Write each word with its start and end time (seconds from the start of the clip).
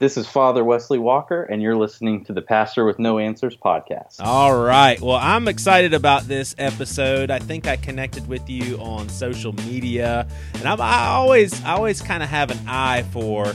This 0.00 0.16
is 0.16 0.26
Father 0.26 0.64
Wesley 0.64 0.98
Walker, 0.98 1.42
and 1.42 1.60
you're 1.60 1.76
listening 1.76 2.24
to 2.24 2.32
the 2.32 2.40
Pastor 2.40 2.86
with 2.86 2.98
No 2.98 3.18
Answers 3.18 3.54
podcast. 3.54 4.16
All 4.18 4.58
right. 4.58 4.98
Well, 4.98 5.18
I'm 5.20 5.46
excited 5.46 5.92
about 5.92 6.22
this 6.22 6.54
episode. 6.56 7.30
I 7.30 7.38
think 7.38 7.66
I 7.66 7.76
connected 7.76 8.26
with 8.26 8.48
you 8.48 8.78
on 8.78 9.10
social 9.10 9.52
media, 9.52 10.26
and 10.54 10.66
I'm, 10.66 10.80
I 10.80 11.08
always, 11.08 11.62
I 11.64 11.72
always 11.72 12.00
kind 12.00 12.22
of 12.22 12.30
have 12.30 12.50
an 12.50 12.66
eye 12.66 13.02
for, 13.12 13.52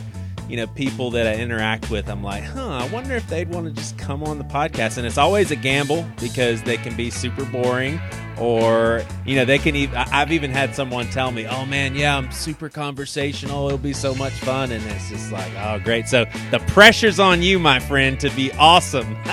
you 0.50 0.58
know, 0.58 0.68
people 0.68 1.12
that 1.12 1.28
I 1.28 1.36
interact 1.36 1.90
with. 1.90 2.10
I'm 2.10 2.24
like, 2.24 2.44
huh, 2.44 2.68
I 2.68 2.88
wonder 2.90 3.16
if 3.16 3.28
they'd 3.28 3.50
want 3.50 3.68
to 3.68 3.74
just 3.74 3.98
come 3.98 4.24
on 4.24 4.38
the 4.38 4.44
podcast. 4.44 4.98
And 4.98 5.06
it's 5.06 5.18
always 5.18 5.52
a 5.52 5.56
gamble 5.56 6.06
because 6.20 6.62
they 6.64 6.78
can 6.78 6.96
be 6.96 7.10
super 7.10 7.46
boring 7.46 8.00
or 8.38 9.04
you 9.26 9.36
know 9.36 9.46
they 9.46 9.58
can 9.58 9.76
even 9.76 9.96
i've 9.96 10.32
even 10.32 10.52
had 10.52 10.76
someone 10.76 11.08
tell 11.08 11.32
me 11.32 11.48
oh 11.48 11.66
man 11.66 11.96
yeah 11.96 12.18
i'm 12.18 12.30
super 12.32 12.68
conversational 12.70 13.68
it'll 13.68 13.78
be 13.78 13.94
so 13.94 14.14
much 14.16 14.34
fun 14.34 14.72
and 14.72 14.84
it's 14.88 15.10
just 15.10 15.32
like 15.32 15.52
oh 15.58 15.80
great 15.80 16.08
so 16.08 16.26
the 16.52 16.60
pressure's 16.68 17.20
on 17.20 17.42
you 17.42 17.58
my 17.58 17.80
friend 17.80 18.20
to 18.20 18.30
be 18.32 18.52
awesome 18.54 19.16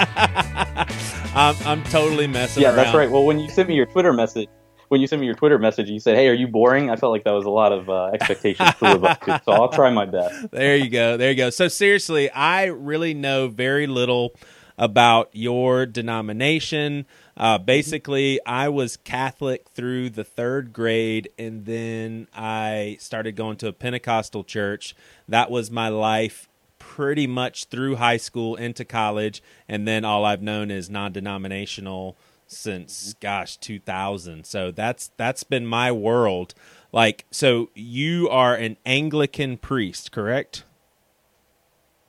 I'm, 1.35 1.57
I'm 1.65 1.83
totally 1.85 2.27
messing 2.27 2.63
yeah 2.63 2.69
around. 2.69 2.77
that's 2.77 2.95
right 2.95 3.11
well 3.11 3.25
when 3.25 3.41
you 3.41 3.51
sent 3.51 3.69
me 3.69 3.75
your 3.75 3.87
twitter 3.87 4.13
message 4.13 4.49
when 4.93 5.01
you 5.01 5.07
sent 5.07 5.21
me 5.21 5.27
your 5.27 5.35
twitter 5.35 5.59
message 5.59 5.89
you 5.89 5.99
said 5.99 6.17
hey 6.17 6.29
are 6.29 6.35
you 6.35 6.47
boring? 6.47 6.91
I 6.91 6.97
felt 6.97 7.13
like 7.13 7.25
that 7.25 7.33
was 7.33 7.47
a 7.47 7.51
lot 7.51 7.73
of 7.73 7.89
uh, 7.89 8.11
expectations 8.13 8.75
to 8.75 8.85
live 8.85 9.05
up 9.05 9.21
to 9.23 9.41
so 9.43 9.53
i'll 9.53 9.71
try 9.71 9.91
my 9.91 10.05
best. 10.05 10.49
There 10.51 10.77
you 10.77 10.91
go. 10.91 11.17
There 11.17 11.31
you 11.31 11.37
go. 11.37 11.49
So 11.49 11.69
seriously 11.69 12.31
i 12.31 12.67
really 12.67 13.15
know 13.15 13.49
very 13.49 13.87
little 13.87 14.35
about 14.77 15.31
your 15.33 15.87
denomination. 15.87 17.07
Uh, 17.37 17.57
basically, 17.59 18.41
I 18.45 18.69
was 18.69 18.97
Catholic 18.97 19.69
through 19.69 20.11
the 20.11 20.25
third 20.25 20.73
grade, 20.73 21.29
and 21.39 21.67
then 21.67 22.27
I 22.35 22.97
started 22.99 23.37
going 23.37 23.59
to 23.59 23.69
a 23.69 23.73
Pentecostal 23.73 24.45
church. 24.45 24.97
That 25.29 25.51
was 25.51 25.71
my 25.71 25.89
life 25.89 26.49
pretty 26.79 27.27
much 27.27 27.67
through 27.67 27.97
high 27.97 28.17
school 28.17 28.57
into 28.57 28.85
college, 28.85 29.43
and 29.69 29.87
then 29.87 30.05
all 30.05 30.25
I've 30.25 30.43
known 30.43 30.71
is 30.71 30.91
non-denominational 30.91 32.17
since 32.53 33.15
gosh 33.21 33.57
2000. 33.57 34.45
So 34.45 34.71
that's 34.71 35.11
that's 35.17 35.45
been 35.45 35.67
my 35.67 35.93
world. 35.93 36.55
Like, 36.93 37.25
so 37.31 37.71
you 37.75 38.29
are 38.29 38.55
an 38.55 38.77
Anglican 38.85 39.57
priest, 39.57 40.13
correct? 40.13 40.65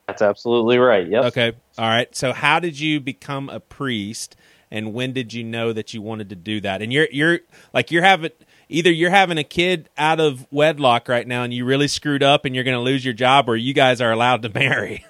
That's 0.07 0.21
absolutely 0.21 0.77
right. 0.77 1.07
Yep. 1.07 1.25
Okay. 1.25 1.53
All 1.77 1.87
right. 1.87 2.13
So 2.15 2.33
how 2.33 2.59
did 2.59 2.79
you 2.79 2.99
become 2.99 3.49
a 3.49 3.59
priest? 3.59 4.35
and 4.73 4.91
when 4.91 5.13
did 5.13 5.31
you 5.31 5.43
know 5.43 5.71
that 5.71 5.93
you 5.93 6.01
wanted 6.01 6.29
to 6.29 6.35
do 6.35 6.59
that? 6.61 6.81
And 6.81 6.91
you're 6.91 7.07
you're 7.11 7.39
like 7.73 7.91
you're 7.91 8.01
having 8.01 8.31
either 8.67 8.91
you're 8.91 9.11
having 9.11 9.37
a 9.37 9.43
kid 9.43 9.87
out 9.97 10.19
of 10.19 10.47
wedlock 10.51 11.07
right 11.07 11.27
now 11.27 11.43
and 11.43 11.53
you 11.53 11.63
really 11.63 11.87
screwed 11.87 12.23
up 12.23 12.43
and 12.43 12.55
you're 12.55 12.63
going 12.63 12.75
to 12.75 12.81
lose 12.81 13.05
your 13.05 13.13
job 13.13 13.47
or 13.47 13.55
you 13.55 13.73
guys 13.73 14.01
are 14.01 14.11
allowed 14.11 14.41
to 14.41 14.49
marry. 14.53 15.05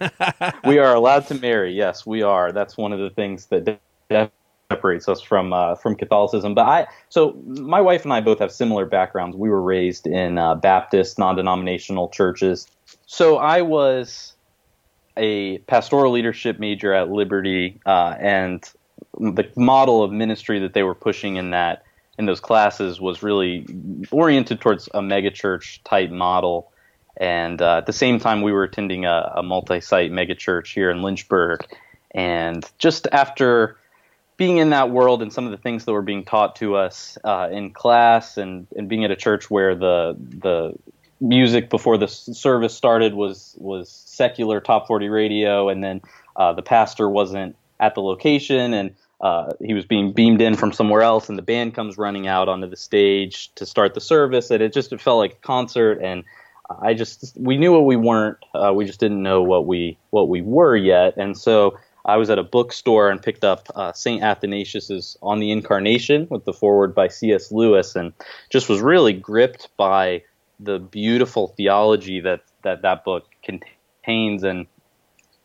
we 0.66 0.80
are 0.80 0.94
allowed 0.94 1.28
to 1.28 1.36
marry. 1.36 1.72
Yes, 1.72 2.06
we 2.06 2.22
are. 2.22 2.52
That's 2.52 2.76
one 2.76 2.92
of 2.92 3.00
the 3.00 3.10
things 3.10 3.46
that 3.48 3.80
separates 4.72 5.08
us 5.08 5.22
from 5.22 5.54
uh, 5.54 5.76
from 5.76 5.96
Catholicism. 5.96 6.54
But 6.56 6.66
I 6.66 6.88
so 7.10 7.34
my 7.46 7.82
wife 7.82 8.04
and 8.04 8.14
I 8.14 8.22
both 8.22 8.40
have 8.40 8.52
similar 8.52 8.86
backgrounds. 8.86 9.36
We 9.36 9.50
were 9.50 9.62
raised 9.62 10.08
in 10.08 10.38
uh, 10.38 10.56
Baptist 10.56 11.20
non-denominational 11.20 12.10
churches. 12.10 12.68
So 13.06 13.38
I 13.38 13.62
was 13.62 14.34
a 15.18 15.60
pastoral 15.60 16.12
leadership 16.12 16.60
major 16.60 16.94
at 16.94 17.10
Liberty, 17.10 17.80
uh, 17.86 18.16
and 18.20 18.68
the 19.20 19.48
model 19.56 20.04
of 20.04 20.12
ministry 20.12 20.60
that 20.60 20.74
they 20.74 20.84
were 20.84 20.96
pushing 20.96 21.36
in 21.36 21.52
that 21.52 21.84
in 22.18 22.26
those 22.26 22.40
classes 22.40 23.02
was 23.02 23.24
really 23.24 23.66
oriented 24.12 24.62
towards 24.62 24.88
a 24.94 25.02
megachurch 25.02 25.80
type 25.84 26.12
model. 26.12 26.72
And 27.18 27.62
uh, 27.62 27.78
at 27.78 27.86
the 27.86 27.94
same 27.94 28.20
time, 28.20 28.42
we 28.42 28.52
were 28.52 28.64
attending 28.64 29.06
a, 29.06 29.34
a 29.36 29.44
multi-site 29.44 30.12
megachurch 30.12 30.74
here 30.74 30.90
in 30.90 31.02
Lynchburg. 31.04 31.66
And 32.12 32.68
just 32.78 33.08
after 33.12 33.78
being 34.38 34.58
in 34.58 34.72
that 34.72 34.90
world 34.90 35.22
and 35.22 35.32
some 35.32 35.46
of 35.46 35.52
the 35.52 35.58
things 35.58 35.86
that 35.86 35.94
were 35.94 36.02
being 36.02 36.26
taught 36.26 36.56
to 36.58 36.76
us 36.76 37.18
uh, 37.24 37.50
in 37.52 37.72
class, 37.72 38.38
and, 38.38 38.68
and 38.76 38.90
being 38.90 39.04
at 39.04 39.12
a 39.12 39.16
church 39.16 39.50
where 39.50 39.76
the 39.76 40.16
the 40.20 40.74
music 41.22 41.70
before 41.70 41.98
the 41.98 42.08
service 42.08 42.74
started 42.74 43.14
was 43.14 43.56
was 43.58 43.90
secular 43.90 44.60
top 44.60 44.88
40 44.88 45.10
radio, 45.10 45.70
and 45.70 45.84
then 45.84 46.02
uh, 46.36 46.54
the 46.54 46.62
pastor 46.62 47.10
wasn't 47.10 47.56
at 47.80 47.96
the 47.96 48.02
location, 48.02 48.74
and 48.74 48.96
uh, 49.22 49.54
he 49.64 49.74
was 49.74 49.86
being 49.86 50.12
beamed 50.12 50.42
in 50.42 50.56
from 50.56 50.74
somewhere 50.74 51.02
else, 51.02 51.30
and 51.30 51.38
the 51.38 51.44
band 51.44 51.74
comes 51.74 51.98
running 51.98 52.28
out 52.28 52.50
onto 52.50 52.68
the 52.68 52.76
stage 52.76 53.54
to 53.56 53.66
start 53.66 53.94
the 53.94 54.02
service, 54.02 54.52
and 54.52 54.62
it 54.62 54.74
just 54.74 54.92
it 54.92 55.00
felt 55.00 55.20
like 55.20 55.34
a 55.34 55.48
concert. 55.48 56.00
And 56.02 56.24
I 56.82 56.94
just 56.94 57.34
we 57.38 57.58
knew 57.58 57.72
what 57.72 57.86
we 57.86 57.96
weren't, 57.96 58.38
uh, 58.54 58.74
we 58.76 58.86
just 58.86 59.00
didn't 59.00 59.24
know 59.24 59.42
what 59.42 59.66
we 59.66 59.98
what 60.10 60.28
we 60.28 60.42
were 60.42 60.76
yet. 60.76 61.16
And 61.18 61.38
so 61.38 61.78
I 62.06 62.18
was 62.18 62.30
at 62.30 62.38
a 62.38 62.44
bookstore 62.44 63.10
and 63.10 63.22
picked 63.22 63.44
up 63.44 63.68
uh, 63.76 63.94
Saint 63.94 64.24
Athanasius's 64.24 65.18
On 65.22 65.40
the 65.40 65.52
Incarnation 65.52 66.28
with 66.30 66.44
the 66.46 66.54
foreword 66.54 66.94
by 66.94 67.08
C.S. 67.08 67.52
Lewis, 67.52 67.96
and 67.96 68.14
just 68.50 68.68
was 68.68 68.82
really 68.82 69.14
gripped 69.14 69.70
by 69.78 70.24
the 70.60 70.80
beautiful 70.80 71.48
theology 71.48 72.20
that 72.22 72.42
that 72.64 72.82
that 72.82 73.04
book 73.04 73.26
contains, 73.44 74.44
and 74.44 74.66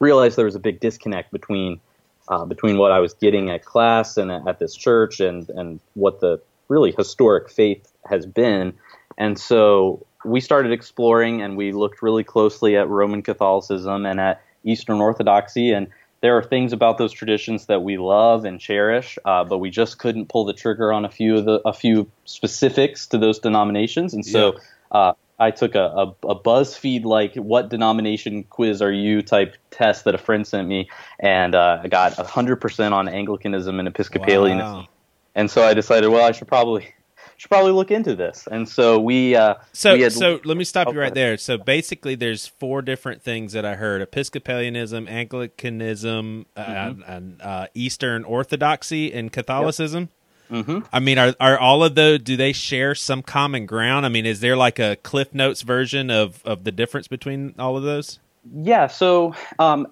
realized 0.00 0.36
there 0.36 0.44
was 0.44 0.56
a 0.56 0.60
big 0.60 0.80
disconnect 0.80 1.30
between 1.30 1.80
uh, 2.28 2.44
between 2.44 2.78
what 2.78 2.92
I 2.92 2.98
was 2.98 3.14
getting 3.14 3.50
at 3.50 3.64
class 3.64 4.16
and 4.16 4.30
at 4.30 4.58
this 4.58 4.74
church 4.74 5.20
and, 5.20 5.48
and 5.50 5.80
what 5.94 6.20
the 6.20 6.40
really 6.68 6.92
historic 6.96 7.50
faith 7.50 7.90
has 8.04 8.26
been. 8.26 8.74
And 9.16 9.38
so 9.38 10.06
we 10.24 10.40
started 10.40 10.72
exploring 10.72 11.40
and 11.40 11.56
we 11.56 11.72
looked 11.72 12.02
really 12.02 12.24
closely 12.24 12.76
at 12.76 12.88
Roman 12.88 13.22
Catholicism 13.22 14.04
and 14.04 14.20
at 14.20 14.42
Eastern 14.64 15.00
Orthodoxy. 15.00 15.72
And 15.72 15.88
there 16.20 16.36
are 16.36 16.42
things 16.42 16.72
about 16.72 16.98
those 16.98 17.12
traditions 17.12 17.66
that 17.66 17.82
we 17.82 17.96
love 17.96 18.44
and 18.44 18.60
cherish, 18.60 19.18
uh, 19.24 19.44
but 19.44 19.58
we 19.58 19.70
just 19.70 19.98
couldn't 19.98 20.28
pull 20.28 20.44
the 20.44 20.52
trigger 20.52 20.92
on 20.92 21.04
a 21.04 21.10
few 21.10 21.36
of 21.36 21.44
the 21.44 21.60
a 21.64 21.72
few 21.72 22.10
specifics 22.24 23.06
to 23.08 23.18
those 23.18 23.38
denominations. 23.38 24.14
And 24.14 24.26
so 24.26 24.54
yeah. 24.54 24.98
uh, 24.98 25.12
I 25.38 25.52
took 25.52 25.76
a, 25.76 25.84
a, 25.84 26.06
a 26.28 26.34
BuzzFeed 26.34 27.04
like 27.04 27.34
"What 27.36 27.68
denomination 27.68 28.44
quiz 28.44 28.82
are 28.82 28.92
you?" 28.92 29.22
type 29.22 29.56
test 29.70 30.04
that 30.04 30.14
a 30.14 30.18
friend 30.18 30.46
sent 30.46 30.66
me, 30.66 30.90
and 31.20 31.54
uh, 31.54 31.80
I 31.82 31.88
got 31.88 32.14
hundred 32.14 32.56
percent 32.56 32.94
on 32.94 33.08
Anglicanism 33.08 33.78
and 33.78 33.86
Episcopalianism. 33.88 34.58
Wow. 34.58 34.88
And 35.34 35.48
so 35.48 35.62
I 35.62 35.72
decided, 35.74 36.08
well, 36.08 36.24
I 36.24 36.32
should 36.32 36.48
probably 36.48 36.92
should 37.38 37.50
probably 37.50 37.70
look 37.70 37.92
into 37.92 38.16
this. 38.16 38.48
And 38.50 38.68
so 38.68 38.98
we 38.98 39.36
uh, 39.36 39.54
so 39.72 39.94
we 39.94 40.02
had, 40.02 40.12
so 40.12 40.40
let 40.44 40.56
me 40.56 40.64
stop 40.64 40.92
you 40.92 40.98
right 40.98 41.14
there. 41.14 41.38
So 41.38 41.56
basically, 41.56 42.16
there's 42.16 42.48
four 42.48 42.82
different 42.82 43.22
things 43.22 43.52
that 43.52 43.64
I 43.64 43.76
heard: 43.76 44.02
Episcopalianism, 44.02 45.08
Anglicanism, 45.08 46.46
uh, 46.56 46.64
mm-hmm. 46.64 47.02
uh, 47.02 47.04
and 47.06 47.40
uh, 47.40 47.66
Eastern 47.74 48.24
Orthodoxy, 48.24 49.12
and 49.12 49.32
Catholicism. 49.32 50.10
Yep. 50.50 50.66
Mm-hmm. 50.66 50.78
I 50.92 50.98
mean, 50.98 51.18
are 51.18 51.34
are 51.38 51.56
all 51.56 51.84
of 51.84 51.94
those? 51.94 52.18
Do 52.20 52.36
they 52.36 52.52
share 52.52 52.96
some 52.96 53.22
common 53.22 53.66
ground? 53.66 54.04
I 54.04 54.08
mean, 54.08 54.26
is 54.26 54.40
there 54.40 54.56
like 54.56 54.80
a 54.80 54.96
Cliff 54.96 55.32
Notes 55.32 55.62
version 55.62 56.10
of 56.10 56.44
of 56.44 56.64
the 56.64 56.72
difference 56.72 57.06
between 57.06 57.54
all 57.56 57.76
of 57.76 57.84
those? 57.84 58.18
Yeah. 58.52 58.88
So 58.88 59.36
um, 59.60 59.86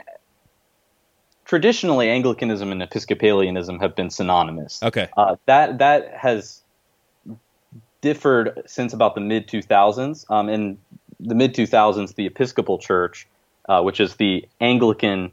traditionally, 1.45 2.09
Anglicanism 2.11 2.73
and 2.73 2.83
Episcopalianism 2.83 3.79
have 3.81 3.95
been 3.95 4.11
synonymous. 4.11 4.83
Okay. 4.83 5.09
Uh, 5.17 5.37
that 5.47 5.79
that 5.79 6.13
has 6.15 6.63
differed 8.07 8.63
since 8.67 8.93
about 8.93 9.17
the 9.17 9.21
mid 9.21 9.49
2000s. 9.49 10.31
Um, 10.31 10.49
in 10.49 10.79
the 11.19 11.35
mid 11.35 11.55
2000s, 11.55 12.15
the 12.15 12.27
Episcopal 12.27 12.79
Church, 12.79 13.27
uh, 13.69 13.83
which 13.83 13.99
is 13.99 14.15
the 14.15 14.47
Anglican 14.61 15.33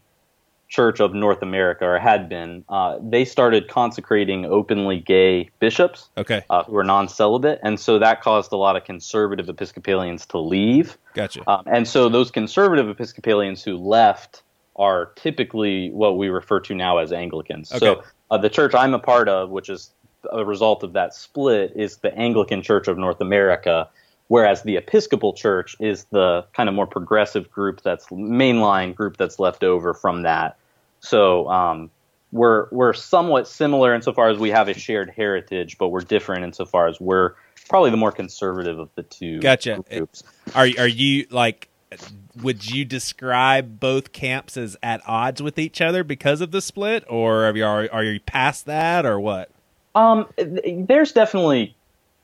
Church 0.69 0.99
of 0.99 1.13
North 1.13 1.43
America, 1.43 1.85
or 1.85 1.99
had 1.99 2.27
been, 2.27 2.65
uh, 2.69 2.97
they 2.99 3.25
started 3.25 3.67
consecrating 3.67 4.45
openly 4.45 4.99
gay 4.99 5.51
bishops 5.59 6.09
okay. 6.17 6.43
uh, 6.49 6.63
who 6.63 6.71
were 6.71 6.83
non 6.83 7.07
celibate. 7.07 7.59
And 7.61 7.79
so 7.79 7.99
that 7.99 8.23
caused 8.23 8.51
a 8.51 8.57
lot 8.57 8.75
of 8.75 8.85
conservative 8.85 9.47
Episcopalians 9.49 10.25
to 10.27 10.39
leave. 10.39 10.97
Gotcha. 11.13 11.47
Um, 11.47 11.61
and 11.67 11.87
so 11.87 12.09
those 12.09 12.31
conservative 12.31 12.89
Episcopalians 12.89 13.63
who 13.63 13.77
left 13.77 14.41
are 14.77 15.11
typically 15.15 15.91
what 15.91 16.17
we 16.17 16.29
refer 16.29 16.59
to 16.61 16.73
now 16.73 16.97
as 16.97 17.13
Anglicans. 17.13 17.71
Okay. 17.71 17.85
So 17.85 18.03
uh, 18.31 18.39
the 18.39 18.49
church 18.49 18.73
I'm 18.73 18.95
a 18.95 18.99
part 18.99 19.29
of, 19.29 19.51
which 19.51 19.69
is 19.69 19.91
a 20.31 20.45
result 20.45 20.83
of 20.83 20.93
that 20.93 21.13
split, 21.13 21.73
is 21.75 21.97
the 21.97 22.13
Anglican 22.15 22.61
Church 22.61 22.87
of 22.87 22.97
North 22.97 23.21
America 23.21 23.89
whereas 24.27 24.63
the 24.63 24.77
Episcopal 24.77 25.33
Church 25.33 25.75
is 25.79 26.05
the 26.05 26.43
kind 26.53 26.69
of 26.69 26.73
more 26.73 26.87
progressive 26.87 27.51
group 27.51 27.81
that's 27.81 28.07
mainline 28.07 28.95
group 28.95 29.17
that's 29.17 29.39
left 29.39 29.63
over 29.63 29.93
from 29.93 30.23
that. 30.23 30.57
So 31.01 31.47
um, 31.49 31.91
we're 32.31 32.67
we're 32.71 32.93
somewhat 32.93 33.47
similar 33.47 33.93
insofar 33.93 34.29
as 34.29 34.39
we 34.39 34.49
have 34.49 34.69
a 34.69 34.73
shared 34.73 35.11
heritage, 35.11 35.77
but 35.77 35.89
we're 35.89 36.01
different 36.01 36.45
insofar 36.45 36.87
as 36.87 36.99
we're 36.99 37.33
probably 37.69 37.91
the 37.91 37.97
more 37.97 38.11
conservative 38.11 38.79
of 38.79 38.89
the 38.95 39.03
two. 39.03 39.39
Gotcha. 39.39 39.83
Groups. 39.89 40.23
Are 40.55 40.67
are 40.79 40.87
you 40.87 41.27
like? 41.29 41.69
Would 42.41 42.71
you 42.71 42.85
describe 42.85 43.79
both 43.79 44.13
camps 44.13 44.57
as 44.57 44.75
at 44.81 45.07
odds 45.07 45.43
with 45.43 45.59
each 45.59 45.79
other 45.79 46.03
because 46.03 46.41
of 46.41 46.49
the 46.49 46.61
split, 46.61 47.03
or 47.07 47.45
are 47.45 47.55
you 47.55 47.65
are, 47.65 47.87
are 47.91 48.03
you 48.03 48.19
past 48.19 48.65
that, 48.65 49.05
or 49.05 49.19
what? 49.19 49.51
Um, 49.95 50.27
there's 50.37 51.11
definitely 51.11 51.75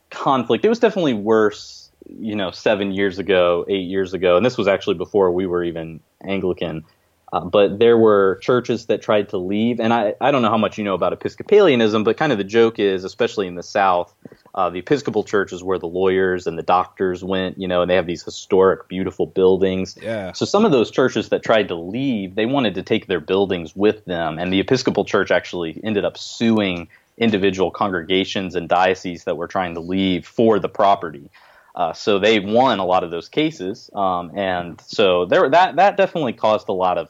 conflict. 0.10 0.66
It 0.66 0.70
was 0.70 0.80
definitely 0.80 1.14
worse, 1.14 1.92
you 2.20 2.36
know, 2.36 2.52
seven 2.52 2.92
years 2.92 3.20
ago, 3.20 3.66
eight 3.68 3.88
years 3.88 4.14
ago, 4.14 4.38
and 4.38 4.46
this 4.46 4.58
was 4.58 4.68
actually 4.68 4.96
before 4.96 5.32
we 5.32 5.46
were 5.46 5.64
even 5.64 6.00
Anglican. 6.24 6.86
Uh, 7.32 7.42
but 7.42 7.78
there 7.78 7.96
were 7.96 8.40
churches 8.42 8.88
that 8.88 9.04
tried 9.04 9.30
to 9.30 9.38
leave, 9.38 9.80
and 9.80 9.94
I, 9.94 10.16
I 10.20 10.32
don't 10.32 10.42
know 10.42 10.50
how 10.50 10.58
much 10.58 10.80
you 10.80 10.84
know 10.84 10.96
about 10.96 11.14
Episcopalianism, 11.14 12.04
but 12.04 12.18
kind 12.18 12.32
of 12.32 12.40
the 12.40 12.44
joke 12.44 12.80
is, 12.80 13.04
especially 13.04 13.46
in 13.46 13.54
the 13.54 13.62
South, 13.62 14.12
uh, 14.56 14.72
the 14.72 14.80
Episcopal 14.80 15.24
Church 15.24 15.54
is 15.54 15.62
where 15.62 15.78
the 15.78 15.88
lawyers 15.88 16.48
and 16.48 16.58
the 16.58 16.64
doctors 16.64 17.24
went, 17.24 17.60
you 17.60 17.68
know, 17.68 17.84
and 17.84 17.92
they 17.92 17.96
have 17.96 18.08
these 18.08 18.24
historic, 18.24 18.88
beautiful 18.88 19.28
buildings. 19.28 19.96
Yeah. 20.02 20.32
So 20.32 20.46
some 20.46 20.66
of 20.66 20.72
those 20.72 20.90
churches 20.90 21.30
that 21.30 21.44
tried 21.44 21.68
to 21.68 21.76
leave, 21.76 22.34
they 22.34 22.48
wanted 22.48 22.74
to 22.76 22.82
take 22.82 23.06
their 23.06 23.20
buildings 23.20 23.76
with 23.76 24.04
them, 24.06 24.40
and 24.40 24.52
the 24.52 24.60
Episcopal 24.60 25.06
Church 25.06 25.30
actually 25.30 25.80
ended 25.84 26.06
up 26.06 26.18
suing 26.18 26.88
individual 27.20 27.70
congregations 27.70 28.56
and 28.56 28.68
dioceses 28.70 29.26
that 29.26 29.36
were 29.38 29.48
trying 29.48 29.76
to 29.76 29.82
leave 29.82 30.26
for 30.26 30.58
the 30.60 30.70
property. 30.70 31.30
Uh, 31.76 31.94
so 31.94 32.18
they 32.20 32.40
won 32.40 32.80
a 32.80 32.86
lot 32.86 33.04
of 33.04 33.12
those 33.12 33.30
cases, 33.30 33.90
um, 33.94 34.32
and 34.36 34.82
so 34.82 35.26
there 35.26 35.48
that 35.50 35.76
that 35.76 35.96
definitely 35.98 36.34
caused 36.34 36.68
a 36.68 36.74
lot 36.74 36.98
of 36.98 37.10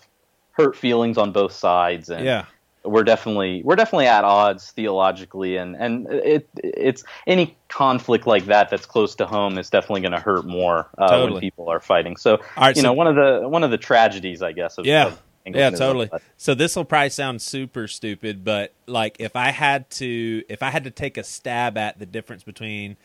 hurt 0.51 0.75
feelings 0.75 1.17
on 1.17 1.31
both 1.31 1.53
sides. 1.53 2.09
And 2.09 2.25
Yeah. 2.25 2.45
we're 2.83 3.03
definitely 3.05 3.61
we're 3.63 3.77
definitely 3.77 4.07
at 4.07 4.23
odds 4.25 4.71
theologically, 4.71 5.55
and 5.57 5.75
and 5.75 6.07
it 6.11 6.49
it's 6.57 7.03
any 7.25 7.57
conflict 7.69 8.27
like 8.27 8.45
that 8.45 8.69
that's 8.69 8.85
close 8.85 9.15
to 9.15 9.25
home 9.25 9.57
is 9.57 9.69
definitely 9.69 10.01
going 10.01 10.11
to 10.11 10.19
hurt 10.19 10.45
more 10.45 10.89
uh, 10.97 11.07
Totally. 11.09 11.31
when 11.31 11.41
people 11.41 11.69
are 11.69 11.79
fighting. 11.79 12.17
So 12.17 12.39
right, 12.57 12.75
you 12.75 12.81
so- 12.81 12.89
know 12.89 12.93
one 12.93 13.07
of 13.07 13.15
the 13.15 13.47
one 13.47 13.63
of 13.63 13.71
the 13.71 13.77
tragedies, 13.77 14.41
I 14.41 14.51
guess. 14.51 14.77
Of, 14.77 14.85
Yeah. 14.85 15.07
of 15.07 15.19
Yeah, 15.55 15.69
totally. 15.71 16.09
So 16.37 16.53
this 16.53 16.75
will 16.75 16.85
probably 16.85 17.09
sound 17.09 17.41
super 17.41 17.87
stupid, 17.87 18.43
but 18.43 18.73
like 18.87 19.17
if 19.19 19.35
I 19.35 19.51
had 19.51 19.89
to 19.91 20.43
if 20.49 20.63
I 20.63 20.69
had 20.69 20.83
to 20.85 20.91
take 20.91 21.17
a 21.17 21.23
stab 21.23 21.77
at 21.77 21.99
the 21.99 22.05
difference 22.05 22.43
between 22.43 22.97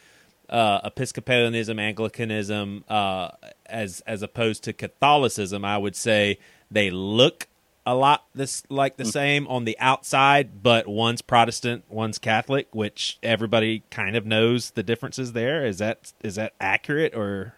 uh, 0.49 0.89
Episcopalianism, 0.89 1.79
Anglicanism, 1.79 2.85
uh, 2.89 3.31
as 3.67 4.03
as 4.07 4.23
opposed 4.23 4.65
to 4.65 4.73
Catholicism, 4.73 5.65
I 5.65 5.79
would 5.79 5.97
say 5.97 6.39
they 6.71 6.91
look 6.91 7.49
a 7.87 7.95
lot 7.95 8.25
this 8.35 8.63
like 8.69 8.97
the 8.97 9.05
same 9.05 9.47
on 9.49 9.65
the 9.65 9.79
outside, 9.79 10.63
but 10.63 10.87
one's 10.87 11.23
Protestant, 11.23 11.85
one's 11.89 12.19
Catholic, 12.19 12.69
which 12.73 13.19
everybody 13.23 13.83
kind 13.91 14.17
of 14.17 14.25
knows 14.25 14.71
the 14.71 14.83
differences 14.83 15.33
there. 15.33 15.67
Is 15.67 15.79
that 15.79 16.13
is 16.23 16.37
that 16.37 16.55
accurate 16.61 17.15
or 17.15 17.55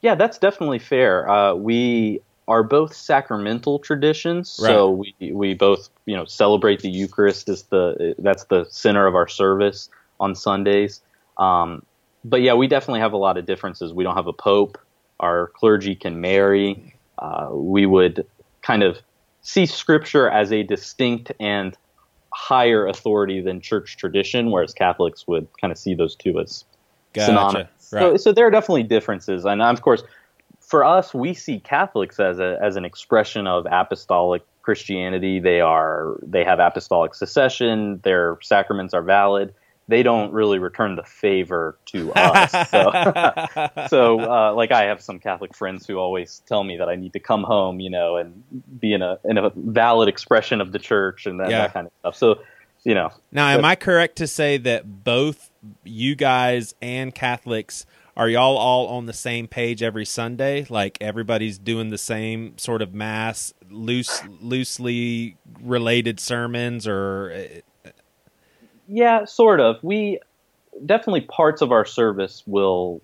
Yeah, 0.00 0.14
that's 0.14 0.38
definitely 0.38 0.78
fair. 0.78 1.28
Uh, 1.28 1.54
we 1.54 2.20
are 2.48 2.62
both 2.62 2.94
sacramental 2.94 3.78
traditions, 3.78 4.48
so 4.50 4.90
we 4.90 5.32
we 5.32 5.54
both 5.54 5.88
you 6.06 6.16
know 6.16 6.24
celebrate 6.24 6.80
the 6.80 6.90
Eucharist 6.90 7.48
as 7.48 7.64
the 7.64 8.14
that's 8.18 8.44
the 8.44 8.66
center 8.70 9.06
of 9.06 9.14
our 9.14 9.28
service 9.28 9.88
on 10.20 10.34
Sundays. 10.34 11.00
Um, 11.38 11.84
but 12.24 12.42
yeah, 12.42 12.54
we 12.54 12.66
definitely 12.66 13.00
have 13.00 13.12
a 13.12 13.18
lot 13.18 13.36
of 13.36 13.46
differences. 13.46 13.92
We 13.92 14.04
don't 14.04 14.16
have 14.16 14.26
a 14.26 14.32
pope. 14.32 14.78
Our 15.20 15.48
clergy 15.54 15.94
can 15.94 16.20
marry. 16.20 16.94
Uh, 17.18 17.48
we 17.52 17.86
would 17.86 18.26
kind 18.62 18.82
of 18.82 18.98
see 19.42 19.66
Scripture 19.66 20.28
as 20.28 20.52
a 20.52 20.62
distinct 20.62 21.32
and 21.40 21.76
higher 22.32 22.86
authority 22.86 23.40
than 23.40 23.60
church 23.60 23.96
tradition, 23.96 24.50
whereas 24.50 24.74
Catholics 24.74 25.26
would 25.26 25.48
kind 25.60 25.72
of 25.72 25.78
see 25.78 25.94
those 25.94 26.14
two 26.14 26.38
as 26.38 26.64
Gotcha. 27.12 27.26
synonymous. 27.26 27.70
So, 27.78 28.16
so 28.16 28.32
there 28.32 28.46
are 28.46 28.50
definitely 28.50 28.82
differences, 28.82 29.44
and 29.44 29.62
of 29.62 29.80
course, 29.80 30.02
for 30.66 30.84
us, 30.84 31.14
we 31.14 31.32
see 31.32 31.60
Catholics 31.60 32.18
as 32.18 32.38
a 32.40 32.58
as 32.60 32.76
an 32.76 32.84
expression 32.84 33.46
of 33.46 33.66
apostolic 33.70 34.42
Christianity. 34.62 35.38
They 35.38 35.60
are 35.60 36.18
they 36.22 36.44
have 36.44 36.58
apostolic 36.58 37.14
succession. 37.14 38.00
Their 38.02 38.36
sacraments 38.42 38.92
are 38.92 39.02
valid. 39.02 39.54
They 39.88 40.02
don't 40.02 40.32
really 40.32 40.58
return 40.58 40.96
the 40.96 41.04
favor 41.04 41.78
to 41.86 42.12
us. 42.16 42.50
So, 42.70 42.90
so 43.88 44.20
uh, 44.20 44.52
like 44.54 44.72
I 44.72 44.82
have 44.86 45.00
some 45.00 45.20
Catholic 45.20 45.54
friends 45.54 45.86
who 45.86 45.98
always 45.98 46.42
tell 46.46 46.64
me 46.64 46.76
that 46.78 46.88
I 46.88 46.96
need 46.96 47.12
to 47.12 47.20
come 47.20 47.44
home, 47.44 47.78
you 47.78 47.88
know, 47.88 48.16
and 48.16 48.42
be 48.80 48.92
in 48.92 49.02
a 49.02 49.18
in 49.24 49.38
a 49.38 49.50
valid 49.54 50.08
expression 50.08 50.60
of 50.60 50.72
the 50.72 50.80
church 50.80 51.26
and 51.26 51.38
that, 51.38 51.48
Yeah. 51.50 51.58
that 51.60 51.72
kind 51.74 51.86
of 51.86 51.92
stuff. 52.00 52.16
So, 52.16 52.42
you 52.82 52.94
know, 52.94 53.10
Now, 53.30 53.46
am 53.50 53.58
But- 53.62 53.68
I 53.68 53.76
correct 53.76 54.16
to 54.16 54.26
say 54.26 54.56
that 54.58 55.04
both 55.04 55.50
you 55.84 56.16
guys 56.16 56.74
and 56.82 57.14
Catholics 57.14 57.86
are 58.16 58.28
y'all 58.28 58.56
all 58.56 58.88
on 58.88 59.06
the 59.06 59.12
same 59.12 59.46
page 59.46 59.82
every 59.82 60.06
Sunday? 60.06 60.66
Like 60.70 60.96
everybody's 61.00 61.58
doing 61.58 61.90
the 61.90 61.98
same 61.98 62.56
sort 62.56 62.80
of 62.80 62.94
mass, 62.94 63.52
loose, 63.70 64.22
loosely 64.40 65.36
related 65.60 66.18
sermons, 66.18 66.88
or 66.88 67.46
Yeah, 68.88 69.24
sort 69.26 69.60
of. 69.60 69.76
We 69.82 70.20
definitely 70.84 71.22
parts 71.22 71.60
of 71.60 71.72
our 71.72 71.84
service 71.84 72.42
will 72.46 73.02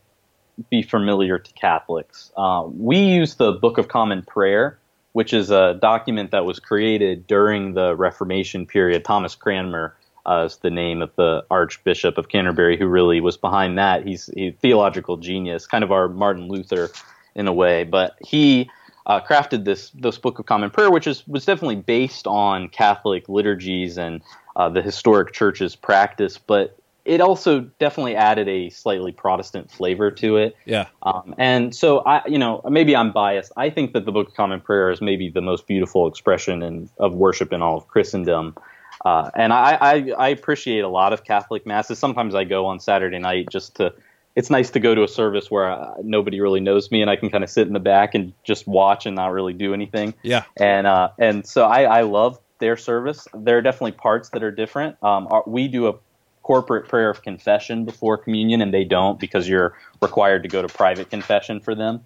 be 0.70 0.82
familiar 0.82 1.38
to 1.38 1.52
Catholics. 1.52 2.30
Um, 2.36 2.78
we 2.78 2.98
use 2.98 3.34
the 3.34 3.52
Book 3.52 3.78
of 3.78 3.88
Common 3.88 4.22
Prayer, 4.22 4.78
which 5.12 5.32
is 5.32 5.50
a 5.50 5.78
document 5.80 6.30
that 6.30 6.44
was 6.44 6.58
created 6.58 7.26
during 7.26 7.74
the 7.74 7.94
Reformation 7.96 8.66
period. 8.66 9.04
Thomas 9.04 9.34
Cranmer 9.34 9.94
uh, 10.26 10.44
is 10.46 10.58
the 10.58 10.70
name 10.70 11.02
of 11.02 11.14
the 11.16 11.44
Archbishop 11.50 12.18
of 12.18 12.28
Canterbury 12.28 12.78
who 12.78 12.86
really 12.86 13.20
was 13.20 13.36
behind 13.36 13.78
that. 13.78 14.06
He's 14.06 14.26
he's 14.34 14.52
a 14.52 14.56
theological 14.56 15.16
genius, 15.16 15.66
kind 15.66 15.84
of 15.84 15.92
our 15.92 16.08
Martin 16.08 16.48
Luther 16.48 16.90
in 17.34 17.48
a 17.48 17.52
way, 17.52 17.84
but 17.84 18.16
he 18.24 18.70
uh, 19.06 19.20
crafted 19.20 19.64
this 19.64 19.90
this 19.90 20.18
Book 20.18 20.38
of 20.38 20.46
Common 20.46 20.70
Prayer, 20.70 20.90
which 20.90 21.06
is 21.06 21.26
was 21.26 21.44
definitely 21.44 21.76
based 21.76 22.26
on 22.26 22.68
Catholic 22.68 23.28
liturgies 23.28 23.98
and 23.98 24.22
uh, 24.56 24.68
the 24.68 24.82
historic 24.82 25.32
church's 25.32 25.74
practice, 25.74 26.38
but 26.38 26.76
it 27.04 27.20
also 27.20 27.60
definitely 27.80 28.14
added 28.14 28.48
a 28.48 28.70
slightly 28.70 29.12
Protestant 29.12 29.70
flavor 29.70 30.10
to 30.10 30.36
it. 30.36 30.56
yeah, 30.64 30.86
Um, 31.02 31.34
and 31.36 31.74
so 31.74 32.00
I, 32.00 32.22
you 32.26 32.38
know, 32.38 32.60
maybe 32.68 32.94
I'm 32.94 33.12
biased. 33.12 33.52
I 33.56 33.70
think 33.70 33.92
that 33.94 34.04
the 34.04 34.12
Book 34.12 34.28
of 34.28 34.34
Common 34.34 34.60
Prayer 34.60 34.90
is 34.90 35.00
maybe 35.00 35.28
the 35.28 35.40
most 35.40 35.66
beautiful 35.66 36.06
expression 36.06 36.62
in, 36.62 36.88
of 36.98 37.14
worship 37.14 37.52
in 37.52 37.60
all 37.60 37.76
of 37.76 37.88
Christendom. 37.88 38.56
Uh, 39.04 39.30
and 39.34 39.52
I, 39.52 39.78
I, 39.80 40.10
I 40.18 40.28
appreciate 40.28 40.80
a 40.80 40.88
lot 40.88 41.12
of 41.12 41.24
Catholic 41.24 41.66
masses. 41.66 41.98
Sometimes 41.98 42.34
I 42.34 42.44
go 42.44 42.66
on 42.66 42.80
Saturday 42.80 43.18
night 43.18 43.48
just 43.50 43.76
to. 43.76 43.94
It's 44.34 44.48
nice 44.48 44.70
to 44.70 44.80
go 44.80 44.94
to 44.94 45.02
a 45.02 45.08
service 45.08 45.50
where 45.50 45.70
uh, 45.70 45.94
nobody 46.02 46.40
really 46.40 46.60
knows 46.60 46.90
me, 46.90 47.02
and 47.02 47.10
I 47.10 47.16
can 47.16 47.28
kind 47.28 47.44
of 47.44 47.50
sit 47.50 47.66
in 47.66 47.74
the 47.74 47.80
back 47.80 48.14
and 48.14 48.32
just 48.44 48.66
watch 48.66 49.04
and 49.04 49.14
not 49.14 49.30
really 49.30 49.52
do 49.52 49.74
anything 49.74 50.14
yeah, 50.22 50.44
and 50.56 50.86
uh, 50.86 51.10
and 51.18 51.46
so 51.46 51.64
I, 51.66 51.82
I 51.82 52.00
love 52.02 52.38
their 52.58 52.78
service. 52.78 53.28
There 53.34 53.58
are 53.58 53.60
definitely 53.60 53.92
parts 53.92 54.30
that 54.30 54.42
are 54.42 54.50
different. 54.50 54.96
Um, 55.02 55.28
our, 55.30 55.42
we 55.46 55.68
do 55.68 55.86
a 55.86 55.94
corporate 56.42 56.88
prayer 56.88 57.10
of 57.10 57.20
confession 57.20 57.84
before 57.84 58.16
communion, 58.16 58.62
and 58.62 58.72
they 58.72 58.84
don't 58.84 59.20
because 59.20 59.46
you're 59.46 59.76
required 60.00 60.44
to 60.44 60.48
go 60.48 60.62
to 60.62 60.68
private 60.68 61.10
confession 61.10 61.60
for 61.60 61.74
them 61.74 62.00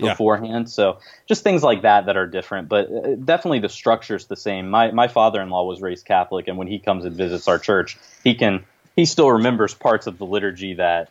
Yeah. 0.00 0.12
beforehand. 0.12 0.70
So 0.70 0.98
just 1.26 1.42
things 1.42 1.62
like 1.62 1.82
that 1.82 2.06
that 2.06 2.16
are 2.16 2.26
different, 2.26 2.68
but 2.68 2.90
uh, 2.90 3.14
definitely 3.16 3.60
the 3.60 3.68
structure's 3.68 4.26
the 4.26 4.36
same. 4.36 4.70
My 4.70 4.90
my 4.90 5.08
father-in-law 5.08 5.64
was 5.64 5.80
raised 5.80 6.04
Catholic, 6.06 6.48
and 6.48 6.56
when 6.56 6.68
he 6.68 6.78
comes 6.78 7.04
and 7.04 7.16
visits 7.16 7.48
our 7.48 7.58
church, 7.58 7.98
he 8.24 8.34
can 8.34 8.64
he 8.96 9.04
still 9.04 9.30
remembers 9.30 9.74
parts 9.74 10.06
of 10.06 10.18
the 10.18 10.26
liturgy 10.26 10.74
that 10.74 11.10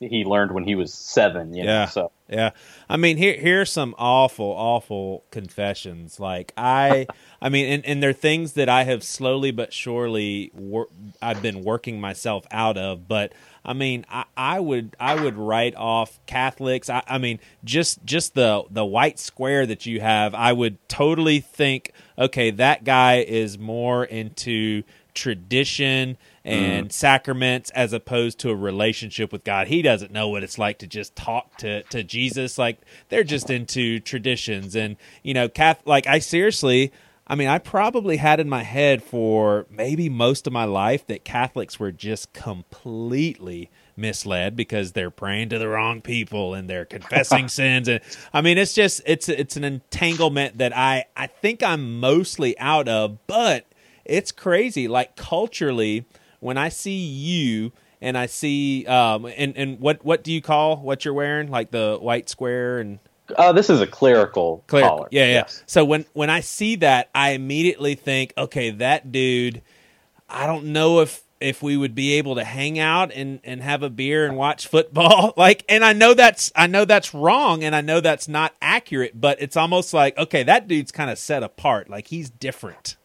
he 0.00 0.24
learned 0.24 0.52
when 0.52 0.64
he 0.64 0.74
was 0.74 0.92
seven. 0.92 1.54
You 1.54 1.64
know? 1.64 1.70
Yeah. 1.70 1.86
So 1.86 2.10
yeah. 2.28 2.50
I 2.88 2.96
mean, 2.96 3.16
here 3.16 3.36
here's 3.38 3.70
some 3.70 3.94
awful, 3.98 4.46
awful 4.46 5.24
confessions. 5.30 6.18
Like 6.18 6.52
I, 6.56 7.06
I 7.42 7.48
mean, 7.48 7.66
and, 7.66 7.84
and 7.84 8.02
they're 8.02 8.12
things 8.12 8.54
that 8.54 8.68
I 8.68 8.84
have 8.84 9.04
slowly 9.04 9.50
but 9.50 9.72
surely 9.72 10.50
wor- 10.54 10.88
I've 11.20 11.42
been 11.42 11.62
working 11.62 12.00
myself 12.00 12.46
out 12.50 12.78
of. 12.78 13.06
But 13.08 13.32
I 13.64 13.72
mean, 13.72 14.06
I, 14.10 14.24
I 14.36 14.60
would 14.60 14.96
I 14.98 15.22
would 15.22 15.36
write 15.36 15.74
off 15.74 16.18
Catholics. 16.26 16.88
I, 16.88 17.02
I 17.06 17.18
mean, 17.18 17.40
just 17.64 18.04
just 18.04 18.34
the 18.34 18.64
the 18.70 18.84
white 18.84 19.18
square 19.18 19.66
that 19.66 19.86
you 19.86 20.00
have, 20.00 20.34
I 20.34 20.52
would 20.52 20.78
totally 20.88 21.40
think, 21.40 21.92
okay, 22.18 22.50
that 22.52 22.84
guy 22.84 23.18
is 23.18 23.58
more 23.58 24.04
into 24.04 24.82
tradition 25.14 26.16
and 26.44 26.88
mm. 26.88 26.92
sacraments 26.92 27.70
as 27.70 27.92
opposed 27.92 28.38
to 28.40 28.50
a 28.50 28.54
relationship 28.54 29.32
with 29.32 29.44
God. 29.44 29.68
He 29.68 29.82
doesn't 29.82 30.12
know 30.12 30.28
what 30.28 30.42
it's 30.42 30.58
like 30.58 30.78
to 30.78 30.86
just 30.86 31.14
talk 31.14 31.56
to, 31.58 31.82
to 31.84 32.02
Jesus. 32.02 32.56
Like 32.58 32.78
they're 33.08 33.24
just 33.24 33.50
into 33.50 34.00
traditions 34.00 34.74
and 34.74 34.96
you 35.22 35.34
know, 35.34 35.48
Cath 35.48 35.82
like 35.84 36.06
I 36.06 36.18
seriously 36.18 36.92
I 37.30 37.36
mean, 37.36 37.46
I 37.46 37.58
probably 37.58 38.16
had 38.16 38.40
in 38.40 38.48
my 38.48 38.64
head 38.64 39.04
for 39.04 39.64
maybe 39.70 40.08
most 40.08 40.48
of 40.48 40.52
my 40.52 40.64
life 40.64 41.06
that 41.06 41.24
Catholics 41.24 41.78
were 41.78 41.92
just 41.92 42.32
completely 42.32 43.70
misled 43.96 44.56
because 44.56 44.92
they're 44.92 45.12
praying 45.12 45.50
to 45.50 45.58
the 45.60 45.68
wrong 45.68 46.00
people 46.00 46.54
and 46.54 46.68
they're 46.68 46.84
confessing 46.84 47.46
sins. 47.60 47.86
And 47.86 48.00
I 48.32 48.40
mean 48.40 48.58
it's 48.58 48.74
just 48.74 49.02
it's 49.06 49.28
it's 49.28 49.56
an 49.56 49.62
entanglement 49.62 50.58
that 50.58 50.76
I 50.76 51.04
I 51.16 51.28
think 51.28 51.62
I'm 51.62 52.00
mostly 52.00 52.58
out 52.58 52.88
of 52.88 53.24
but 53.28 53.64
it's 54.04 54.32
crazy. 54.32 54.88
Like 54.88 55.14
culturally 55.14 56.06
when 56.40 56.58
I 56.58 56.68
see 56.68 56.98
you 56.98 57.70
and 58.00 58.18
I 58.18 58.26
see 58.26 58.86
um 58.86 59.26
and 59.26 59.56
and 59.56 59.78
what 59.78 60.04
what 60.04 60.24
do 60.24 60.32
you 60.32 60.42
call 60.42 60.78
what 60.78 61.04
you're 61.04 61.14
wearing? 61.14 61.48
Like 61.48 61.70
the 61.70 61.96
white 62.00 62.28
square 62.28 62.80
and 62.80 62.98
uh, 63.36 63.52
this 63.52 63.70
is 63.70 63.80
a 63.80 63.86
clerical 63.86 64.64
clerical. 64.66 64.96
collar. 64.96 65.08
Yeah, 65.10 65.26
yeah. 65.26 65.32
Yes. 65.32 65.62
So 65.66 65.84
when 65.84 66.04
when 66.12 66.30
I 66.30 66.40
see 66.40 66.76
that, 66.76 67.10
I 67.14 67.30
immediately 67.30 67.94
think, 67.94 68.32
okay, 68.36 68.70
that 68.70 69.12
dude. 69.12 69.62
I 70.32 70.46
don't 70.46 70.66
know 70.66 71.00
if 71.00 71.24
if 71.40 71.62
we 71.62 71.76
would 71.76 71.94
be 71.94 72.14
able 72.14 72.34
to 72.34 72.44
hang 72.44 72.78
out 72.78 73.10
and 73.12 73.40
and 73.42 73.62
have 73.62 73.82
a 73.82 73.90
beer 73.90 74.26
and 74.26 74.36
watch 74.36 74.66
football 74.66 75.32
like 75.36 75.64
and 75.68 75.84
I 75.84 75.92
know 75.92 76.14
that's 76.14 76.52
I 76.54 76.66
know 76.66 76.84
that's 76.84 77.14
wrong 77.14 77.64
and 77.64 77.74
I 77.74 77.80
know 77.80 78.00
that's 78.00 78.28
not 78.28 78.54
accurate 78.60 79.18
but 79.18 79.40
it's 79.40 79.56
almost 79.56 79.94
like 79.94 80.16
okay 80.18 80.42
that 80.42 80.68
dude's 80.68 80.92
kind 80.92 81.10
of 81.10 81.18
set 81.18 81.42
apart 81.42 81.88
like 81.88 82.08
he's 82.08 82.28
different 82.30 82.96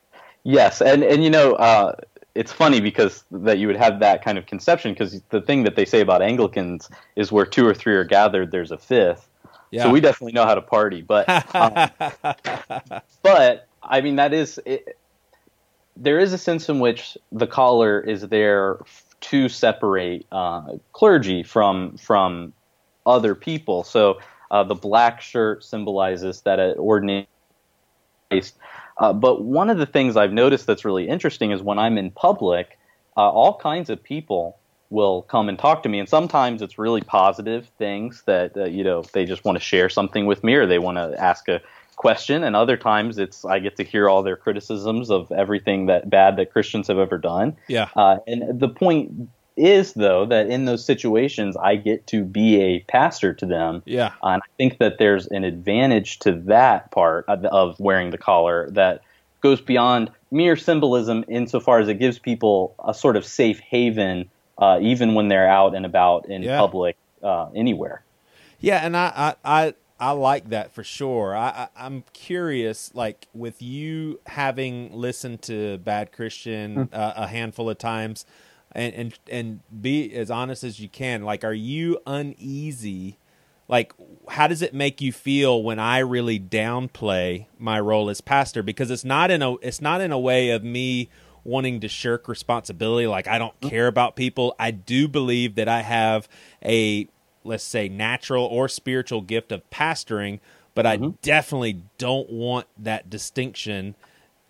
yes 0.43 0.81
and 0.81 1.03
and 1.03 1.23
you 1.23 1.29
know 1.29 1.53
uh, 1.53 1.95
it's 2.35 2.51
funny 2.51 2.81
because 2.81 3.23
that 3.31 3.57
you 3.57 3.67
would 3.67 3.77
have 3.77 3.99
that 4.01 4.23
kind 4.23 4.37
of 4.37 4.45
conception 4.45 4.91
because 4.91 5.21
the 5.29 5.41
thing 5.41 5.63
that 5.63 5.77
they 5.77 5.85
say 5.85 6.01
about 6.01 6.21
Anglicans 6.21 6.89
is 7.15 7.31
where 7.31 7.45
two 7.45 7.65
or 7.65 7.73
three 7.73 7.95
are 7.95 8.03
gathered 8.03 8.51
there's 8.51 8.71
a 8.71 8.77
fifth 8.77 9.29
yeah. 9.75 9.83
so 9.83 9.89
we 9.89 10.01
definitely 10.01 10.33
know 10.33 10.45
how 10.45 10.55
to 10.55 10.61
party 10.61 11.01
but 11.01 11.27
um, 11.55 11.89
but 13.21 13.67
I 13.83 14.01
mean 14.01 14.15
that 14.15 14.33
is 14.33 14.59
it, 14.65 14.97
there 15.97 16.19
is 16.19 16.33
a 16.33 16.37
sense 16.37 16.67
in 16.69 16.79
which 16.79 17.17
the 17.31 17.47
collar 17.47 17.99
is 17.99 18.21
there 18.23 18.79
to 19.21 19.49
separate 19.49 20.25
uh, 20.31 20.77
clergy 20.93 21.43
from 21.43 21.97
from 21.97 22.53
other 23.05 23.35
people. 23.35 23.83
So 23.83 24.19
uh, 24.51 24.63
the 24.63 24.75
black 24.75 25.21
shirt 25.21 25.63
symbolizes 25.63 26.41
that 26.41 26.59
it 26.59 26.77
ordinary. 26.77 27.27
Uh, 28.97 29.13
but 29.13 29.43
one 29.43 29.69
of 29.69 29.77
the 29.77 29.85
things 29.85 30.17
I've 30.17 30.33
noticed 30.33 30.67
that's 30.67 30.85
really 30.85 31.07
interesting 31.07 31.51
is 31.51 31.61
when 31.61 31.77
I'm 31.77 31.97
in 31.97 32.11
public, 32.11 32.77
uh, 33.15 33.29
all 33.29 33.57
kinds 33.57 33.89
of 33.89 34.01
people 34.03 34.57
will 34.95 35.23
come 35.23 35.49
and 35.49 35.59
talk 35.59 35.83
to 35.83 35.89
me, 35.89 35.99
and 35.99 36.09
sometimes 36.09 36.61
it's 36.61 36.79
really 36.79 37.01
positive 37.01 37.67
things 37.77 38.23
that 38.25 38.57
uh, 38.57 38.63
you 38.63 38.83
know 38.83 39.03
they 39.13 39.25
just 39.25 39.43
want 39.43 39.57
to 39.57 39.63
share 39.63 39.89
something 39.89 40.25
with 40.25 40.43
me, 40.43 40.55
or 40.55 40.65
they 40.65 40.79
want 40.79 40.97
to 40.97 41.21
ask 41.21 41.47
a 41.49 41.61
question. 41.97 42.43
And 42.43 42.55
other 42.55 42.77
times 42.77 43.17
it's 43.17 43.45
i 43.45 43.59
get 43.59 43.75
to 43.77 43.83
hear 43.83 44.09
all 44.09 44.23
their 44.23 44.35
criticisms 44.35 45.09
of 45.09 45.31
everything 45.31 45.85
that 45.85 46.09
bad 46.09 46.37
that 46.37 46.51
christians 46.51 46.87
have 46.87 46.97
ever 46.97 47.17
done. 47.17 47.55
Yeah. 47.67 47.89
Uh, 47.95 48.17
and 48.25 48.59
the 48.59 48.69
point 48.69 49.29
is 49.55 49.93
though 49.93 50.25
that 50.25 50.47
in 50.47 50.65
those 50.65 50.83
situations 50.83 51.55
i 51.55 51.75
get 51.77 52.05
to 52.07 52.23
be 52.23 52.61
a 52.61 52.79
pastor 52.81 53.33
to 53.33 53.45
them. 53.45 53.81
Yeah. 53.85 54.11
Uh, 54.21 54.27
and 54.27 54.41
i 54.43 54.49
think 54.57 54.79
that 54.79 54.97
there's 54.97 55.27
an 55.27 55.43
advantage 55.43 56.19
to 56.19 56.33
that 56.33 56.91
part 56.91 57.25
of, 57.27 57.45
of 57.45 57.79
wearing 57.79 58.09
the 58.09 58.17
collar 58.17 58.69
that 58.71 59.01
goes 59.41 59.61
beyond 59.61 60.11
mere 60.31 60.57
symbolism 60.57 61.23
insofar 61.27 61.79
as 61.79 61.87
it 61.87 61.99
gives 61.99 62.19
people 62.19 62.75
a 62.83 62.93
sort 62.93 63.15
of 63.15 63.25
safe 63.25 63.59
haven 63.59 64.29
uh, 64.57 64.79
even 64.81 65.13
when 65.13 65.27
they're 65.27 65.49
out 65.49 65.75
and 65.75 65.85
about 65.85 66.27
in 66.27 66.43
yeah. 66.43 66.57
public 66.57 66.97
uh, 67.23 67.47
anywhere 67.55 68.03
yeah 68.59 68.85
and 68.85 68.95
I, 68.95 69.35
I, 69.43 69.63
I 69.65 69.73
I 69.99 70.11
like 70.11 70.49
that 70.49 70.73
for 70.73 70.83
sure. 70.83 71.35
I, 71.35 71.69
I 71.75 71.85
am 71.85 72.03
curious, 72.11 72.93
like 72.93 73.27
with 73.33 73.61
you 73.61 74.19
having 74.25 74.91
listened 74.93 75.41
to 75.43 75.77
Bad 75.77 76.11
Christian 76.11 76.87
mm. 76.87 76.93
uh, 76.93 77.13
a 77.15 77.27
handful 77.27 77.69
of 77.69 77.77
times, 77.77 78.25
and 78.73 78.93
and 78.93 79.19
and 79.31 79.81
be 79.81 80.13
as 80.13 80.29
honest 80.29 80.63
as 80.63 80.79
you 80.79 80.89
can. 80.89 81.23
Like, 81.23 81.43
are 81.43 81.53
you 81.53 81.99
uneasy? 82.05 83.17
Like, 83.69 83.93
how 84.27 84.47
does 84.47 84.61
it 84.61 84.73
make 84.73 85.01
you 85.01 85.11
feel 85.11 85.63
when 85.63 85.79
I 85.79 85.99
really 85.99 86.39
downplay 86.39 87.47
my 87.57 87.79
role 87.79 88.09
as 88.09 88.19
pastor? 88.19 88.61
Because 88.61 88.91
it's 88.91 89.05
not 89.05 89.31
in 89.31 89.41
a 89.41 89.55
it's 89.55 89.81
not 89.81 90.01
in 90.01 90.11
a 90.11 90.19
way 90.19 90.49
of 90.49 90.63
me 90.63 91.09
wanting 91.45 91.79
to 91.79 91.87
shirk 91.87 92.27
responsibility. 92.27 93.07
Like 93.07 93.27
I 93.27 93.39
don't 93.39 93.57
mm. 93.61 93.69
care 93.69 93.87
about 93.87 94.17
people. 94.17 94.53
I 94.59 94.71
do 94.71 95.07
believe 95.07 95.55
that 95.55 95.69
I 95.69 95.81
have 95.81 96.27
a 96.63 97.07
let's 97.45 97.63
say 97.63 97.87
natural 97.87 98.43
or 98.43 98.67
spiritual 98.67 99.21
gift 99.21 99.51
of 99.51 99.69
pastoring, 99.69 100.39
but 100.73 100.85
mm-hmm. 100.85 101.05
I 101.05 101.13
definitely 101.21 101.83
don't 101.97 102.29
want 102.29 102.65
that 102.77 103.09
distinction. 103.09 103.95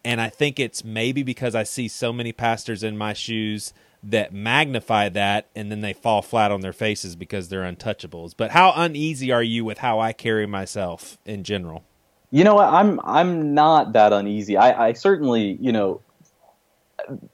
And 0.03 0.21
I 0.21 0.29
think 0.29 0.59
it's 0.59 0.83
maybe 0.83 1.21
because 1.21 1.53
I 1.53 1.63
see 1.63 1.87
so 1.87 2.13
many 2.13 2.31
pastors 2.31 2.83
in 2.83 2.97
my 2.97 3.13
shoes 3.13 3.73
that 4.01 4.33
magnify 4.33 5.09
that 5.09 5.47
and 5.55 5.71
then 5.71 5.81
they 5.81 5.93
fall 5.93 6.21
flat 6.21 6.51
on 6.51 6.61
their 6.61 6.73
faces 6.73 7.15
because 7.15 7.49
they're 7.49 7.63
untouchables. 7.63 8.33
But 8.35 8.51
how 8.51 8.71
uneasy 8.75 9.31
are 9.31 9.43
you 9.43 9.65
with 9.65 9.79
how 9.79 9.99
I 9.99 10.13
carry 10.13 10.45
myself 10.45 11.17
in 11.25 11.43
general? 11.43 11.83
You 12.31 12.43
know 12.43 12.55
what? 12.55 12.71
I'm 12.71 12.99
I'm 13.03 13.53
not 13.53 13.93
that 13.93 14.13
uneasy. 14.13 14.57
I, 14.57 14.87
I 14.87 14.93
certainly, 14.93 15.57
you 15.59 15.71
know, 15.71 16.01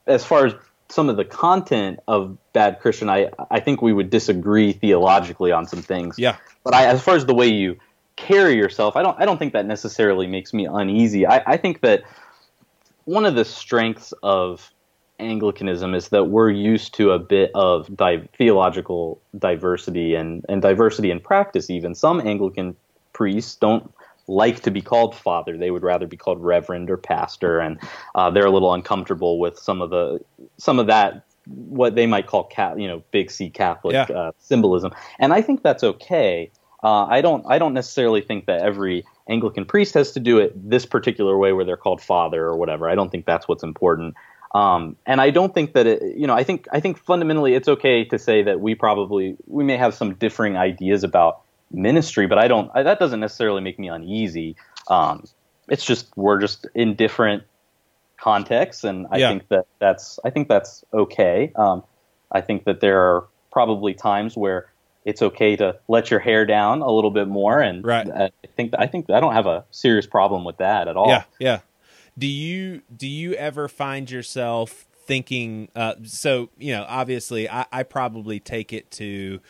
as 0.06 0.24
far 0.24 0.46
as 0.46 0.54
some 0.88 1.08
of 1.08 1.16
the 1.16 1.24
content 1.24 2.00
of 2.06 2.36
Bad 2.52 2.80
Christian, 2.80 3.08
I 3.08 3.30
I 3.50 3.60
think 3.60 3.82
we 3.82 3.92
would 3.92 4.10
disagree 4.10 4.72
theologically 4.72 5.52
on 5.52 5.66
some 5.66 5.82
things. 5.82 6.18
Yeah. 6.18 6.36
But 6.64 6.74
I, 6.74 6.86
as 6.86 7.02
far 7.02 7.14
as 7.16 7.26
the 7.26 7.34
way 7.34 7.48
you 7.48 7.78
carry 8.16 8.56
yourself, 8.56 8.96
I 8.96 9.02
don't 9.02 9.18
I 9.20 9.24
don't 9.24 9.38
think 9.38 9.52
that 9.54 9.66
necessarily 9.66 10.26
makes 10.26 10.52
me 10.52 10.66
uneasy. 10.66 11.26
I, 11.26 11.42
I 11.46 11.56
think 11.56 11.80
that 11.80 12.02
one 13.04 13.24
of 13.24 13.34
the 13.34 13.44
strengths 13.44 14.12
of 14.22 14.70
Anglicanism 15.18 15.94
is 15.94 16.08
that 16.08 16.24
we're 16.24 16.50
used 16.50 16.94
to 16.94 17.12
a 17.12 17.18
bit 17.18 17.50
of 17.54 17.94
di- 17.96 18.28
theological 18.36 19.20
diversity 19.38 20.14
and, 20.14 20.44
and 20.48 20.60
diversity 20.60 21.10
in 21.10 21.20
practice. 21.20 21.70
Even 21.70 21.94
some 21.94 22.20
Anglican 22.20 22.76
priests 23.12 23.56
don't 23.56 23.92
like 24.32 24.60
to 24.60 24.70
be 24.70 24.80
called 24.80 25.14
father. 25.14 25.56
They 25.56 25.70
would 25.70 25.82
rather 25.82 26.06
be 26.06 26.16
called 26.16 26.42
reverend 26.42 26.90
or 26.90 26.96
pastor, 26.96 27.60
and 27.60 27.78
uh, 28.14 28.30
they're 28.30 28.46
a 28.46 28.50
little 28.50 28.72
uncomfortable 28.72 29.38
with 29.38 29.58
some 29.58 29.82
of 29.82 29.90
the 29.90 30.20
some 30.56 30.78
of 30.78 30.86
that 30.86 31.24
what 31.46 31.96
they 31.96 32.06
might 32.06 32.26
call 32.26 32.44
cat, 32.44 32.78
you 32.78 32.86
know, 32.86 33.02
big 33.10 33.30
C 33.30 33.50
Catholic 33.50 33.94
yeah. 33.94 34.16
uh, 34.16 34.32
symbolism. 34.38 34.92
And 35.18 35.32
I 35.32 35.42
think 35.42 35.62
that's 35.62 35.82
okay. 35.82 36.50
Uh, 36.82 37.04
I 37.04 37.20
don't 37.20 37.44
I 37.46 37.58
don't 37.58 37.74
necessarily 37.74 38.20
think 38.20 38.46
that 38.46 38.62
every 38.62 39.04
Anglican 39.28 39.64
priest 39.64 39.94
has 39.94 40.12
to 40.12 40.20
do 40.20 40.38
it 40.38 40.52
this 40.68 40.86
particular 40.86 41.36
way 41.38 41.52
where 41.52 41.64
they're 41.64 41.76
called 41.76 42.00
father 42.00 42.44
or 42.44 42.56
whatever. 42.56 42.88
I 42.88 42.94
don't 42.94 43.10
think 43.10 43.26
that's 43.26 43.46
what's 43.46 43.62
important. 43.62 44.14
Um, 44.54 44.96
and 45.06 45.20
I 45.20 45.30
don't 45.30 45.54
think 45.54 45.72
that 45.72 45.86
it, 45.86 46.02
you 46.16 46.26
know, 46.26 46.34
I 46.34 46.44
think 46.44 46.66
I 46.72 46.80
think 46.80 46.98
fundamentally 46.98 47.54
it's 47.54 47.68
okay 47.68 48.04
to 48.06 48.18
say 48.18 48.42
that 48.42 48.60
we 48.60 48.74
probably 48.74 49.36
we 49.46 49.64
may 49.64 49.76
have 49.76 49.94
some 49.94 50.14
differing 50.14 50.56
ideas 50.56 51.04
about 51.04 51.41
ministry, 51.72 52.26
but 52.26 52.38
I 52.38 52.48
don't. 52.48 52.70
I, 52.74 52.82
that 52.82 52.98
doesn't 52.98 53.20
necessarily 53.20 53.60
make 53.60 53.78
me 53.78 53.88
uneasy. 53.88 54.56
Um, 54.88 55.24
it's 55.68 55.84
just 55.84 56.08
we're 56.16 56.40
just 56.40 56.66
in 56.74 56.94
different 56.94 57.44
contexts, 58.18 58.84
and 58.84 59.06
I 59.10 59.18
yeah. 59.18 59.28
think 59.30 59.48
that 59.48 59.66
that's 59.78 60.18
I 60.24 60.30
think 60.30 60.48
that's 60.48 60.84
okay. 60.92 61.52
Um, 61.56 61.82
I 62.30 62.40
think 62.40 62.64
that 62.64 62.80
there 62.80 63.00
are 63.00 63.26
probably 63.50 63.94
times 63.94 64.36
where 64.36 64.70
it's 65.04 65.22
okay 65.22 65.56
to 65.56 65.78
let 65.88 66.10
your 66.10 66.20
hair 66.20 66.46
down 66.46 66.80
a 66.80 66.90
little 66.90 67.10
bit 67.10 67.28
more, 67.28 67.60
and 67.60 67.84
right. 67.84 68.08
I 68.08 68.30
think 68.56 68.74
I 68.78 68.86
think 68.86 69.10
I 69.10 69.20
don't 69.20 69.34
have 69.34 69.46
a 69.46 69.64
serious 69.70 70.06
problem 70.06 70.44
with 70.44 70.58
that 70.58 70.88
at 70.88 70.96
all. 70.96 71.08
Yeah, 71.08 71.24
yeah. 71.38 71.60
Do 72.16 72.26
you 72.26 72.82
do 72.94 73.08
you 73.08 73.34
ever 73.34 73.68
find 73.68 74.10
yourself 74.10 74.86
thinking? 75.06 75.68
Uh, 75.74 75.94
so 76.04 76.50
you 76.58 76.72
know, 76.72 76.84
obviously, 76.88 77.48
I, 77.48 77.66
I 77.72 77.82
probably 77.82 78.38
take 78.38 78.72
it 78.72 78.90
to 78.92 79.40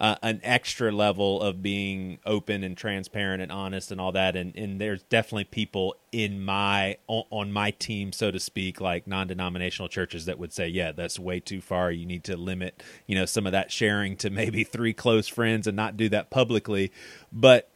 uh, 0.00 0.16
an 0.22 0.40
extra 0.42 0.90
level 0.90 1.42
of 1.42 1.62
being 1.62 2.18
open 2.24 2.64
and 2.64 2.74
transparent 2.74 3.42
and 3.42 3.52
honest 3.52 3.92
and 3.92 4.00
all 4.00 4.12
that. 4.12 4.34
And, 4.34 4.56
and 4.56 4.80
there's 4.80 5.02
definitely 5.02 5.44
people 5.44 5.94
in 6.10 6.42
my 6.42 6.96
on, 7.06 7.24
on 7.30 7.52
my 7.52 7.70
team, 7.72 8.12
so 8.12 8.30
to 8.30 8.40
speak, 8.40 8.80
like 8.80 9.06
non-denominational 9.06 9.90
churches 9.90 10.24
that 10.24 10.38
would 10.38 10.54
say, 10.54 10.68
yeah, 10.68 10.92
that's 10.92 11.18
way 11.18 11.38
too 11.38 11.60
far. 11.60 11.92
You 11.92 12.06
need 12.06 12.24
to 12.24 12.36
limit, 12.38 12.82
you 13.06 13.14
know, 13.14 13.26
some 13.26 13.44
of 13.44 13.52
that 13.52 13.70
sharing 13.70 14.16
to 14.16 14.30
maybe 14.30 14.64
three 14.64 14.94
close 14.94 15.28
friends 15.28 15.66
and 15.66 15.76
not 15.76 15.98
do 15.98 16.08
that 16.08 16.30
publicly. 16.30 16.90
But 17.30 17.68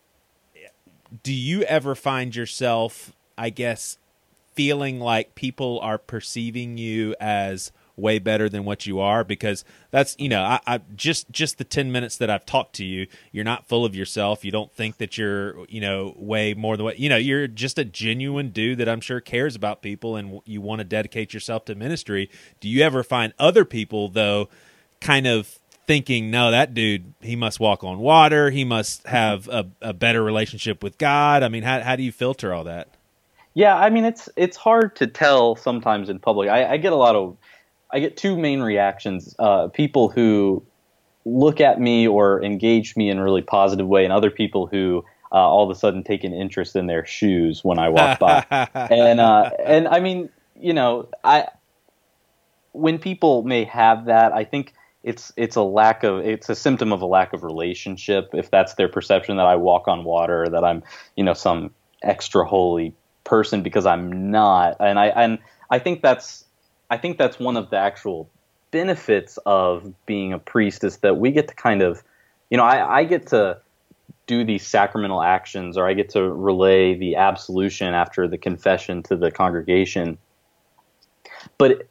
do 1.22 1.32
you 1.32 1.62
ever 1.64 1.94
find 1.94 2.34
yourself, 2.34 3.12
I 3.36 3.50
guess, 3.50 3.98
feeling 4.54 4.98
like 4.98 5.34
people 5.34 5.78
are 5.80 5.98
perceiving 5.98 6.78
you 6.78 7.14
as 7.20 7.70
way 7.96 8.18
better 8.18 8.48
than 8.48 8.64
what 8.64 8.86
you 8.86 8.98
are 8.98 9.22
because 9.22 9.64
that's 9.90 10.16
you 10.18 10.28
know 10.28 10.42
I, 10.42 10.60
I, 10.66 10.80
just 10.96 11.30
just 11.30 11.58
the 11.58 11.64
10 11.64 11.92
minutes 11.92 12.16
that 12.16 12.28
i've 12.28 12.44
talked 12.44 12.74
to 12.76 12.84
you 12.84 13.06
you're 13.30 13.44
not 13.44 13.66
full 13.66 13.84
of 13.84 13.94
yourself. 13.94 14.44
You 14.44 14.50
don't 14.50 14.72
think 14.72 14.98
that 14.98 15.16
you're 15.18 15.64
you 15.66 15.80
know 15.80 16.14
way 16.16 16.54
more 16.54 16.76
than 16.76 16.84
what 16.84 16.98
you 16.98 17.08
know 17.08 17.16
you're 17.16 17.46
just 17.46 17.78
a 17.78 17.84
genuine 17.84 18.50
dude 18.50 18.78
that 18.78 18.88
i'm 18.88 19.00
sure 19.00 19.20
cares 19.20 19.54
about 19.54 19.82
people 19.82 20.16
and 20.16 20.40
you 20.44 20.60
want 20.60 20.80
to 20.80 20.84
dedicate 20.84 21.34
yourself 21.34 21.64
to 21.66 21.74
ministry. 21.74 22.30
Do 22.60 22.68
you 22.68 22.82
ever 22.82 23.02
find 23.02 23.32
other 23.38 23.64
people 23.64 24.08
though 24.08 24.48
kind 25.00 25.26
of 25.26 25.58
thinking 25.86 26.30
no 26.30 26.50
that 26.50 26.72
dude 26.72 27.12
he 27.20 27.36
must 27.36 27.60
walk 27.60 27.84
on 27.84 27.98
water. 27.98 28.50
He 28.50 28.64
must 28.64 29.06
have 29.06 29.48
a, 29.48 29.66
a 29.82 29.92
better 29.92 30.22
relationship 30.22 30.82
with 30.82 30.98
god. 30.98 31.42
I 31.42 31.48
mean 31.48 31.62
how, 31.62 31.80
how 31.80 31.96
do 31.96 32.02
you 32.02 32.12
filter 32.12 32.52
all 32.52 32.64
that? 32.64 32.88
Yeah, 33.54 33.76
I 33.76 33.90
mean 33.90 34.04
it's 34.04 34.28
it's 34.36 34.56
hard 34.56 34.96
to 34.96 35.06
tell 35.06 35.56
sometimes 35.56 36.08
in 36.08 36.18
public. 36.18 36.48
I, 36.48 36.72
I 36.72 36.76
get 36.76 36.92
a 36.92 36.96
lot 36.96 37.14
of 37.14 37.36
I 37.94 38.00
get 38.00 38.16
two 38.16 38.36
main 38.36 38.60
reactions: 38.60 39.34
uh, 39.38 39.68
people 39.68 40.08
who 40.08 40.64
look 41.24 41.60
at 41.60 41.80
me 41.80 42.06
or 42.06 42.42
engage 42.42 42.96
me 42.96 43.08
in 43.08 43.18
a 43.18 43.24
really 43.24 43.40
positive 43.40 43.86
way, 43.86 44.04
and 44.04 44.12
other 44.12 44.30
people 44.30 44.66
who 44.66 45.04
uh, 45.32 45.36
all 45.36 45.64
of 45.64 45.74
a 45.74 45.78
sudden 45.78 46.02
take 46.02 46.24
an 46.24 46.34
interest 46.34 46.76
in 46.76 46.86
their 46.86 47.06
shoes 47.06 47.62
when 47.62 47.78
I 47.78 47.88
walk 47.88 48.18
by. 48.18 48.44
and 48.74 49.20
uh, 49.20 49.50
and 49.64 49.86
I 49.88 50.00
mean, 50.00 50.28
you 50.58 50.72
know, 50.72 51.08
I 51.22 51.48
when 52.72 52.98
people 52.98 53.44
may 53.44 53.64
have 53.64 54.06
that, 54.06 54.32
I 54.32 54.44
think 54.44 54.74
it's 55.04 55.32
it's 55.36 55.54
a 55.54 55.62
lack 55.62 56.02
of 56.02 56.18
it's 56.26 56.48
a 56.48 56.54
symptom 56.54 56.92
of 56.92 57.00
a 57.00 57.06
lack 57.06 57.32
of 57.32 57.44
relationship. 57.44 58.30
If 58.32 58.50
that's 58.50 58.74
their 58.74 58.88
perception 58.88 59.36
that 59.36 59.46
I 59.46 59.54
walk 59.54 59.86
on 59.86 60.02
water, 60.02 60.48
that 60.48 60.64
I'm 60.64 60.82
you 61.16 61.22
know 61.22 61.34
some 61.34 61.70
extra 62.02 62.44
holy 62.44 62.94
person 63.22 63.62
because 63.62 63.86
I'm 63.86 64.30
not, 64.30 64.76
and 64.80 64.98
I 64.98 65.06
and 65.06 65.38
I 65.70 65.78
think 65.78 66.02
that's 66.02 66.43
I 66.94 66.96
think 66.96 67.18
that's 67.18 67.40
one 67.40 67.56
of 67.56 67.70
the 67.70 67.76
actual 67.76 68.30
benefits 68.70 69.36
of 69.46 69.92
being 70.06 70.32
a 70.32 70.38
priest 70.38 70.84
is 70.84 70.98
that 70.98 71.16
we 71.16 71.32
get 71.32 71.48
to 71.48 71.54
kind 71.54 71.82
of, 71.82 72.04
you 72.50 72.56
know, 72.56 72.62
I, 72.62 73.00
I 73.00 73.04
get 73.04 73.26
to 73.28 73.58
do 74.28 74.44
these 74.44 74.64
sacramental 74.64 75.20
actions 75.20 75.76
or 75.76 75.88
I 75.88 75.94
get 75.94 76.10
to 76.10 76.22
relay 76.22 76.94
the 76.94 77.16
absolution 77.16 77.94
after 77.94 78.28
the 78.28 78.38
confession 78.38 79.02
to 79.04 79.16
the 79.16 79.32
congregation. 79.32 80.18
But 81.58 81.88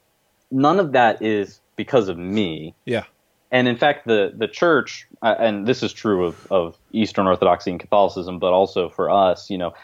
none 0.50 0.80
of 0.80 0.92
that 0.92 1.20
is 1.20 1.60
because 1.76 2.08
of 2.08 2.16
me. 2.16 2.74
Yeah. 2.86 3.04
And 3.50 3.68
in 3.68 3.76
fact, 3.76 4.06
the, 4.06 4.32
the 4.34 4.48
church, 4.48 5.06
uh, 5.20 5.34
and 5.38 5.66
this 5.66 5.82
is 5.82 5.92
true 5.92 6.24
of, 6.24 6.50
of 6.50 6.78
Eastern 6.92 7.26
Orthodoxy 7.26 7.70
and 7.70 7.78
Catholicism, 7.78 8.38
but 8.38 8.54
also 8.54 8.88
for 8.88 9.10
us, 9.10 9.50
you 9.50 9.58
know, 9.58 9.74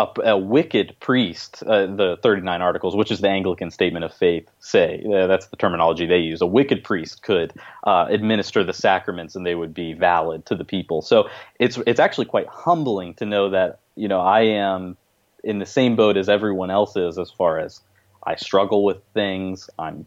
a, 0.00 0.20
a 0.30 0.38
wicked 0.38 0.96
priest, 1.00 1.62
uh, 1.66 1.86
the 1.86 2.18
39 2.22 2.62
Articles, 2.62 2.96
which 2.96 3.10
is 3.10 3.20
the 3.20 3.28
Anglican 3.28 3.70
Statement 3.70 4.04
of 4.04 4.12
Faith, 4.12 4.48
say 4.60 5.04
uh, 5.06 5.26
that's 5.26 5.46
the 5.48 5.56
terminology 5.56 6.06
they 6.06 6.18
use. 6.18 6.40
A 6.40 6.46
wicked 6.46 6.82
priest 6.82 7.22
could 7.22 7.52
uh, 7.84 8.06
administer 8.08 8.64
the 8.64 8.72
sacraments, 8.72 9.36
and 9.36 9.44
they 9.44 9.54
would 9.54 9.74
be 9.74 9.92
valid 9.92 10.46
to 10.46 10.54
the 10.54 10.64
people. 10.64 11.02
So 11.02 11.28
it's 11.58 11.78
it's 11.86 12.00
actually 12.00 12.26
quite 12.26 12.46
humbling 12.46 13.14
to 13.14 13.26
know 13.26 13.50
that 13.50 13.80
you 13.96 14.08
know 14.08 14.20
I 14.20 14.42
am 14.42 14.96
in 15.44 15.58
the 15.58 15.66
same 15.66 15.96
boat 15.96 16.16
as 16.16 16.28
everyone 16.28 16.70
else 16.70 16.96
is, 16.96 17.18
as 17.18 17.30
far 17.30 17.58
as 17.58 17.80
I 18.22 18.36
struggle 18.36 18.84
with 18.84 18.98
things. 19.14 19.68
I'm 19.78 20.06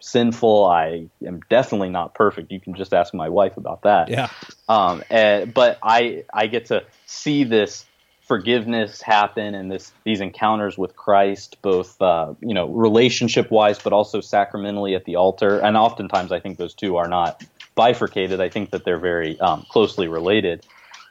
sinful. 0.00 0.66
I 0.66 1.06
am 1.26 1.40
definitely 1.48 1.90
not 1.90 2.14
perfect. 2.14 2.52
You 2.52 2.60
can 2.60 2.74
just 2.74 2.92
ask 2.92 3.14
my 3.14 3.28
wife 3.28 3.56
about 3.56 3.82
that. 3.82 4.08
Yeah. 4.08 4.28
Um, 4.68 5.02
and, 5.10 5.52
but 5.52 5.78
I 5.82 6.24
I 6.32 6.46
get 6.46 6.66
to 6.66 6.84
see 7.06 7.44
this 7.44 7.84
forgiveness 8.26 9.00
happen 9.00 9.54
and 9.54 9.70
this 9.70 9.92
these 10.04 10.20
encounters 10.20 10.76
with 10.76 10.96
Christ, 10.96 11.56
both 11.62 12.00
uh, 12.02 12.34
you 12.40 12.54
know 12.54 12.68
relationship 12.68 13.50
wise, 13.50 13.78
but 13.78 13.92
also 13.92 14.20
sacramentally 14.20 14.94
at 14.94 15.04
the 15.04 15.16
altar. 15.16 15.58
And 15.58 15.76
oftentimes, 15.76 16.32
I 16.32 16.40
think 16.40 16.58
those 16.58 16.74
two 16.74 16.96
are 16.96 17.08
not 17.08 17.42
bifurcated. 17.74 18.40
I 18.40 18.48
think 18.48 18.70
that 18.70 18.84
they're 18.84 18.98
very 18.98 19.38
um, 19.40 19.64
closely 19.68 20.08
related. 20.08 20.66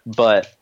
But 0.06 0.54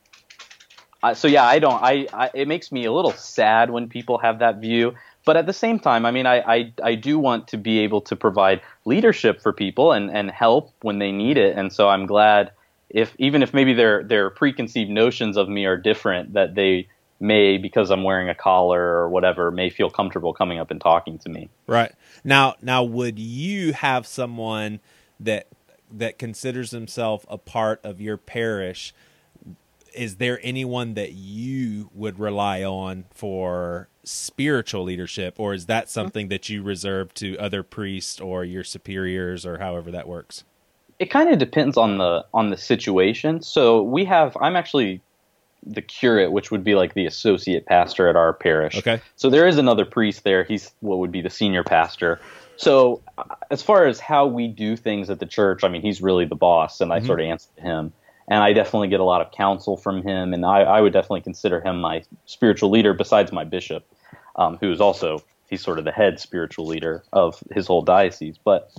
uh, 1.02 1.14
so 1.14 1.28
yeah, 1.28 1.46
I 1.46 1.60
don't. 1.60 1.82
I, 1.82 2.08
I 2.14 2.30
it 2.34 2.48
makes 2.48 2.72
me 2.72 2.86
a 2.86 2.92
little 2.92 3.14
sad 3.14 3.72
when 3.72 3.90
people 3.90 4.20
have 4.20 4.40
that 4.40 4.58
view. 4.58 4.94
But 5.26 5.38
at 5.38 5.46
the 5.46 5.54
same 5.54 5.80
time, 5.80 6.06
I 6.06 6.12
mean, 6.12 6.26
I, 6.26 6.42
I, 6.42 6.74
I 6.84 6.96
do 6.96 7.18
want 7.18 7.48
to 7.50 7.58
be 7.58 7.80
able 7.80 8.02
to 8.02 8.16
provide 8.18 8.60
leadership 8.84 9.42
for 9.42 9.54
people 9.54 9.94
and, 9.94 10.12
and 10.12 10.30
help 10.30 10.74
when 10.82 11.00
they 11.00 11.14
need 11.14 11.38
it. 11.38 11.58
And 11.58 11.72
so 11.72 11.88
I'm 11.88 12.06
glad 12.06 12.52
if 12.94 13.14
even 13.18 13.42
if 13.44 13.54
maybe 13.54 13.74
their 13.74 14.04
their 14.04 14.30
preconceived 14.30 14.90
notions 14.90 15.36
of 15.36 15.50
me 15.50 15.66
are 15.66 15.76
different, 15.76 16.34
that 16.34 16.56
they 16.56 16.88
may 17.20 17.58
because 17.58 17.90
I'm 17.90 18.04
wearing 18.04 18.30
a 18.30 18.36
collar 18.36 18.82
or 18.82 19.10
whatever 19.10 19.50
may 19.50 19.70
feel 19.70 19.90
comfortable 19.90 20.34
coming 20.34 20.60
up 20.60 20.72
and 20.72 20.80
talking 20.80 21.18
to 21.20 21.30
me. 21.30 21.50
Right 21.68 21.92
now, 22.24 22.56
now 22.62 22.84
would 22.84 23.18
you 23.18 23.74
have 23.74 24.06
someone 24.06 24.80
that 25.20 25.48
that 25.92 26.20
considers 26.20 26.72
himself 26.72 27.26
a 27.28 27.38
part 27.38 27.82
of 27.84 28.00
your 28.00 28.18
parish? 28.18 28.94
Is 29.96 30.18
there 30.18 30.40
anyone 30.44 30.94
that 30.94 31.14
you 31.14 31.90
would 31.94 32.20
rely 32.20 32.64
on 32.64 33.06
for 33.12 33.90
spiritual 34.04 34.84
leadership, 34.84 35.40
or 35.40 35.54
is 35.54 35.66
that 35.68 35.90
something 35.90 36.28
that 36.28 36.50
you 36.50 36.62
reserve 36.62 37.14
to 37.16 37.38
other 37.38 37.64
priests 37.64 38.20
or 38.20 38.44
your 38.44 38.64
superiors, 38.64 39.46
or 39.46 39.60
however 39.60 39.92
that 39.92 40.08
works? 40.08 40.44
It 41.00 41.08
kind 41.08 41.30
of 41.30 41.40
depends 41.40 41.78
on 41.78 41.98
the 41.98 42.26
on 42.34 42.50
the 42.50 42.58
situation. 42.58 43.42
So 43.42 43.82
we 43.82 44.06
have 44.06 44.38
I'm 44.40 44.56
actually 44.56 45.02
the 45.66 45.82
curate, 45.82 46.32
which 46.32 46.52
would 46.52 46.64
be 46.64 46.76
like 46.76 46.94
the 46.94 47.06
associate 47.06 47.66
pastor 47.66 48.08
at 48.10 48.16
our 48.16 48.34
parish. 48.34 48.78
Okay. 48.78 49.02
So 49.16 49.30
there 49.30 49.48
is 49.48 49.58
another 49.58 49.86
priest 49.86 50.24
there. 50.24 50.44
He's 50.44 50.72
what 50.82 51.00
would 51.00 51.12
be 51.12 51.22
the 51.22 51.30
senior 51.30 51.64
pastor. 51.64 52.20
So 52.58 53.02
as 53.50 53.62
far 53.62 53.86
as 53.86 54.00
how 54.00 54.28
we 54.28 54.48
do 54.48 54.76
things 54.76 55.10
at 55.10 55.20
the 55.20 55.26
church, 55.26 55.64
I 55.64 55.70
mean, 55.70 55.82
he's 55.82 56.02
really 56.02 56.26
the 56.26 56.36
boss, 56.36 56.82
and 56.82 56.92
I 56.94 56.98
mm-hmm. 56.98 57.08
sort 57.08 57.20
of 57.22 57.26
answer 57.26 57.50
to 57.58 57.62
him. 57.62 57.94
And 58.28 58.42
I 58.42 58.54
definitely 58.54 58.88
get 58.88 59.02
a 59.02 59.04
lot 59.04 59.22
of 59.22 59.32
counsel 59.32 59.76
from 59.76 60.02
him, 60.02 60.34
and 60.34 60.46
I, 60.46 60.62
I 60.62 60.82
would 60.82 60.94
definitely 60.94 61.22
consider 61.22 61.60
him 61.60 61.82
my 61.82 62.04
spiritual 62.26 62.70
leader, 62.70 62.94
besides 62.94 63.34
my 63.34 63.44
bishop, 63.44 63.86
um, 64.38 64.58
who 64.58 64.72
is 64.72 64.80
also 64.80 65.22
he's 65.50 65.62
sort 65.62 65.78
of 65.78 65.86
the 65.86 65.92
head 65.92 66.20
spiritual 66.20 66.66
leader 66.66 67.04
of 67.12 67.44
his 67.52 67.68
whole 67.68 67.82
diocese. 67.82 68.38
But 68.42 68.72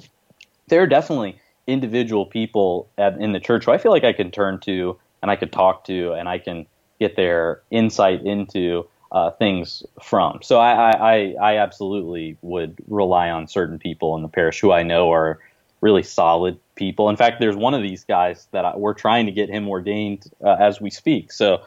there 0.69 0.83
are 0.83 0.87
definitely 0.87 1.39
individual 1.67 2.27
people 2.27 2.89
at, 2.99 3.19
in 3.19 3.33
the 3.33 3.41
church 3.41 3.65
who 3.65 3.73
I 3.73 3.79
feel 3.79 3.93
like 3.93 4.05
I 4.05 4.13
can 4.13 4.31
turn 4.31 4.59
to 4.61 4.99
and 5.23 5.31
I 5.31 5.37
could 5.37 5.53
talk 5.53 5.85
to 5.85 6.13
and 6.13 6.29
I 6.29 6.39
can 6.39 6.67
get 7.01 7.17
their 7.17 7.63
insight 7.71 8.25
into 8.25 8.87
uh, 9.13 9.31
things 9.31 9.85
from. 10.03 10.41
So 10.43 10.59
I, 10.59 10.91
I, 10.91 11.35
I 11.41 11.57
absolutely 11.59 12.37
would 12.43 12.77
rely 12.89 13.31
on 13.31 13.47
certain 13.47 13.79
people 13.79 14.17
in 14.17 14.23
the 14.23 14.29
parish 14.29 14.61
who 14.61 14.73
I 14.73 14.83
know 14.83 15.13
are 15.13 15.39
really 15.81 16.03
solid 16.03 16.59
people. 16.75 17.09
In 17.11 17.17
fact, 17.17 17.41
there's 17.41 17.57
one 17.57 17.75
of 17.75 17.83
these 17.83 18.05
guys 18.05 18.49
that 18.51 18.65
I, 18.65 18.77
we're 18.77 18.95
trying 18.95 19.27
to 19.27 19.33
get 19.33 19.49
him 19.49 19.69
ordained 19.69 20.31
uh, 20.43 20.57
as 20.59 20.81
we 20.81 20.91
speak. 20.91 21.31
So 21.31 21.63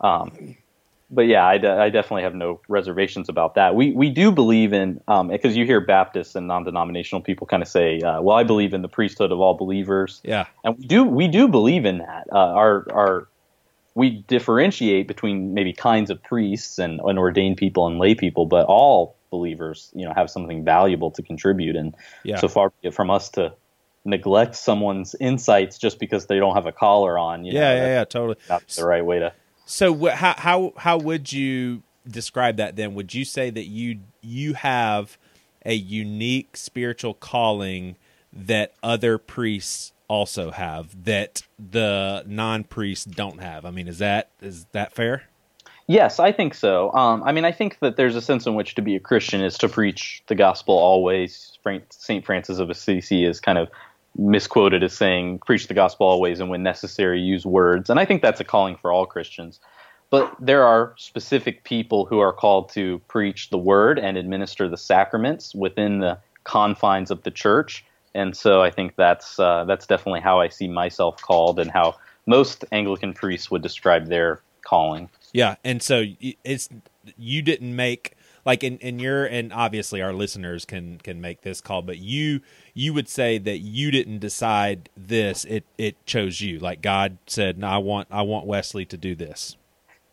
um, 0.00 0.56
but 1.12 1.22
yeah, 1.22 1.46
I, 1.46 1.58
de- 1.58 1.70
I, 1.70 1.90
definitely 1.90 2.22
have 2.22 2.34
no 2.34 2.60
reservations 2.68 3.28
about 3.28 3.54
that. 3.56 3.74
We 3.74 3.92
we 3.92 4.08
do 4.10 4.32
believe 4.32 4.72
in 4.72 4.94
because 4.94 5.10
um, 5.10 5.50
you 5.52 5.66
hear 5.66 5.80
Baptists 5.80 6.34
and 6.34 6.48
non-denominational 6.48 7.22
people 7.22 7.46
kind 7.46 7.62
of 7.62 7.68
say, 7.68 8.00
uh, 8.00 8.20
"Well, 8.22 8.36
I 8.36 8.44
believe 8.44 8.72
in 8.72 8.82
the 8.82 8.88
priesthood 8.88 9.30
of 9.30 9.38
all 9.38 9.54
believers." 9.54 10.20
Yeah, 10.24 10.46
and 10.64 10.78
we 10.78 10.86
do 10.86 11.04
we 11.04 11.28
do 11.28 11.48
believe 11.48 11.84
in 11.84 11.98
that. 11.98 12.28
Uh, 12.32 12.36
our 12.36 12.86
our 12.90 13.28
we 13.94 14.10
differentiate 14.26 15.06
between 15.06 15.52
maybe 15.52 15.72
kinds 15.74 16.10
of 16.10 16.22
priests 16.22 16.78
and, 16.78 16.98
and 17.00 17.18
ordained 17.18 17.58
people 17.58 17.86
and 17.86 17.98
lay 17.98 18.14
people, 18.14 18.46
but 18.46 18.64
all 18.66 19.16
believers, 19.30 19.90
you 19.94 20.06
know, 20.06 20.14
have 20.14 20.30
something 20.30 20.64
valuable 20.64 21.10
to 21.10 21.22
contribute. 21.22 21.76
And 21.76 21.94
yeah. 22.22 22.38
so 22.38 22.48
far 22.48 22.72
from 22.90 23.10
us 23.10 23.28
to 23.30 23.52
neglect 24.04 24.56
someone's 24.56 25.14
insights 25.20 25.78
just 25.78 25.98
because 25.98 26.26
they 26.26 26.38
don't 26.38 26.54
have 26.54 26.66
a 26.66 26.72
collar 26.72 27.18
on. 27.18 27.44
You 27.44 27.52
yeah, 27.52 27.60
know, 27.60 27.74
yeah, 27.74 27.86
yeah, 27.86 28.04
totally. 28.04 28.38
That's 28.48 28.76
the 28.76 28.86
right 28.86 29.04
way 29.04 29.18
to 29.18 29.32
so 29.72 30.06
how 30.10 30.34
how 30.36 30.72
how 30.76 30.98
would 30.98 31.32
you 31.32 31.82
describe 32.06 32.58
that 32.58 32.76
then? 32.76 32.94
Would 32.94 33.14
you 33.14 33.24
say 33.24 33.48
that 33.48 33.64
you 33.64 34.00
you 34.20 34.52
have 34.52 35.16
a 35.64 35.72
unique 35.72 36.58
spiritual 36.58 37.14
calling 37.14 37.96
that 38.34 38.74
other 38.82 39.16
priests 39.16 39.92
also 40.08 40.50
have 40.50 41.04
that 41.04 41.44
the 41.58 42.22
non-priests 42.26 43.06
don't 43.06 43.40
have? 43.40 43.64
I 43.64 43.70
mean, 43.70 43.88
is 43.88 43.98
that 43.98 44.28
is 44.42 44.66
that 44.72 44.92
fair? 44.92 45.22
Yes, 45.86 46.20
I 46.20 46.32
think 46.32 46.52
so. 46.52 46.92
Um, 46.92 47.22
I 47.24 47.32
mean, 47.32 47.46
I 47.46 47.52
think 47.52 47.78
that 47.78 47.96
there's 47.96 48.14
a 48.14 48.20
sense 48.20 48.46
in 48.46 48.54
which 48.54 48.74
to 48.74 48.82
be 48.82 48.94
a 48.94 49.00
Christian 49.00 49.40
is 49.40 49.56
to 49.58 49.70
preach 49.70 50.22
the 50.26 50.34
gospel 50.34 50.74
always. 50.74 51.58
St. 51.88 52.26
Francis 52.26 52.58
of 52.58 52.68
Assisi 52.68 53.24
is 53.24 53.40
kind 53.40 53.56
of 53.56 53.70
misquoted 54.16 54.82
as 54.82 54.92
saying, 54.92 55.38
preach 55.40 55.68
the 55.68 55.74
gospel 55.74 56.06
always 56.06 56.40
and 56.40 56.50
when 56.50 56.62
necessary, 56.62 57.20
use 57.20 57.46
words. 57.46 57.90
And 57.90 57.98
I 57.98 58.04
think 58.04 58.22
that's 58.22 58.40
a 58.40 58.44
calling 58.44 58.76
for 58.76 58.92
all 58.92 59.06
Christians. 59.06 59.60
But 60.10 60.34
there 60.38 60.64
are 60.64 60.94
specific 60.98 61.64
people 61.64 62.04
who 62.04 62.18
are 62.18 62.32
called 62.32 62.68
to 62.74 63.00
preach 63.08 63.48
the 63.48 63.56
word 63.56 63.98
and 63.98 64.18
administer 64.18 64.68
the 64.68 64.76
sacraments 64.76 65.54
within 65.54 66.00
the 66.00 66.18
confines 66.44 67.10
of 67.10 67.22
the 67.22 67.30
church. 67.30 67.84
And 68.14 68.36
so 68.36 68.60
I 68.60 68.70
think 68.70 68.96
that's 68.96 69.38
uh, 69.38 69.64
that's 69.64 69.86
definitely 69.86 70.20
how 70.20 70.38
I 70.38 70.48
see 70.48 70.68
myself 70.68 71.22
called 71.22 71.58
and 71.58 71.70
how 71.70 71.94
most 72.26 72.64
Anglican 72.72 73.14
priests 73.14 73.50
would 73.50 73.62
describe 73.62 74.08
their 74.08 74.42
calling. 74.62 75.08
Yeah, 75.32 75.56
and 75.64 75.82
so 75.82 76.04
it's 76.44 76.68
you 77.16 77.40
didn't 77.40 77.74
make 77.74 78.14
like 78.44 78.64
in, 78.64 78.78
in 78.78 78.98
your 78.98 79.24
and 79.24 79.52
obviously 79.52 80.02
our 80.02 80.12
listeners 80.12 80.64
can 80.64 80.98
can 80.98 81.20
make 81.20 81.42
this 81.42 81.60
call 81.60 81.82
but 81.82 81.98
you 81.98 82.40
you 82.74 82.92
would 82.94 83.08
say 83.08 83.38
that 83.38 83.58
you 83.58 83.90
didn't 83.90 84.18
decide 84.18 84.88
this. 84.96 85.44
It 85.44 85.64
it 85.78 86.04
chose 86.06 86.40
you. 86.40 86.58
Like 86.58 86.82
god 86.82 87.18
said 87.26 87.58
no 87.58 87.66
i 87.68 87.78
want 87.78 88.08
i 88.10 88.22
want 88.22 88.46
wesley 88.46 88.84
to 88.86 88.96
do 88.96 89.14
this. 89.14 89.56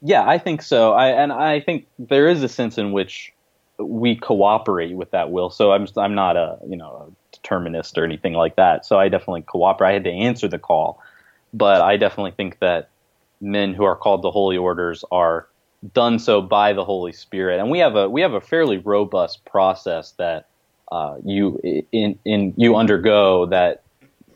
Yeah 0.01 0.27
i 0.27 0.37
think 0.37 0.61
so. 0.61 0.93
I 0.93 1.09
and 1.09 1.31
i 1.31 1.59
think 1.59 1.87
there 1.97 2.27
is 2.27 2.43
a 2.43 2.49
sense 2.49 2.77
in 2.77 2.91
which 2.91 3.33
we 3.77 4.15
cooperate 4.15 4.95
with 4.95 5.11
that 5.11 5.31
will. 5.31 5.49
So 5.49 5.71
i'm 5.71 5.87
i'm 5.97 6.15
not 6.15 6.37
a 6.37 6.57
you 6.67 6.77
know 6.77 7.07
a 7.07 7.35
determinist 7.35 7.97
or 7.97 8.03
anything 8.03 8.33
like 8.33 8.55
that. 8.57 8.85
So 8.85 8.99
i 8.99 9.09
definitely 9.09 9.43
cooperate. 9.43 9.89
I 9.89 9.93
had 9.93 10.03
to 10.03 10.11
answer 10.11 10.47
the 10.47 10.59
call 10.59 11.01
but 11.53 11.81
i 11.81 11.97
definitely 11.97 12.31
think 12.31 12.59
that 12.59 12.89
men 13.41 13.73
who 13.73 13.83
are 13.83 13.95
called 13.95 14.21
to 14.23 14.31
holy 14.31 14.57
orders 14.57 15.03
are 15.11 15.47
done 15.93 16.19
so 16.19 16.41
by 16.41 16.73
the 16.73 16.83
Holy 16.83 17.13
Spirit. 17.13 17.59
And 17.59 17.69
we 17.69 17.79
have 17.79 17.95
a 17.95 18.09
we 18.09 18.21
have 18.21 18.33
a 18.33 18.41
fairly 18.41 18.77
robust 18.77 19.45
process 19.45 20.11
that 20.13 20.47
uh, 20.91 21.17
you 21.23 21.85
in 21.91 22.19
in 22.25 22.53
you 22.57 22.75
undergo 22.75 23.45
that 23.47 23.83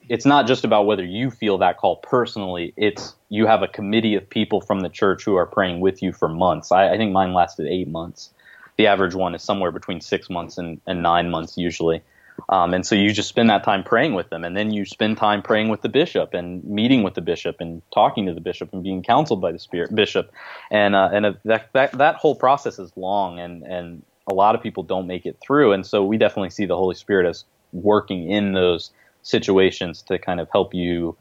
it's 0.09 0.25
not 0.25 0.47
just 0.47 0.65
about 0.65 0.85
whether 0.85 1.03
you 1.03 1.31
feel 1.31 1.57
that 1.59 1.77
call 1.77 1.97
personally. 1.97 2.73
It's 2.77 3.15
you 3.29 3.45
have 3.45 3.61
a 3.61 3.67
committee 3.67 4.15
of 4.15 4.29
people 4.29 4.61
from 4.61 4.81
the 4.81 4.89
church 4.89 5.23
who 5.23 5.35
are 5.35 5.45
praying 5.45 5.79
with 5.79 6.01
you 6.03 6.13
for 6.13 6.27
months. 6.27 6.71
I, 6.71 6.89
I 6.89 6.97
think 6.97 7.11
mine 7.11 7.33
lasted 7.33 7.67
eight 7.67 7.87
months. 7.87 8.29
The 8.77 8.87
average 8.87 9.15
one 9.15 9.35
is 9.35 9.43
somewhere 9.43 9.71
between 9.71 10.01
six 10.01 10.29
months 10.29 10.57
and, 10.57 10.81
and 10.87 11.01
nine 11.03 11.29
months 11.29 11.57
usually. 11.57 12.01
Um, 12.49 12.73
and 12.73 12.85
so 12.85 12.95
you 12.95 13.11
just 13.11 13.29
spend 13.29 13.49
that 13.49 13.63
time 13.63 13.83
praying 13.83 14.13
with 14.13 14.29
them, 14.29 14.43
and 14.43 14.55
then 14.55 14.71
you 14.71 14.85
spend 14.85 15.17
time 15.17 15.41
praying 15.41 15.69
with 15.69 15.81
the 15.81 15.89
bishop 15.89 16.33
and 16.33 16.63
meeting 16.63 17.03
with 17.03 17.13
the 17.13 17.21
bishop 17.21 17.57
and 17.59 17.81
talking 17.93 18.25
to 18.25 18.33
the 18.33 18.41
bishop 18.41 18.73
and 18.73 18.83
being 18.83 19.03
counseled 19.03 19.41
by 19.41 19.51
the 19.51 19.59
spirit 19.59 19.93
bishop, 19.95 20.31
and 20.71 20.95
uh, 20.95 21.09
and 21.11 21.25
uh, 21.25 21.33
that, 21.45 21.69
that 21.73 21.91
that 21.93 22.15
whole 22.15 22.35
process 22.35 22.79
is 22.79 22.91
long, 22.95 23.39
and 23.39 23.63
and 23.63 24.03
a 24.29 24.33
lot 24.33 24.55
of 24.55 24.61
people 24.61 24.83
don't 24.83 25.07
make 25.07 25.25
it 25.25 25.37
through, 25.41 25.71
and 25.71 25.85
so 25.85 26.03
we 26.03 26.17
definitely 26.17 26.49
see 26.49 26.65
the 26.65 26.77
Holy 26.77 26.95
Spirit 26.95 27.27
as 27.27 27.45
working 27.71 28.29
in 28.29 28.53
those 28.53 28.91
situations 29.23 30.01
to 30.03 30.19
kind 30.19 30.39
of 30.39 30.47
help 30.51 30.73
you 30.73 31.15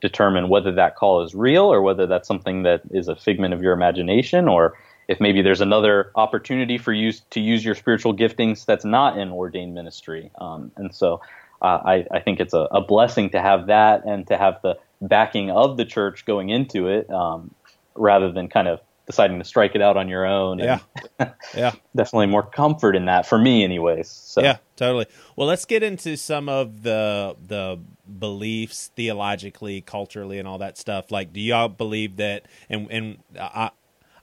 determine 0.00 0.48
whether 0.48 0.72
that 0.72 0.96
call 0.96 1.22
is 1.22 1.34
real 1.34 1.64
or 1.64 1.80
whether 1.82 2.06
that's 2.06 2.28
something 2.28 2.62
that 2.64 2.82
is 2.90 3.08
a 3.08 3.16
figment 3.16 3.54
of 3.54 3.62
your 3.62 3.72
imagination 3.72 4.48
or 4.48 4.74
if 5.08 5.20
maybe 5.20 5.42
there's 5.42 5.60
another 5.60 6.10
opportunity 6.14 6.78
for 6.78 6.92
you 6.92 7.12
to 7.30 7.40
use 7.40 7.64
your 7.64 7.74
spiritual 7.74 8.14
giftings 8.14 8.64
that's 8.64 8.84
not 8.84 9.18
in 9.18 9.30
ordained 9.30 9.74
ministry. 9.74 10.30
Um, 10.40 10.72
and 10.76 10.94
so 10.94 11.20
uh, 11.62 11.80
I, 11.84 12.06
I, 12.10 12.20
think 12.20 12.40
it's 12.40 12.54
a, 12.54 12.68
a, 12.70 12.80
blessing 12.80 13.30
to 13.30 13.40
have 13.40 13.68
that 13.68 14.04
and 14.04 14.26
to 14.26 14.36
have 14.36 14.60
the 14.62 14.78
backing 15.00 15.50
of 15.50 15.76
the 15.76 15.84
church 15.84 16.24
going 16.24 16.50
into 16.50 16.88
it 16.88 17.08
um, 17.10 17.54
rather 17.94 18.30
than 18.30 18.48
kind 18.48 18.68
of 18.68 18.80
deciding 19.06 19.38
to 19.38 19.44
strike 19.44 19.74
it 19.74 19.80
out 19.80 19.96
on 19.96 20.08
your 20.08 20.26
own. 20.26 20.58
Yeah. 20.58 20.80
yeah. 21.54 21.72
Definitely 21.94 22.26
more 22.26 22.42
comfort 22.42 22.96
in 22.96 23.06
that 23.06 23.26
for 23.26 23.38
me 23.38 23.64
anyways. 23.64 24.08
So. 24.08 24.42
Yeah, 24.42 24.58
totally. 24.74 25.06
Well, 25.36 25.46
let's 25.46 25.64
get 25.64 25.82
into 25.82 26.16
some 26.16 26.48
of 26.48 26.82
the 26.82 27.36
the 27.46 27.78
beliefs 28.18 28.90
theologically, 28.96 29.80
culturally 29.80 30.38
and 30.38 30.48
all 30.48 30.58
that 30.58 30.76
stuff. 30.76 31.10
Like 31.10 31.32
do 31.32 31.40
y'all 31.40 31.68
believe 31.68 32.16
that 32.16 32.46
and 32.68 32.90
and 32.90 33.18
I 33.40 33.70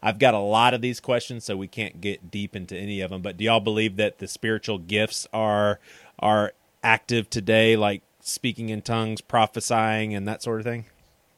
I've 0.06 0.20
got 0.20 0.34
a 0.34 0.39
lot 0.39 0.74
of 0.74 0.82
these 0.82 1.00
questions 1.00 1.46
so 1.46 1.56
we 1.56 1.70
can't 1.70 2.02
get 2.02 2.30
deep 2.30 2.58
into 2.58 2.78
any 2.78 3.00
of 3.00 3.10
them, 3.10 3.22
but 3.22 3.38
do 3.38 3.46
y'all 3.46 3.62
believe 3.62 3.96
that 3.96 4.20
the 4.20 4.28
spiritual 4.28 4.78
gifts 4.78 5.28
are 5.32 5.80
are 6.20 6.52
active 6.84 7.30
today 7.30 7.78
like 7.78 8.02
speaking 8.20 8.68
in 8.68 8.82
tongues, 8.82 9.22
prophesying 9.22 10.13
and 10.13 10.28
that 10.28 10.44
sort 10.44 10.60
of 10.60 10.66
thing? 10.66 10.86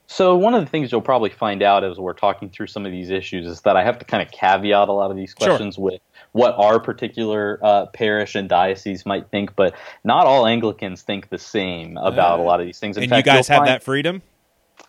So 0.07 0.35
one 0.35 0.55
of 0.55 0.63
the 0.63 0.69
things 0.69 0.91
you'll 0.91 1.01
probably 1.01 1.29
find 1.29 1.61
out 1.61 1.83
as 1.83 1.99
we're 1.99 2.13
talking 2.13 2.49
through 2.49 2.67
some 2.67 2.85
of 2.85 2.91
these 2.91 3.11
issues 3.11 3.45
is 3.45 3.61
that 3.61 3.75
I 3.75 3.83
have 3.83 3.99
to 3.99 4.05
kind 4.05 4.21
of 4.21 4.31
caveat 4.31 4.87
a 4.87 4.91
lot 4.91 5.11
of 5.11 5.17
these 5.17 5.33
questions 5.33 5.75
sure. 5.75 5.83
with 5.83 6.01
what 6.31 6.55
our 6.57 6.79
particular 6.79 7.59
uh, 7.63 7.85
parish 7.87 8.35
and 8.35 8.49
diocese 8.49 9.05
might 9.05 9.29
think, 9.29 9.55
but 9.55 9.75
not 10.03 10.25
all 10.25 10.47
Anglicans 10.47 11.03
think 11.03 11.29
the 11.29 11.39
same 11.39 11.97
about 11.97 12.39
uh, 12.39 12.41
a 12.41 12.45
lot 12.45 12.59
of 12.59 12.65
these 12.65 12.79
things. 12.79 12.97
In 12.97 13.03
and 13.03 13.09
fact, 13.11 13.25
you 13.25 13.31
guys 13.31 13.47
have 13.47 13.59
find, 13.59 13.67
that 13.67 13.83
freedom. 13.83 14.21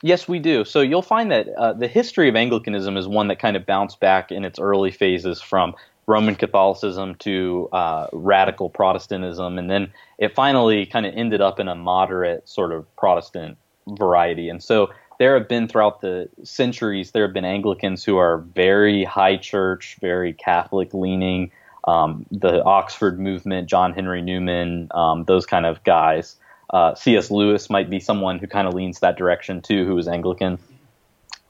Yes, 0.02 0.28
we 0.28 0.38
do. 0.38 0.64
So 0.64 0.80
you'll 0.80 1.02
find 1.02 1.30
that 1.30 1.48
uh, 1.48 1.72
the 1.72 1.88
history 1.88 2.28
of 2.28 2.36
Anglicanism 2.36 2.96
is 2.96 3.08
one 3.08 3.28
that 3.28 3.38
kind 3.38 3.56
of 3.56 3.64
bounced 3.64 3.98
back 4.00 4.30
in 4.30 4.44
its 4.44 4.58
early 4.58 4.90
phases 4.90 5.40
from 5.40 5.74
Roman 6.06 6.36
Catholicism 6.36 7.16
to 7.16 7.68
uh, 7.72 8.06
radical 8.12 8.70
Protestantism, 8.70 9.58
and 9.58 9.68
then 9.68 9.92
it 10.18 10.34
finally 10.34 10.86
kind 10.86 11.04
of 11.04 11.14
ended 11.14 11.40
up 11.40 11.58
in 11.58 11.66
a 11.66 11.74
moderate 11.74 12.48
sort 12.48 12.72
of 12.72 12.84
Protestant 12.96 13.58
variety. 13.88 14.48
And 14.48 14.62
so 14.62 14.90
there 15.18 15.36
have 15.36 15.48
been 15.48 15.66
throughout 15.66 16.02
the 16.02 16.28
centuries, 16.44 17.10
there 17.10 17.24
have 17.24 17.32
been 17.32 17.44
Anglicans 17.44 18.04
who 18.04 18.18
are 18.18 18.38
very 18.38 19.02
high 19.02 19.36
church, 19.36 19.96
very 20.00 20.32
Catholic 20.32 20.94
leaning. 20.94 21.50
Um, 21.88 22.26
the 22.32 22.64
Oxford 22.64 23.20
movement, 23.20 23.68
John 23.68 23.92
Henry 23.92 24.20
Newman, 24.20 24.88
um, 24.92 25.24
those 25.24 25.46
kind 25.46 25.64
of 25.64 25.82
guys. 25.84 26.36
Uh, 26.70 26.94
C.S. 26.94 27.30
Lewis 27.30 27.70
might 27.70 27.88
be 27.88 28.00
someone 28.00 28.38
who 28.38 28.46
kind 28.46 28.66
of 28.66 28.74
leans 28.74 29.00
that 29.00 29.16
direction 29.16 29.62
too, 29.62 29.86
who 29.86 29.96
is 29.98 30.08
Anglican. 30.08 30.58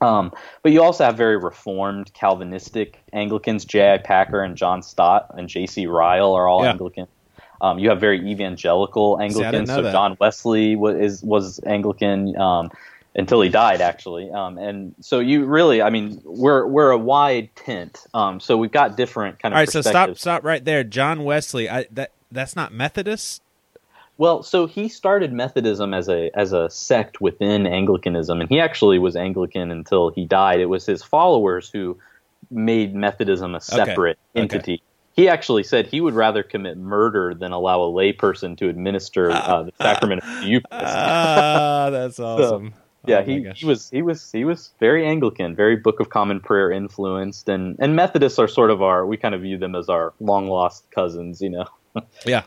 Um, 0.00 0.32
but 0.62 0.72
you 0.72 0.82
also 0.82 1.04
have 1.04 1.16
very 1.16 1.38
reformed 1.38 2.12
Calvinistic 2.12 3.02
Anglicans. 3.12 3.64
J.I. 3.64 3.98
Packer 3.98 4.42
and 4.42 4.56
John 4.56 4.82
Stott 4.82 5.34
and 5.36 5.48
J.C. 5.48 5.86
Ryle 5.86 6.34
are 6.34 6.46
all 6.46 6.62
yeah. 6.62 6.70
Anglican. 6.70 7.06
Um, 7.60 7.78
you 7.78 7.88
have 7.88 8.00
very 8.00 8.30
evangelical 8.30 9.18
Anglicans. 9.20 9.70
See, 9.70 9.74
so 9.74 9.90
John 9.90 10.16
Wesley 10.20 10.76
was 10.76 11.22
was 11.22 11.60
Anglican. 11.64 12.36
Um, 12.36 12.70
until 13.18 13.40
he 13.40 13.48
died 13.48 13.80
actually 13.80 14.30
um, 14.30 14.58
and 14.58 14.94
so 15.00 15.20
you 15.20 15.46
really 15.46 15.80
i 15.80 15.88
mean 15.88 16.20
we're 16.22 16.66
we're 16.66 16.90
a 16.90 16.98
wide 16.98 17.48
tent 17.56 18.04
um, 18.12 18.38
so 18.38 18.58
we've 18.58 18.70
got 18.70 18.94
different 18.96 19.38
kind 19.38 19.54
of 19.54 19.56
all 19.56 19.62
right 19.62 19.70
so 19.70 19.80
stop 19.80 20.16
stop 20.18 20.44
right 20.44 20.66
there 20.66 20.84
john 20.84 21.24
wesley 21.24 21.66
I, 21.68 21.86
that 21.92 22.12
that's 22.30 22.54
not 22.54 22.74
methodist 22.74 23.40
well 24.18 24.42
so 24.42 24.66
he 24.66 24.88
started 24.88 25.32
methodism 25.32 25.94
as 25.94 26.08
a 26.08 26.30
as 26.34 26.52
a 26.52 26.68
sect 26.70 27.20
within 27.20 27.66
anglicanism 27.66 28.40
and 28.40 28.48
he 28.48 28.60
actually 28.60 28.98
was 28.98 29.16
anglican 29.16 29.70
until 29.70 30.10
he 30.10 30.24
died 30.24 30.60
it 30.60 30.66
was 30.66 30.86
his 30.86 31.02
followers 31.02 31.70
who 31.70 31.96
made 32.50 32.94
methodism 32.94 33.54
a 33.54 33.60
separate 33.60 34.18
okay. 34.34 34.42
entity 34.42 34.74
okay. 34.74 34.82
He 35.16 35.30
actually 35.30 35.62
said 35.62 35.86
he 35.86 36.02
would 36.02 36.12
rather 36.12 36.42
commit 36.42 36.76
murder 36.76 37.32
than 37.32 37.50
allow 37.50 37.80
a 37.80 37.90
layperson 37.90 38.54
to 38.58 38.68
administer 38.68 39.30
uh, 39.30 39.62
the 39.62 39.72
sacrament 39.80 40.22
of 40.22 40.42
the 40.42 40.46
Eucharist. 40.46 40.94
Ah, 40.94 41.88
that's 41.90 42.20
awesome. 42.20 42.74
So, 42.74 42.78
yeah, 43.06 43.20
oh 43.20 43.24
he, 43.24 43.48
he 43.54 43.64
was 43.64 43.88
he 43.88 44.02
was 44.02 44.30
he 44.30 44.44
was 44.44 44.72
very 44.78 45.06
Anglican, 45.06 45.56
very 45.56 45.76
Book 45.76 46.00
of 46.00 46.10
Common 46.10 46.40
Prayer 46.40 46.70
influenced, 46.70 47.48
and 47.48 47.76
and 47.78 47.96
Methodists 47.96 48.38
are 48.38 48.48
sort 48.48 48.70
of 48.70 48.82
our 48.82 49.06
we 49.06 49.16
kind 49.16 49.34
of 49.34 49.40
view 49.40 49.56
them 49.56 49.74
as 49.74 49.88
our 49.88 50.12
long 50.20 50.48
lost 50.48 50.90
cousins, 50.90 51.40
you 51.40 51.48
know. 51.48 51.66
yeah, 52.26 52.42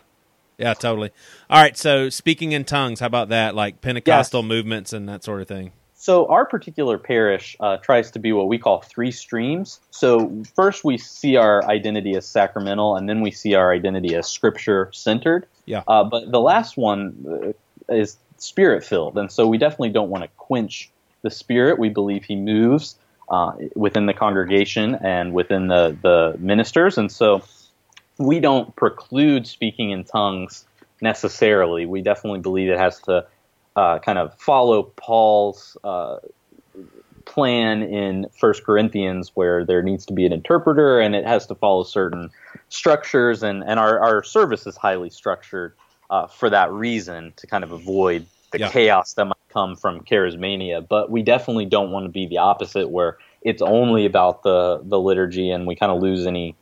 yeah, 0.60 0.74
totally. 0.74 1.10
All 1.48 1.60
right, 1.60 1.76
so 1.76 2.08
speaking 2.08 2.52
in 2.52 2.64
tongues, 2.64 3.00
how 3.00 3.06
about 3.06 3.30
that? 3.30 3.54
Like 3.54 3.80
Pentecostal 3.80 4.42
yes. 4.42 4.48
movements 4.48 4.92
and 4.92 5.08
that 5.08 5.24
sort 5.24 5.40
of 5.42 5.48
thing. 5.48 5.72
So 5.94 6.26
our 6.28 6.46
particular 6.46 6.96
parish 6.96 7.56
uh, 7.60 7.76
tries 7.76 8.10
to 8.12 8.18
be 8.18 8.32
what 8.32 8.48
we 8.48 8.58
call 8.58 8.80
three 8.80 9.10
streams. 9.10 9.80
So 9.90 10.42
first 10.56 10.82
we 10.82 10.96
see 10.96 11.36
our 11.36 11.62
identity 11.64 12.16
as 12.16 12.26
sacramental, 12.26 12.96
and 12.96 13.08
then 13.08 13.20
we 13.20 13.30
see 13.30 13.54
our 13.54 13.72
identity 13.72 14.14
as 14.14 14.26
Scripture 14.26 14.90
centered. 14.92 15.46
Yeah. 15.66 15.82
Uh, 15.86 16.04
but 16.04 16.30
the 16.30 16.40
last 16.40 16.78
one 16.78 17.54
uh, 17.90 17.94
is 17.94 18.16
spirit 18.38 18.84
filled. 18.84 19.18
And 19.18 19.30
so 19.30 19.46
we 19.46 19.58
definitely 19.58 19.90
don't 19.90 20.08
want 20.08 20.24
to 20.24 20.30
quench 20.36 20.90
the 21.22 21.30
spirit. 21.30 21.78
We 21.78 21.90
believe 21.90 22.24
he 22.24 22.36
moves 22.36 22.96
uh, 23.28 23.52
within 23.74 24.06
the 24.06 24.14
congregation 24.14 24.94
and 24.96 25.32
within 25.32 25.68
the, 25.68 25.96
the 26.00 26.36
ministers. 26.38 26.98
And 26.98 27.12
so 27.12 27.42
we 28.20 28.38
don't 28.38 28.76
preclude 28.76 29.46
speaking 29.46 29.90
in 29.90 30.04
tongues 30.04 30.66
necessarily. 31.00 31.86
We 31.86 32.02
definitely 32.02 32.40
believe 32.40 32.68
it 32.70 32.78
has 32.78 33.00
to 33.00 33.26
uh, 33.76 33.98
kind 34.00 34.18
of 34.18 34.38
follow 34.38 34.82
Paul's 34.82 35.76
uh, 35.82 36.18
plan 37.24 37.82
in 37.82 38.26
First 38.38 38.64
Corinthians, 38.64 39.32
where 39.34 39.64
there 39.64 39.82
needs 39.82 40.04
to 40.06 40.12
be 40.12 40.26
an 40.26 40.32
interpreter 40.34 41.00
and 41.00 41.14
it 41.14 41.26
has 41.26 41.46
to 41.46 41.54
follow 41.54 41.82
certain 41.82 42.30
structures. 42.68 43.42
And, 43.42 43.64
and 43.64 43.80
our, 43.80 43.98
our 43.98 44.22
service 44.22 44.66
is 44.66 44.76
highly 44.76 45.08
structured 45.08 45.74
uh, 46.10 46.26
for 46.26 46.50
that 46.50 46.70
reason 46.70 47.32
to 47.36 47.46
kind 47.46 47.64
of 47.64 47.72
avoid 47.72 48.26
the 48.52 48.58
yeah. 48.58 48.68
chaos 48.68 49.14
that 49.14 49.24
might 49.24 49.36
come 49.48 49.76
from 49.76 50.00
charismania. 50.00 50.86
But 50.86 51.10
we 51.10 51.22
definitely 51.22 51.64
don't 51.64 51.90
want 51.90 52.04
to 52.04 52.10
be 52.10 52.26
the 52.26 52.38
opposite, 52.38 52.90
where 52.90 53.16
it's 53.40 53.62
only 53.62 54.04
about 54.04 54.42
the 54.42 54.82
the 54.84 55.00
liturgy 55.00 55.50
and 55.50 55.66
we 55.66 55.74
kind 55.74 55.90
of 55.90 56.02
lose 56.02 56.26
any 56.26 56.54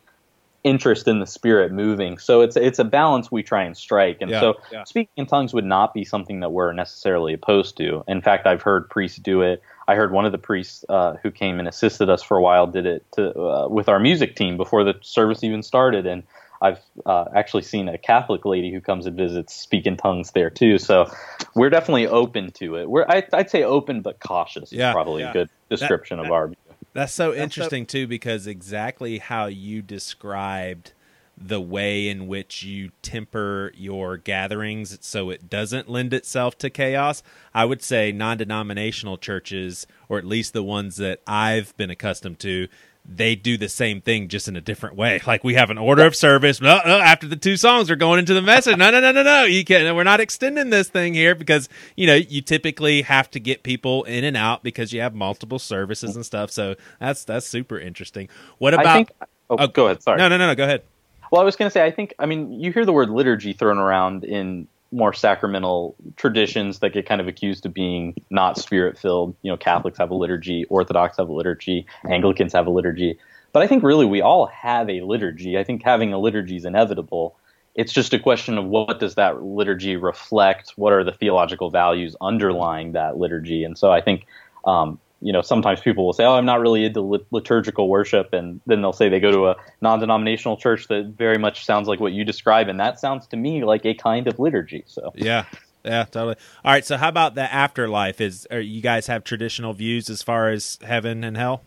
interest 0.68 1.09
in 1.09 1.18
the 1.18 1.26
spirit 1.26 1.72
moving. 1.72 2.18
So 2.18 2.42
it's 2.42 2.57
it's 2.57 2.78
a 2.78 2.85
balance 2.85 3.33
we 3.33 3.42
try 3.42 3.64
and 3.64 3.76
strike. 3.76 4.18
And 4.20 4.31
yeah, 4.31 4.40
so 4.40 4.54
yeah. 4.70 4.85
speaking 4.85 5.12
in 5.16 5.26
tongues 5.26 5.54
would 5.54 5.64
not 5.64 5.94
be 5.94 6.04
something 6.04 6.40
that 6.40 6.50
we're 6.50 6.72
necessarily 6.72 7.33
opposed 7.33 7.76
to. 7.78 8.04
In 8.07 8.20
fact, 8.20 8.46
I've 8.46 8.62
heard 8.62 8.90
priests 8.90 9.18
do 9.18 9.40
it. 9.42 9.62
I 9.87 9.94
heard 9.94 10.12
one 10.12 10.26
of 10.26 10.33
the 10.33 10.38
priests 10.38 10.85
uh, 10.88 11.14
who 11.22 11.31
came 11.31 11.59
and 11.59 11.66
assisted 11.66 12.11
us 12.11 12.22
for 12.22 12.37
a 12.37 12.42
while 12.42 12.66
did 12.66 12.85
it 12.85 13.07
to, 13.12 13.38
uh, 13.40 13.68
with 13.68 13.88
our 13.88 13.98
music 13.98 14.37
team 14.37 14.59
before 14.59 14.85
the 14.85 14.94
service 15.00 15.42
even 15.42 15.62
started, 15.62 16.07
and 16.07 16.24
I've 16.61 16.81
uh, 17.07 17.24
actually 17.35 17.62
seen 17.62 17.88
a 17.88 17.96
Catholic 17.96 18.44
lady 18.44 18.72
who 18.72 18.81
comes 18.81 19.07
and 19.07 19.16
visits 19.16 19.54
speak 19.54 19.87
in 19.87 19.96
tongues 19.96 20.33
there 20.33 20.50
too. 20.50 20.78
So 20.78 21.11
we're 21.54 21.70
definitely 21.70 22.07
open 22.07 22.50
to 22.52 22.76
it. 22.76 22.90
We're 22.90 23.07
I, 23.09 23.24
would 23.33 23.48
say 23.48 23.62
open 23.62 24.02
but 24.02 24.20
cautious 24.20 24.72
yeah, 24.72 24.90
is 24.90 24.94
probably 24.94 25.22
yeah. 25.22 25.31
a 25.31 25.33
good 25.33 25.50
description 25.70 26.18
that, 26.18 26.26
of 26.26 26.33
our 26.33 26.48
view. 26.48 26.57
That's 26.98 27.14
so 27.14 27.30
that's 27.30 27.42
interesting 27.44 27.84
so, 27.84 27.92
too 27.92 28.06
because 28.08 28.48
exactly 28.48 29.18
how 29.18 29.46
you 29.46 29.82
described 29.82 30.94
the 31.37 31.61
way 31.61 32.08
in 32.08 32.26
which 32.26 32.64
you 32.64 32.90
temper 33.02 33.70
your 33.76 34.16
gatherings 34.16 34.98
so 35.00 35.30
it 35.30 35.48
doesn't 35.48 35.88
lend 35.88 36.12
itself 36.12 36.58
to 36.58 36.68
chaos. 36.68 37.22
I 37.54 37.66
would 37.66 37.84
say 37.84 38.11
non 38.11 38.38
denominational 38.38 39.16
churches, 39.16 39.87
or 40.08 40.18
at 40.18 40.24
least 40.24 40.52
the 40.52 40.64
ones 40.64 40.96
that 40.96 41.20
I've 41.24 41.76
been 41.76 41.90
accustomed 41.90 42.40
to, 42.40 42.66
they 43.10 43.34
do 43.34 43.56
the 43.56 43.70
same 43.70 44.02
thing 44.02 44.28
just 44.28 44.48
in 44.48 44.56
a 44.56 44.60
different 44.60 44.94
way. 44.94 45.20
Like 45.28 45.44
we 45.44 45.54
have 45.54 45.68
an 45.68 45.76
order 45.76 46.06
of 46.06 46.16
service. 46.16 46.58
No, 46.58 46.80
no, 46.86 46.98
after 46.98 47.26
the 47.26 47.36
two 47.36 47.58
songs, 47.58 47.90
we're 47.90 47.96
going 47.96 48.18
into 48.18 48.32
the 48.32 48.40
message. 48.40 48.78
No, 48.78 48.90
no, 48.90 48.98
no, 48.98 49.12
no, 49.12 49.22
no. 49.22 49.44
You 49.44 49.62
can't. 49.62 49.94
We're 49.94 50.04
not 50.04 50.20
extending 50.20 50.70
this 50.70 50.88
thing 50.88 51.12
here 51.12 51.34
because 51.34 51.68
you 51.96 52.06
know 52.06 52.14
you 52.14 52.40
typically 52.40 53.02
have 53.02 53.30
to 53.32 53.40
get 53.40 53.62
people 53.62 54.04
in 54.04 54.24
and 54.24 54.38
out 54.38 54.62
because 54.62 54.90
you 54.94 55.02
have 55.02 55.14
multiple 55.14 55.58
services 55.58 56.16
and 56.16 56.24
stuff. 56.24 56.50
So 56.50 56.76
that's 56.98 57.24
that's 57.24 57.46
super 57.46 57.78
interesting. 57.78 58.30
What 58.56 58.72
about? 58.72 58.94
Think, 58.94 59.12
oh, 59.50 59.56
oh, 59.58 59.66
go 59.66 59.86
ahead. 59.86 60.02
Sorry. 60.02 60.16
No, 60.16 60.28
no, 60.28 60.38
no, 60.38 60.46
no. 60.46 60.54
Go 60.54 60.64
ahead. 60.64 60.82
Well, 61.30 61.42
I 61.42 61.44
was 61.44 61.56
going 61.56 61.68
to 61.68 61.72
say. 61.72 61.84
I 61.84 61.90
think. 61.90 62.14
I 62.18 62.24
mean, 62.24 62.52
you 62.52 62.72
hear 62.72 62.86
the 62.86 62.92
word 62.92 63.10
liturgy 63.10 63.52
thrown 63.52 63.76
around 63.76 64.24
in 64.24 64.66
more 64.90 65.12
sacramental 65.12 65.96
traditions 66.16 66.79
that 66.79 66.92
get 66.92 67.07
kind 67.07 67.20
of 67.20 67.29
accused 67.29 67.66
of 67.66 67.74
being 67.74 68.14
not 68.31 68.57
spirit 68.57 68.98
filled. 68.98 69.37
You 69.42 69.51
know, 69.51 69.57
Catholics 69.57 69.98
have 69.98 70.11
a 70.11 70.14
liturgy, 70.14 70.64
Orthodox 70.66 71.18
have 71.18 71.29
a 71.29 71.33
liturgy, 71.33 71.87
Anglicans 72.09 72.53
have 72.53 72.66
a 72.66 72.70
liturgy. 72.70 73.18
But 73.53 73.62
I 73.62 73.66
think 73.66 73.83
really 73.83 74.07
we 74.07 74.20
all 74.20 74.46
have 74.46 74.88
a 74.88 75.03
liturgy. 75.03 75.59
I 75.59 75.64
think 75.64 75.83
having 75.83 76.12
a 76.12 76.18
liturgy 76.18 76.57
is 76.57 76.64
inevitable. 76.64 77.37
It's 77.74 77.92
just 77.92 78.12
a 78.12 78.18
question 78.18 78.59
of 78.59 78.64
what 78.64 78.98
does 78.98 79.14
that 79.14 79.42
liturgy 79.42 79.96
reflect? 79.96 80.72
What 80.77 80.92
are 80.92 81.05
the 81.05 81.12
theological 81.12 81.70
values 81.70 82.16
underlying 82.20 82.92
that 82.92 83.18
liturgy? 83.18 83.64
And 83.64 83.79
so 83.79 83.92
I 83.92 84.01
think 84.01 84.27
um, 84.64 84.98
you 85.20 85.33
know, 85.33 85.42
sometimes 85.42 85.81
people 85.81 86.07
will 86.07 86.12
say, 86.12 86.24
"Oh, 86.24 86.35
I'm 86.35 86.44
not 86.44 86.61
really 86.61 86.85
into 86.85 87.24
liturgical 87.31 87.88
worship," 87.88 88.33
and 88.33 88.61
then 88.66 88.83
they'll 88.83 88.92
say 88.92 89.09
they 89.09 89.20
go 89.20 89.33
to 89.33 89.46
a 89.48 89.57
non-denominational 89.81 90.57
church 90.59 90.88
that 90.88 91.14
very 91.16 91.38
much 91.38 91.64
sounds 91.64 91.88
like 91.88 92.00
what 92.00 92.12
you 92.12 92.24
describe, 92.24 92.68
and 92.68 92.78
that 92.78 93.00
sounds 93.00 93.26
to 93.28 93.37
me 93.37 93.64
like 93.64 93.85
a 93.85 93.94
kind 93.94 94.28
of 94.28 94.38
liturgy. 94.38 94.85
So 94.87 95.12
yeah, 95.16 95.46
yeah, 95.85 96.04
totally. 96.04 96.37
All 96.64 96.72
right, 96.72 96.85
so 96.85 96.96
how 96.96 97.09
about 97.09 97.35
the 97.35 97.52
afterlife? 97.52 98.20
Is 98.20 98.46
you 98.50 98.81
guys 98.81 99.09
have 99.09 99.24
traditional 99.24 99.72
views 99.72 100.09
as 100.09 100.22
far 100.22 100.50
as 100.50 100.78
heaven 100.83 101.24
and 101.24 101.37
hell? 101.37 101.62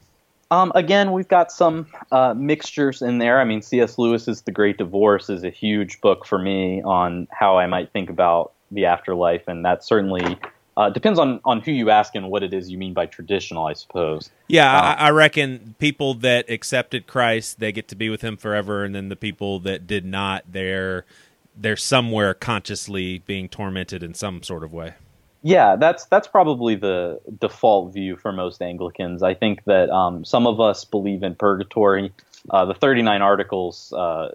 Um, 0.52 0.74
again, 0.76 1.14
we've 1.14 1.30
got 1.30 1.50
some 1.50 1.88
uh, 2.12 2.34
mixtures 2.36 3.02
in 3.02 3.20
there. 3.20 3.40
I 3.40 3.46
mean, 3.46 3.62
C.S. 3.62 3.98
Lewis's 3.98 4.42
The 4.42 4.52
Great 4.52 4.78
Divorce 4.78 5.30
is 5.30 5.46
a 5.46 5.50
huge 5.50 6.02
book 6.02 6.26
for 6.26 6.38
me 6.38 6.84
on 6.84 7.30
how 7.32 7.58
I 7.58 7.68
might 7.68 7.92
think 7.94 8.10
about 8.10 8.52
the 8.70 8.86
afterlife, 8.86 9.48
and 9.48 9.64
that 9.64 9.82
certainly 9.84 10.38
uh, 10.78 10.90
depends 10.90 11.20
on, 11.20 11.40
on 11.44 11.62
who 11.62 11.72
you 11.72 11.90
ask 11.90 12.16
and 12.16 12.30
what 12.30 12.44
it 12.44 12.54
is 12.54 12.70
you 12.70 12.78
mean 12.78 12.94
by 12.94 13.06
traditional, 13.06 13.66
I 13.66 13.74
suppose. 13.74 14.30
Yeah, 14.48 14.72
uh, 14.72 14.82
I, 14.82 14.94
I, 15.08 15.10
reckon 15.12 15.76
people 15.80 16.14
that 16.16 16.50
accepted 16.50 17.08
Christ, 17.08 17.60
they 17.60 17.72
get 17.72 17.88
to 17.90 17.96
be 17.96 18.10
with 18.10 18.22
Him 18.22 18.38
forever, 18.38 18.84
and 18.84 18.96
then 18.96 19.10
the 19.10 19.16
people 19.16 19.60
that 19.60 19.86
did 19.86 20.06
not, 20.06 20.44
they're 20.50 21.06
they're 21.58 21.76
somewhere 21.76 22.34
consciously 22.34 23.20
being 23.20 23.50
tormented 23.50 24.02
in 24.02 24.14
some 24.14 24.42
sort 24.42 24.64
of 24.64 24.72
way. 24.72 24.94
Yeah, 25.44 25.76
that's 25.76 26.06
that's 26.06 26.28
probably 26.28 26.76
the 26.76 27.20
default 27.40 27.94
view 27.94 28.16
for 28.16 28.32
most 28.32 28.62
Anglicans. 28.62 29.24
I 29.24 29.34
think 29.34 29.64
that 29.66 29.90
um, 29.90 30.24
some 30.24 30.48
of 30.48 30.60
us 30.60 30.86
believe 30.86 31.24
in 31.24 31.36
purgatory. 31.36 32.14
Uh, 32.50 32.66
the 32.66 32.74
39 32.74 33.22
articles 33.22 33.94
uh, 33.94 34.30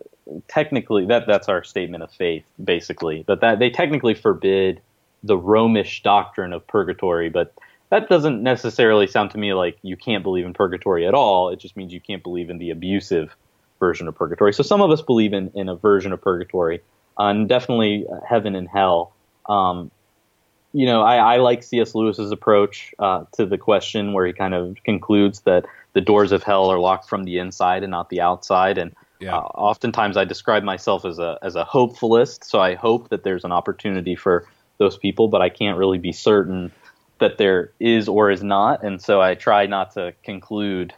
technically 0.48 1.06
that 1.06 1.26
that's 1.26 1.48
our 1.48 1.64
statement 1.64 2.02
of 2.02 2.10
faith, 2.10 2.44
basically. 2.62 3.24
But 3.26 3.40
that 3.40 3.58
they 3.58 3.70
technically 3.70 4.14
forbid 4.14 4.80
the 5.26 5.36
Romish 5.36 6.02
doctrine 6.02 6.52
of 6.52 6.66
purgatory, 6.66 7.28
but 7.28 7.54
that 7.90 8.08
doesn't 8.08 8.42
necessarily 8.42 9.06
sound 9.06 9.30
to 9.30 9.38
me 9.38 9.54
like 9.54 9.78
you 9.82 9.96
can't 9.96 10.22
believe 10.22 10.44
in 10.44 10.52
purgatory 10.52 11.06
at 11.06 11.14
all. 11.14 11.50
It 11.50 11.58
just 11.60 11.76
means 11.76 11.92
you 11.92 12.00
can't 12.00 12.22
believe 12.22 12.50
in 12.50 12.58
the 12.58 12.70
abusive 12.70 13.36
version 13.78 14.08
of 14.08 14.14
purgatory. 14.14 14.52
So 14.52 14.62
some 14.62 14.82
of 14.82 14.90
us 14.90 15.02
believe 15.02 15.32
in, 15.32 15.50
in 15.54 15.68
a 15.68 15.76
version 15.76 16.12
of 16.12 16.20
purgatory, 16.20 16.80
uh, 17.18 17.24
and 17.24 17.48
definitely 17.48 18.06
heaven 18.28 18.54
and 18.54 18.68
hell. 18.68 19.12
Um, 19.48 19.90
you 20.72 20.86
know, 20.86 21.02
I, 21.02 21.34
I, 21.34 21.36
like 21.38 21.62
C.S. 21.62 21.94
Lewis's 21.94 22.32
approach 22.32 22.94
uh, 22.98 23.24
to 23.36 23.46
the 23.46 23.56
question, 23.56 24.12
where 24.12 24.26
he 24.26 24.32
kind 24.32 24.54
of 24.54 24.76
concludes 24.84 25.40
that 25.42 25.64
the 25.92 26.00
doors 26.00 26.32
of 26.32 26.42
hell 26.42 26.70
are 26.70 26.78
locked 26.78 27.08
from 27.08 27.24
the 27.24 27.38
inside 27.38 27.82
and 27.82 27.90
not 27.90 28.10
the 28.10 28.20
outside. 28.20 28.76
And 28.76 28.94
yeah. 29.20 29.36
uh, 29.36 29.40
oftentimes, 29.40 30.16
I 30.16 30.24
describe 30.24 30.64
myself 30.64 31.04
as 31.04 31.18
a 31.18 31.38
as 31.40 31.54
a 31.54 31.64
hopefulist, 31.64 32.44
so 32.44 32.60
I 32.60 32.74
hope 32.74 33.08
that 33.08 33.22
there's 33.22 33.44
an 33.44 33.52
opportunity 33.52 34.16
for 34.16 34.46
those 34.78 34.96
people, 34.96 35.28
but 35.28 35.42
I 35.42 35.48
can't 35.48 35.78
really 35.78 35.98
be 35.98 36.12
certain 36.12 36.72
that 37.18 37.38
there 37.38 37.72
is 37.80 38.08
or 38.08 38.30
is 38.30 38.42
not, 38.42 38.84
and 38.84 39.00
so 39.00 39.20
I 39.20 39.34
try 39.34 39.66
not 39.66 39.92
to 39.92 40.14
conclude 40.22 40.94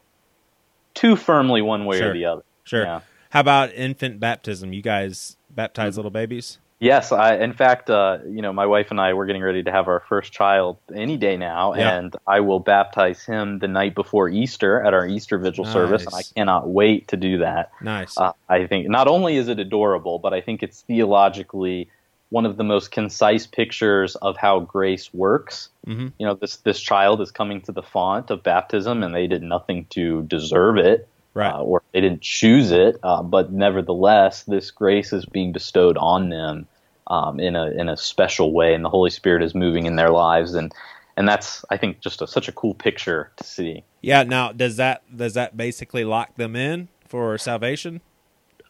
too 0.94 1.16
firmly 1.16 1.62
one 1.62 1.84
way 1.84 1.98
sure. 1.98 2.10
or 2.10 2.12
the 2.12 2.24
other. 2.24 2.42
Sure. 2.64 2.82
Yeah. 2.82 3.00
How 3.30 3.40
about 3.40 3.72
infant 3.72 4.20
baptism? 4.20 4.72
You 4.72 4.82
guys 4.82 5.36
baptize 5.50 5.96
little 5.96 6.10
babies? 6.10 6.58
Yes, 6.80 7.10
I. 7.10 7.36
In 7.36 7.54
fact, 7.54 7.90
uh, 7.90 8.18
you 8.24 8.40
know, 8.40 8.52
my 8.52 8.66
wife 8.66 8.92
and 8.92 9.00
I 9.00 9.14
we're 9.14 9.26
getting 9.26 9.42
ready 9.42 9.64
to 9.64 9.72
have 9.72 9.88
our 9.88 10.00
first 10.08 10.32
child 10.32 10.78
any 10.94 11.16
day 11.16 11.36
now, 11.36 11.74
yeah. 11.74 11.98
and 11.98 12.14
I 12.24 12.40
will 12.40 12.60
baptize 12.60 13.24
him 13.24 13.58
the 13.58 13.66
night 13.66 13.96
before 13.96 14.28
Easter 14.28 14.80
at 14.80 14.94
our 14.94 15.04
Easter 15.04 15.38
Vigil 15.38 15.64
nice. 15.64 15.72
service, 15.72 16.06
and 16.06 16.14
I 16.14 16.22
cannot 16.36 16.68
wait 16.68 17.08
to 17.08 17.16
do 17.16 17.38
that. 17.38 17.72
Nice. 17.82 18.16
Uh, 18.16 18.32
I 18.48 18.66
think 18.66 18.88
not 18.88 19.08
only 19.08 19.36
is 19.36 19.48
it 19.48 19.58
adorable, 19.58 20.20
but 20.20 20.32
I 20.32 20.40
think 20.40 20.62
it's 20.62 20.82
theologically 20.82 21.90
one 22.30 22.44
of 22.44 22.56
the 22.56 22.64
most 22.64 22.90
concise 22.90 23.46
pictures 23.46 24.14
of 24.16 24.36
how 24.36 24.60
grace 24.60 25.12
works. 25.14 25.70
Mm-hmm. 25.86 26.08
You 26.18 26.26
know, 26.26 26.34
this 26.34 26.56
this 26.58 26.80
child 26.80 27.20
is 27.20 27.30
coming 27.30 27.60
to 27.62 27.72
the 27.72 27.82
font 27.82 28.30
of 28.30 28.42
baptism, 28.42 29.02
and 29.02 29.14
they 29.14 29.26
did 29.26 29.42
nothing 29.42 29.86
to 29.90 30.22
deserve 30.22 30.76
it, 30.76 31.08
right? 31.34 31.54
Uh, 31.54 31.62
or 31.62 31.82
they 31.92 32.00
didn't 32.00 32.22
choose 32.22 32.70
it, 32.70 32.98
uh, 33.02 33.22
but 33.22 33.52
nevertheless, 33.52 34.44
this 34.44 34.70
grace 34.70 35.12
is 35.12 35.24
being 35.24 35.52
bestowed 35.52 35.96
on 35.96 36.28
them 36.28 36.66
um, 37.06 37.40
in 37.40 37.56
a 37.56 37.70
in 37.70 37.88
a 37.88 37.96
special 37.96 38.52
way, 38.52 38.74
and 38.74 38.84
the 38.84 38.90
Holy 38.90 39.10
Spirit 39.10 39.42
is 39.42 39.54
moving 39.54 39.86
in 39.86 39.96
their 39.96 40.10
lives, 40.10 40.54
and 40.54 40.72
and 41.16 41.26
that's 41.26 41.64
I 41.70 41.76
think 41.78 42.00
just 42.00 42.20
a, 42.22 42.26
such 42.26 42.48
a 42.48 42.52
cool 42.52 42.74
picture 42.74 43.32
to 43.36 43.44
see. 43.44 43.84
Yeah. 44.02 44.22
Now, 44.22 44.52
does 44.52 44.76
that 44.76 45.02
does 45.16 45.34
that 45.34 45.56
basically 45.56 46.04
lock 46.04 46.36
them 46.36 46.54
in 46.54 46.88
for 47.06 47.38
salvation? 47.38 48.02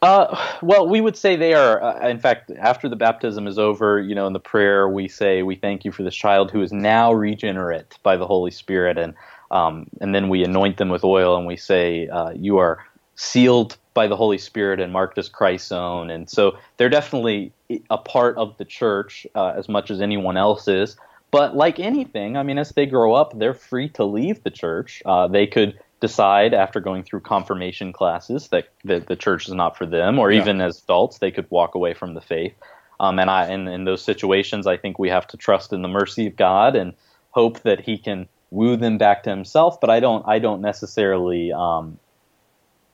Uh, 0.01 0.57
well, 0.63 0.89
we 0.89 1.01
would 1.01 1.17
say 1.17 1.35
they 1.35 1.55
are. 1.55 1.83
Uh, 1.83 2.09
in 2.09 2.19
fact, 2.19 2.51
after 2.59 2.89
the 2.89 2.97
baptism 2.97 3.47
is 3.47 3.59
over, 3.59 4.01
you 4.01 4.15
know, 4.15 4.27
in 4.27 4.33
the 4.33 4.41
prayer 4.41 4.89
we 4.89 5.09
say, 5.09 5.43
"We 5.43 5.57
thank 5.57 5.85
you 5.85 5.91
for 5.91 6.05
this 6.05 6.15
child 6.15 6.51
who 6.51 6.63
is 6.63 6.73
now 6.73 7.13
regenerate 7.13 7.99
by 8.03 8.17
the 8.17 8.27
Holy 8.27 8.53
Spirit," 8.53 8.97
and 8.97 9.15
um, 9.51 9.89
and 10.01 10.15
then 10.15 10.29
we 10.29 10.45
anoint 10.45 10.77
them 10.77 10.89
with 10.89 11.03
oil, 11.03 11.37
and 11.37 11.47
we 11.47 11.57
say, 11.57 12.07
uh, 12.09 12.31
"You 12.31 12.59
are 12.59 12.79
sealed 13.17 13.77
by 13.95 14.07
the 14.07 14.15
Holy 14.15 14.39
Spirit 14.39 14.79
and 14.79 14.93
marked 14.93 15.19
as 15.19 15.29
Christ's 15.29 15.73
own." 15.73 16.11
And 16.11 16.31
so 16.31 16.57
they're 16.77 16.89
definitely 16.89 17.53
a 17.91 17.99
part 17.99 18.37
of 18.37 18.57
the 18.59 18.65
church 18.65 19.27
uh, 19.35 19.55
as 19.57 19.69
much 19.69 19.91
as 19.91 20.01
anyone 20.01 20.37
else 20.37 20.69
is. 20.69 20.97
But 21.33 21.57
like 21.57 21.81
anything, 21.81 22.37
I 22.37 22.45
mean, 22.45 22.57
as 22.57 22.71
they 22.71 22.87
grow 22.87 23.15
up, 23.15 23.37
they're 23.39 23.53
free 23.53 23.89
to 23.91 24.05
leave 24.05 24.45
the 24.45 24.51
church. 24.51 25.03
Uh, 25.05 25.27
they 25.27 25.47
could 25.47 25.79
decide 26.01 26.55
after 26.55 26.81
going 26.81 27.03
through 27.03 27.21
confirmation 27.21 27.93
classes 27.93 28.49
that, 28.49 28.69
that 28.85 29.07
the 29.07 29.17
church 29.17 29.49
is 29.49 29.55
not 29.55 29.77
for 29.77 29.87
them, 29.87 30.19
or 30.19 30.31
yeah. 30.31 30.41
even 30.41 30.61
as 30.61 30.83
adults, 30.83 31.19
they 31.19 31.31
could 31.31 31.51
walk 31.51 31.75
away 31.75 31.95
from 31.95 32.15
the 32.15 32.21
faith. 32.21 32.55
Um, 33.01 33.19
and 33.19 33.31
I, 33.31 33.47
and 33.47 33.69
in 33.69 33.85
those 33.85 34.03
situations, 34.03 34.67
I 34.67 34.77
think 34.77 34.99
we 34.99 35.09
have 35.09 35.27
to 35.29 35.37
trust 35.37 35.73
in 35.73 35.83
the 35.83 35.89
mercy 35.89 36.27
of 36.27 36.37
God 36.37 36.77
and 36.77 36.95
hope 37.31 37.61
that 37.61 37.81
He 37.81 37.99
can 37.99 38.29
woo 38.51 38.77
them 38.77 38.99
back 38.99 39.25
to 39.25 39.31
Himself. 39.31 39.81
But 39.81 39.91
I 39.91 40.01
don't, 40.01 40.27
I 40.27 40.39
don't 40.39 40.61
necessarily, 40.61 41.53
um, 41.53 41.99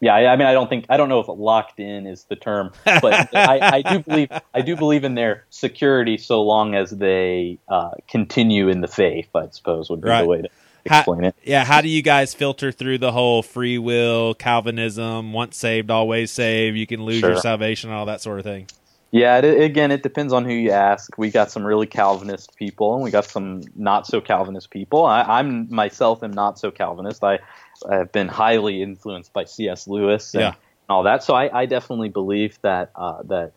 yeah, 0.01 0.15
I, 0.15 0.33
I, 0.33 0.37
mean, 0.37 0.47
I 0.47 0.53
don't 0.53 0.69
think, 0.69 0.87
I 0.89 0.97
don't 0.97 1.09
know 1.09 1.21
if 1.21 1.29
locked 1.29 1.81
in 1.81 2.07
is 2.07 2.25
the 2.25 2.37
term, 2.37 2.73
but 2.85 3.05
I, 3.35 3.77
I, 3.79 3.83
do 3.83 3.99
believe, 4.01 4.29
I 4.53 4.61
do 4.61 4.77
believe 4.77 5.05
in 5.05 5.15
their 5.15 5.45
security 5.51 6.19
so 6.19 6.43
long 6.43 6.75
as 6.75 6.91
they 6.91 7.59
uh, 7.69 7.93
continue 8.09 8.69
in 8.69 8.83
the 8.83 8.89
faith. 8.89 9.29
I 9.35 9.49
suppose 9.51 9.89
would 9.89 10.03
be 10.03 10.09
right. 10.09 10.23
the 10.23 10.29
way 10.29 10.43
to 10.43 10.51
explain 10.85 11.23
how, 11.23 11.29
it. 11.29 11.37
Yeah, 11.45 11.65
how 11.65 11.81
do 11.81 11.89
you 11.89 12.03
guys 12.03 12.35
filter 12.35 12.73
through 12.73 12.99
the 12.99 13.13
whole 13.13 13.43
free 13.43 13.79
will, 13.79 14.35
Calvinism, 14.35 15.33
once 15.33 15.57
saved, 15.57 15.91
always 15.91 16.31
saved, 16.31 16.77
you 16.77 16.87
can 16.87 17.05
lose 17.05 17.21
sure. 17.21 17.31
your 17.31 17.41
salvation, 17.41 17.91
all 17.91 18.07
that 18.07 18.21
sort 18.21 18.39
of 18.39 18.45
thing? 18.45 18.67
Yeah, 19.15 19.39
it, 19.39 19.63
again, 19.63 19.93
it 19.93 20.03
depends 20.03 20.33
on 20.33 20.45
who 20.45 20.53
you 20.53 20.73
ask. 20.73 21.17
We 21.17 21.31
got 21.31 21.49
some 21.49 21.65
really 21.65 21.87
Calvinist 21.87 22.57
people, 22.57 22.95
and 22.95 23.05
we 23.05 23.13
got 23.13 23.25
some 23.25 23.63
not 23.77 24.09
so 24.09 24.21
Calvinist 24.21 24.71
people. 24.71 25.07
I, 25.07 25.39
am 25.39 25.73
myself 25.73 26.25
am 26.25 26.33
not 26.33 26.59
so 26.59 26.73
Calvinist. 26.73 27.23
I 27.23 27.39
have 27.89 28.11
been 28.11 28.27
highly 28.27 28.83
influenced 28.83 29.33
by 29.33 29.45
C.S. 29.45 29.87
Lewis 29.87 30.35
and, 30.35 30.41
yeah. 30.41 30.49
and 30.49 30.57
all 30.89 31.05
that. 31.05 31.23
So 31.23 31.33
I, 31.33 31.61
I 31.61 31.67
definitely 31.67 32.09
believe 32.09 32.59
that 32.63 32.91
uh, 32.97 33.23
that 33.27 33.53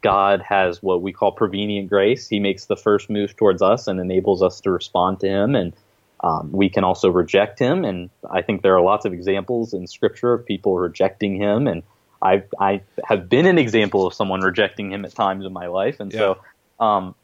God 0.00 0.42
has 0.42 0.80
what 0.80 1.02
we 1.02 1.12
call 1.12 1.32
prevenient 1.32 1.88
grace. 1.88 2.28
He 2.28 2.38
makes 2.38 2.66
the 2.66 2.76
first 2.76 3.10
move 3.10 3.34
towards 3.34 3.62
us 3.62 3.88
and 3.88 3.98
enables 3.98 4.42
us 4.42 4.60
to 4.60 4.70
respond 4.70 5.18
to 5.20 5.26
Him, 5.26 5.56
and 5.56 5.72
um, 6.20 6.52
we 6.52 6.68
can 6.68 6.84
also 6.84 7.10
reject 7.10 7.58
him, 7.58 7.84
and 7.84 8.10
I 8.30 8.42
think 8.42 8.62
there 8.62 8.76
are 8.76 8.82
lots 8.82 9.04
of 9.04 9.12
examples 9.12 9.74
in 9.74 9.86
Scripture 9.86 10.32
of 10.32 10.46
people 10.46 10.76
rejecting 10.76 11.36
him, 11.36 11.66
and 11.66 11.82
I 12.22 12.44
I 12.58 12.82
have 13.04 13.28
been 13.28 13.46
an 13.46 13.58
example 13.58 14.06
of 14.06 14.14
someone 14.14 14.40
rejecting 14.40 14.92
him 14.92 15.04
at 15.04 15.14
times 15.14 15.44
in 15.44 15.52
my 15.52 15.66
life, 15.66 16.00
and 16.00 16.12
yeah. 16.12 16.18
so 16.18 16.84
um, 16.84 17.14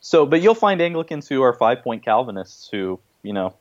so 0.00 0.26
but 0.26 0.42
you'll 0.42 0.54
find 0.54 0.80
Anglicans 0.80 1.28
who 1.28 1.42
are 1.42 1.52
five 1.52 1.82
point 1.82 2.04
Calvinists 2.04 2.68
who 2.70 2.98
you 3.22 3.32
know 3.32 3.54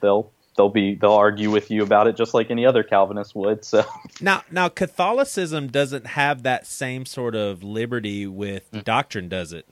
they'll 0.00 0.30
they'll 0.56 0.68
be 0.68 0.94
they'll 0.94 1.12
argue 1.12 1.50
with 1.50 1.70
you 1.70 1.82
about 1.82 2.06
it 2.06 2.16
just 2.16 2.34
like 2.34 2.50
any 2.50 2.66
other 2.66 2.82
Calvinist 2.82 3.34
would. 3.34 3.64
So 3.64 3.84
now 4.20 4.44
now 4.50 4.68
Catholicism 4.68 5.68
doesn't 5.68 6.08
have 6.08 6.42
that 6.42 6.66
same 6.66 7.06
sort 7.06 7.34
of 7.34 7.62
liberty 7.62 8.26
with 8.26 8.70
mm-hmm. 8.70 8.80
doctrine, 8.80 9.28
does 9.28 9.52
it? 9.52 9.66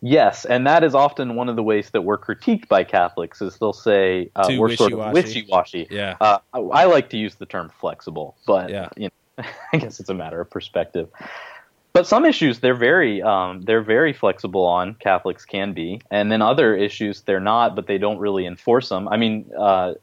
Yes, 0.00 0.44
and 0.44 0.66
that 0.66 0.84
is 0.84 0.94
often 0.94 1.34
one 1.34 1.48
of 1.48 1.56
the 1.56 1.62
ways 1.62 1.90
that 1.90 2.02
we're 2.02 2.18
critiqued 2.18 2.68
by 2.68 2.84
Catholics 2.84 3.42
is 3.42 3.58
they'll 3.58 3.72
say 3.72 4.30
uh, 4.36 4.48
we're 4.56 4.76
sort 4.76 4.92
of 4.92 5.12
wishy-washy. 5.12 5.88
Yeah, 5.90 6.16
uh, 6.20 6.38
I, 6.52 6.58
I, 6.58 6.84
like 6.84 7.10
to 7.10 7.16
use 7.16 7.34
the 7.34 7.46
term 7.46 7.70
flexible, 7.80 8.36
but 8.46 8.70
yeah. 8.70 8.90
you 8.96 9.10
know, 9.38 9.44
I 9.72 9.78
guess 9.78 9.98
it's 9.98 10.08
a 10.08 10.14
matter 10.14 10.40
of 10.40 10.50
perspective. 10.50 11.08
But 11.92 12.06
some 12.06 12.24
issues 12.24 12.60
they're 12.60 12.76
very 12.76 13.22
um, 13.22 13.62
they're 13.62 13.82
very 13.82 14.12
flexible 14.12 14.64
on. 14.64 14.94
Catholics 14.94 15.44
can 15.44 15.72
be, 15.72 16.00
and 16.12 16.30
then 16.30 16.42
other 16.42 16.76
issues 16.76 17.22
they're 17.22 17.40
not, 17.40 17.74
but 17.74 17.88
they 17.88 17.98
don't 17.98 18.18
really 18.18 18.46
enforce 18.46 18.88
them. 18.90 19.08
I 19.08 19.16
mean, 19.16 19.50
uh, 19.58 19.94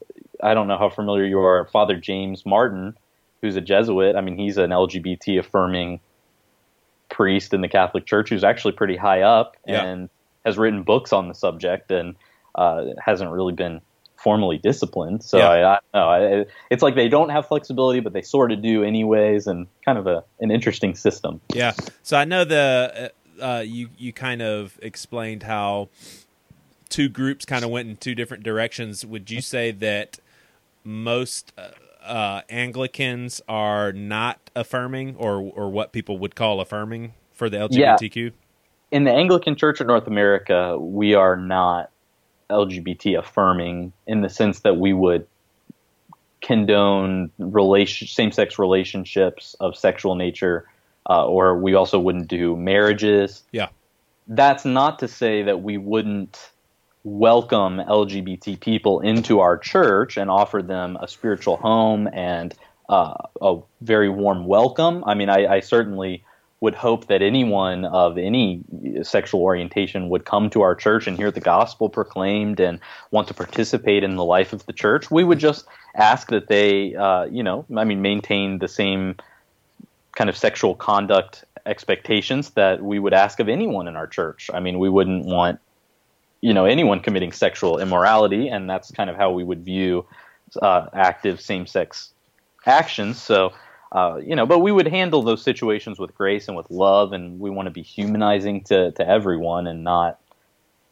I 0.42 0.52
don't 0.52 0.68
know 0.68 0.76
how 0.76 0.90
familiar 0.90 1.24
you 1.24 1.40
are, 1.40 1.66
Father 1.72 1.96
James 1.96 2.44
Martin, 2.44 2.98
who's 3.40 3.56
a 3.56 3.62
Jesuit. 3.62 4.14
I 4.14 4.20
mean, 4.20 4.36
he's 4.36 4.58
an 4.58 4.70
LGBT 4.70 5.38
affirming 5.38 6.00
priest 7.08 7.54
in 7.54 7.60
the 7.60 7.68
Catholic 7.68 8.06
Church 8.06 8.28
who's 8.30 8.44
actually 8.44 8.72
pretty 8.72 8.96
high 8.96 9.22
up 9.22 9.56
yeah. 9.66 9.84
and 9.84 10.08
has 10.44 10.58
written 10.58 10.82
books 10.82 11.12
on 11.12 11.28
the 11.28 11.34
subject 11.34 11.90
and 11.90 12.16
uh, 12.54 12.86
hasn't 13.04 13.30
really 13.30 13.52
been 13.52 13.80
formally 14.16 14.58
disciplined. 14.58 15.22
So 15.22 15.38
yeah. 15.38 15.48
I, 15.48 15.74
I 15.74 15.78
don't 15.92 16.30
know. 16.30 16.44
it's 16.70 16.82
like 16.82 16.94
they 16.94 17.08
don't 17.08 17.28
have 17.28 17.46
flexibility, 17.46 18.00
but 18.00 18.12
they 18.12 18.22
sort 18.22 18.50
of 18.50 18.62
do 18.62 18.82
anyways, 18.82 19.46
and 19.46 19.66
kind 19.84 19.98
of 19.98 20.06
a 20.06 20.24
an 20.40 20.50
interesting 20.50 20.94
system. 20.94 21.40
Yeah. 21.54 21.72
So 22.02 22.16
I 22.16 22.24
know 22.24 22.44
the 22.44 23.12
uh, 23.40 23.44
uh 23.44 23.60
you 23.60 23.90
you 23.96 24.12
kind 24.12 24.42
of 24.42 24.78
explained 24.82 25.44
how 25.44 25.90
two 26.88 27.08
groups 27.08 27.44
kind 27.44 27.64
of 27.64 27.70
went 27.70 27.88
in 27.88 27.96
two 27.96 28.14
different 28.14 28.42
directions. 28.42 29.04
Would 29.04 29.30
you 29.30 29.40
say 29.40 29.70
that 29.70 30.18
most 30.82 31.52
uh, 31.58 31.68
uh, 32.06 32.42
Anglicans 32.48 33.40
are 33.48 33.92
not 33.92 34.50
affirming, 34.54 35.16
or 35.16 35.40
or 35.40 35.70
what 35.70 35.92
people 35.92 36.18
would 36.18 36.34
call 36.34 36.60
affirming 36.60 37.14
for 37.32 37.50
the 37.50 37.56
LGBTQ? 37.58 38.16
Yeah. 38.16 38.30
In 38.90 39.04
the 39.04 39.12
Anglican 39.12 39.56
Church 39.56 39.80
of 39.80 39.86
North 39.86 40.06
America, 40.06 40.78
we 40.78 41.14
are 41.14 41.36
not 41.36 41.90
LGBT 42.50 43.18
affirming 43.18 43.92
in 44.06 44.20
the 44.22 44.28
sense 44.28 44.60
that 44.60 44.76
we 44.76 44.92
would 44.92 45.26
condone 46.40 47.30
relation, 47.38 48.06
same-sex 48.06 48.58
relationships 48.58 49.56
of 49.58 49.76
sexual 49.76 50.14
nature, 50.14 50.68
uh, 51.10 51.26
or 51.26 51.58
we 51.58 51.74
also 51.74 51.98
wouldn't 51.98 52.28
do 52.28 52.56
marriages. 52.56 53.42
Yeah, 53.52 53.68
that's 54.28 54.64
not 54.64 54.98
to 55.00 55.08
say 55.08 55.42
that 55.42 55.62
we 55.62 55.78
wouldn't 55.78 56.50
welcome 57.06 57.78
LGBT 57.78 58.58
people 58.58 58.98
into 58.98 59.38
our 59.38 59.56
church 59.56 60.16
and 60.16 60.28
offer 60.28 60.60
them 60.60 60.98
a 61.00 61.06
spiritual 61.06 61.56
home 61.56 62.08
and 62.12 62.52
uh, 62.88 63.14
a 63.40 63.58
very 63.80 64.08
warm 64.08 64.44
welcome. 64.44 65.04
I 65.06 65.14
mean, 65.14 65.28
I, 65.28 65.46
I, 65.46 65.60
certainly 65.60 66.24
would 66.58 66.74
hope 66.74 67.06
that 67.06 67.22
anyone 67.22 67.84
of 67.84 68.18
any 68.18 68.60
sexual 69.04 69.40
orientation 69.42 70.08
would 70.08 70.24
come 70.24 70.50
to 70.50 70.62
our 70.62 70.74
church 70.74 71.06
and 71.06 71.16
hear 71.16 71.30
the 71.30 71.40
gospel 71.40 71.88
proclaimed 71.88 72.58
and 72.58 72.80
want 73.12 73.28
to 73.28 73.34
participate 73.34 74.02
in 74.02 74.16
the 74.16 74.24
life 74.24 74.52
of 74.52 74.66
the 74.66 74.72
church. 74.72 75.08
We 75.08 75.22
would 75.22 75.38
just 75.38 75.64
ask 75.94 76.30
that 76.30 76.48
they, 76.48 76.96
uh, 76.96 77.26
you 77.26 77.44
know, 77.44 77.66
I 77.76 77.84
mean, 77.84 78.02
maintain 78.02 78.58
the 78.58 78.68
same 78.68 79.14
kind 80.16 80.28
of 80.28 80.36
sexual 80.36 80.74
conduct 80.74 81.44
expectations 81.66 82.50
that 82.50 82.82
we 82.82 82.98
would 82.98 83.14
ask 83.14 83.38
of 83.38 83.48
anyone 83.48 83.86
in 83.86 83.94
our 83.94 84.08
church. 84.08 84.50
I 84.52 84.58
mean, 84.58 84.80
we 84.80 84.88
wouldn't 84.88 85.24
want 85.24 85.60
you 86.40 86.54
know 86.54 86.64
anyone 86.64 87.00
committing 87.00 87.32
sexual 87.32 87.78
immorality, 87.78 88.48
and 88.48 88.68
that's 88.68 88.90
kind 88.90 89.10
of 89.10 89.16
how 89.16 89.32
we 89.32 89.44
would 89.44 89.64
view 89.64 90.06
uh, 90.62 90.86
active 90.92 91.40
same-sex 91.40 92.12
actions. 92.64 93.20
So. 93.20 93.52
Uh, 93.92 94.16
you 94.16 94.34
know, 94.34 94.44
but 94.44 94.58
we 94.58 94.72
would 94.72 94.88
handle 94.88 95.22
those 95.22 95.40
situations 95.40 95.96
with 95.98 96.12
grace 96.12 96.48
and 96.48 96.56
with 96.56 96.68
love, 96.70 97.12
and 97.12 97.38
we 97.38 97.48
want 97.48 97.66
to 97.66 97.70
be 97.70 97.82
humanizing 97.82 98.62
to, 98.64 98.90
to 98.90 99.08
everyone 99.08 99.68
and 99.68 99.84
not, 99.84 100.18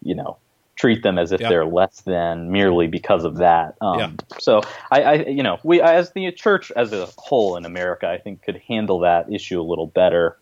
you 0.00 0.14
know, 0.14 0.38
treat 0.76 1.02
them 1.02 1.18
as 1.18 1.32
if 1.32 1.40
yeah. 1.40 1.48
they're 1.48 1.66
less 1.66 2.02
than 2.02 2.52
merely 2.52 2.86
because 2.86 3.24
of 3.24 3.38
that. 3.38 3.74
Um, 3.80 3.98
yeah. 3.98 4.10
So 4.38 4.62
I, 4.92 5.02
I, 5.02 5.14
you 5.26 5.42
know, 5.42 5.58
we 5.64 5.82
as 5.82 6.12
the 6.12 6.30
church 6.30 6.70
as 6.76 6.92
a 6.92 7.06
whole 7.18 7.56
in 7.56 7.64
America, 7.66 8.08
I 8.08 8.16
think 8.16 8.42
could 8.42 8.62
handle 8.68 9.00
that 9.00 9.30
issue 9.30 9.60
a 9.60 9.66
little 9.66 9.88
better. 9.88 10.38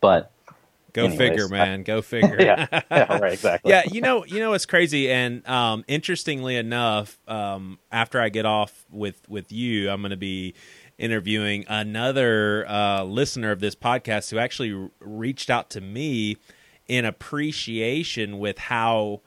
But 0.00 0.30
Go 0.92 1.04
Anyways, 1.04 1.18
figure, 1.18 1.48
man. 1.48 1.80
I, 1.80 1.82
Go 1.82 2.02
figure. 2.02 2.36
yeah, 2.40 2.66
yeah, 2.90 3.18
right, 3.18 3.32
exactly. 3.32 3.70
yeah, 3.70 3.82
you 3.90 4.00
know, 4.00 4.24
you 4.24 4.40
know, 4.40 4.52
it's 4.52 4.66
crazy. 4.66 5.10
And 5.10 5.46
um, 5.48 5.84
interestingly 5.88 6.56
enough, 6.56 7.18
um, 7.28 7.78
after 7.92 8.20
I 8.20 8.28
get 8.28 8.46
off 8.46 8.84
with 8.90 9.28
with 9.28 9.52
you, 9.52 9.90
I'm 9.90 10.00
going 10.00 10.10
to 10.10 10.16
be 10.16 10.54
interviewing 10.98 11.64
another 11.68 12.66
uh, 12.68 13.02
listener 13.04 13.50
of 13.50 13.60
this 13.60 13.74
podcast 13.74 14.30
who 14.30 14.38
actually 14.38 14.90
reached 15.00 15.48
out 15.48 15.70
to 15.70 15.80
me 15.80 16.36
in 16.88 17.04
appreciation 17.04 18.38
with 18.38 18.58
how 18.58 19.22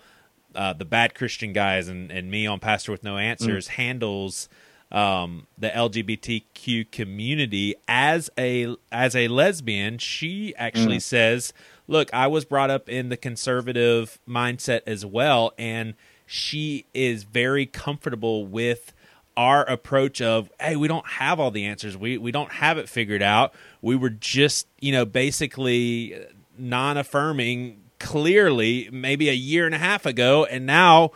uh, 0.55 0.73
the 0.73 0.85
bad 0.85 1.15
Christian 1.15 1.53
guys 1.53 1.87
and, 1.87 2.11
and 2.11 2.29
me 2.29 2.45
on 2.45 2.59
Pastor 2.59 2.91
with 2.91 3.03
No 3.03 3.17
Answers 3.17 3.67
mm. 3.67 3.71
handles 3.71 4.49
um, 4.93 5.47
the 5.57 5.69
LGBTQ 5.69 6.91
community 6.91 7.75
as 7.87 8.29
a 8.37 8.75
as 8.91 9.15
a 9.15 9.27
lesbian. 9.27 9.97
She 9.97 10.55
actually 10.55 10.97
mm. 10.97 11.01
says, 11.01 11.51
"Look, 11.87 12.13
I 12.13 12.27
was 12.27 12.45
brought 12.45 12.69
up 12.69 12.87
in 12.87 13.09
the 13.09 13.17
conservative 13.17 14.19
mindset 14.29 14.81
as 14.85 15.05
well, 15.05 15.51
and 15.57 15.95
she 16.25 16.85
is 16.93 17.23
very 17.23 17.65
comfortable 17.65 18.45
with." 18.45 18.93
our 19.35 19.63
approach 19.67 20.21
of 20.21 20.51
hey 20.61 20.75
we 20.75 20.87
don't 20.87 21.07
have 21.07 21.39
all 21.39 21.49
the 21.49 21.65
answers 21.65 21.97
we 21.97 22.19
we 22.19 22.31
don't 22.31 22.51
have 22.51 22.77
it 22.77 22.87
figured 22.87 23.23
out 23.23 23.51
we 23.81 23.95
were 23.95 24.11
just 24.11 24.67
you 24.79 24.91
know 24.91 25.05
basically 25.05 26.15
non-affirming 26.55 27.81
clearly 27.97 28.87
maybe 28.93 29.29
a 29.29 29.33
year 29.33 29.65
and 29.65 29.73
a 29.73 29.77
half 29.79 30.05
ago 30.05 30.45
and 30.45 30.67
now 30.67 31.09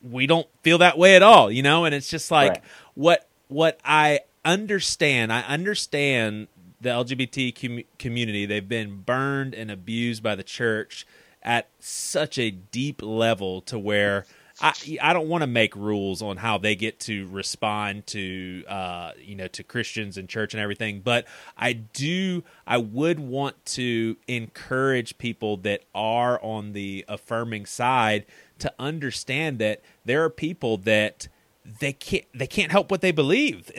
we 0.00 0.28
don't 0.28 0.46
feel 0.62 0.78
that 0.78 0.96
way 0.96 1.16
at 1.16 1.24
all 1.24 1.50
you 1.50 1.60
know 1.60 1.84
and 1.84 1.92
it's 1.92 2.08
just 2.08 2.30
like 2.30 2.50
right 2.50 2.62
what 2.94 3.28
what 3.48 3.78
I 3.84 4.20
understand, 4.44 5.32
I 5.32 5.42
understand 5.42 6.48
the 6.80 6.90
LGBT 6.90 7.60
com- 7.60 7.84
community. 7.98 8.46
They've 8.46 8.68
been 8.68 9.00
burned 9.00 9.54
and 9.54 9.70
abused 9.70 10.22
by 10.22 10.34
the 10.34 10.42
church 10.42 11.06
at 11.42 11.68
such 11.78 12.38
a 12.38 12.50
deep 12.50 13.02
level 13.02 13.60
to 13.62 13.78
where 13.78 14.24
I 14.60 14.72
I 15.02 15.12
don't 15.12 15.28
want 15.28 15.42
to 15.42 15.46
make 15.46 15.74
rules 15.74 16.22
on 16.22 16.36
how 16.36 16.58
they 16.58 16.76
get 16.76 17.00
to 17.00 17.26
respond 17.28 18.06
to 18.08 18.64
uh, 18.68 19.12
you 19.20 19.34
know 19.34 19.48
to 19.48 19.62
Christians 19.64 20.16
and 20.16 20.28
church 20.28 20.54
and 20.54 20.60
everything, 20.60 21.00
but 21.00 21.26
I 21.56 21.72
do 21.72 22.44
I 22.66 22.78
would 22.78 23.18
want 23.18 23.64
to 23.66 24.16
encourage 24.28 25.18
people 25.18 25.56
that 25.58 25.82
are 25.94 26.40
on 26.42 26.72
the 26.72 27.04
affirming 27.08 27.66
side 27.66 28.26
to 28.60 28.72
understand 28.78 29.58
that 29.58 29.82
there 30.04 30.22
are 30.22 30.30
people 30.30 30.76
that 30.78 31.28
they 31.64 31.92
can't 31.92 32.24
they 32.34 32.46
can't 32.46 32.70
help 32.70 32.90
what 32.90 33.00
they 33.00 33.12
believe. 33.12 33.70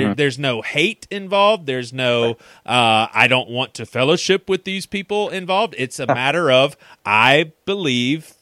mm-hmm. 0.00 0.14
There's 0.14 0.38
no 0.38 0.62
hate 0.62 1.06
involved. 1.10 1.66
There's 1.66 1.92
no 1.92 2.32
uh, 2.64 3.08
I 3.12 3.26
don't 3.28 3.50
want 3.50 3.74
to 3.74 3.86
fellowship 3.86 4.48
with 4.48 4.64
these 4.64 4.86
people 4.86 5.28
involved. 5.28 5.74
It's 5.78 5.98
a 5.98 6.06
matter 6.14 6.50
of 6.50 6.76
I 7.04 7.52
believe 7.66 8.34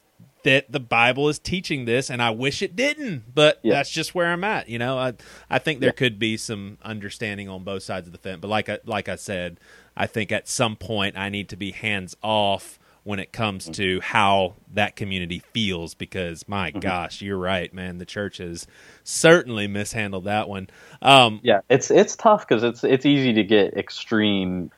that 0.45 0.71
the 0.71 0.79
Bible 0.79 1.29
is 1.29 1.41
teaching 1.41 1.87
this, 1.87 2.09
and 2.09 2.23
I 2.23 2.31
wish 2.31 2.63
it 2.63 2.77
didn't, 2.77 3.35
but 3.35 3.59
yeah. 3.65 3.75
that's 3.75 3.91
just 3.91 4.15
where 4.15 4.29
I'm 4.29 4.45
at. 4.45 4.69
You 4.69 4.79
know, 4.79 4.97
I 4.97 5.15
I 5.51 5.59
think 5.59 5.81
there 5.81 5.89
yeah. 5.89 5.93
could 5.93 6.19
be 6.21 6.37
some 6.37 6.79
understanding 6.83 7.49
on 7.49 7.65
both 7.65 7.83
sides 7.83 8.07
of 8.07 8.13
the 8.13 8.19
fence, 8.19 8.39
but 8.41 8.49
like 8.49 8.69
I, 8.69 8.79
like 8.85 9.09
I 9.09 9.17
said, 9.17 9.59
I 9.97 10.07
think 10.07 10.31
at 10.31 10.47
some 10.47 10.77
point 10.77 11.19
I 11.19 11.29
need 11.29 11.49
to 11.49 11.57
be 11.57 11.73
hands 11.73 12.17
off 12.23 12.79
when 13.07 13.21
it 13.21 13.33
comes 13.33 13.65
mm-hmm. 13.65 13.73
to 13.73 14.01
how 14.01 14.57
that 14.75 14.97
community 14.97 15.41
feels 15.53 15.95
because 15.95 16.47
my 16.49 16.71
mm-hmm. 16.71 16.81
gosh 16.81 17.23
you're 17.23 17.39
right 17.39 17.73
man 17.73 17.99
the 17.99 18.05
church 18.05 18.39
has 18.39 18.67
certainly 19.05 19.69
mishandled 19.69 20.25
that 20.25 20.49
one 20.49 20.69
um, 21.03 21.39
yeah 21.45 21.61
it's 21.71 21.93
it's 21.93 22.17
tough 22.17 22.47
because 22.47 22.65
it's 22.65 22.83
it's 22.83 23.07
easy 23.07 23.33
to 23.33 23.45
get 23.45 23.75
extreme 23.75 24.73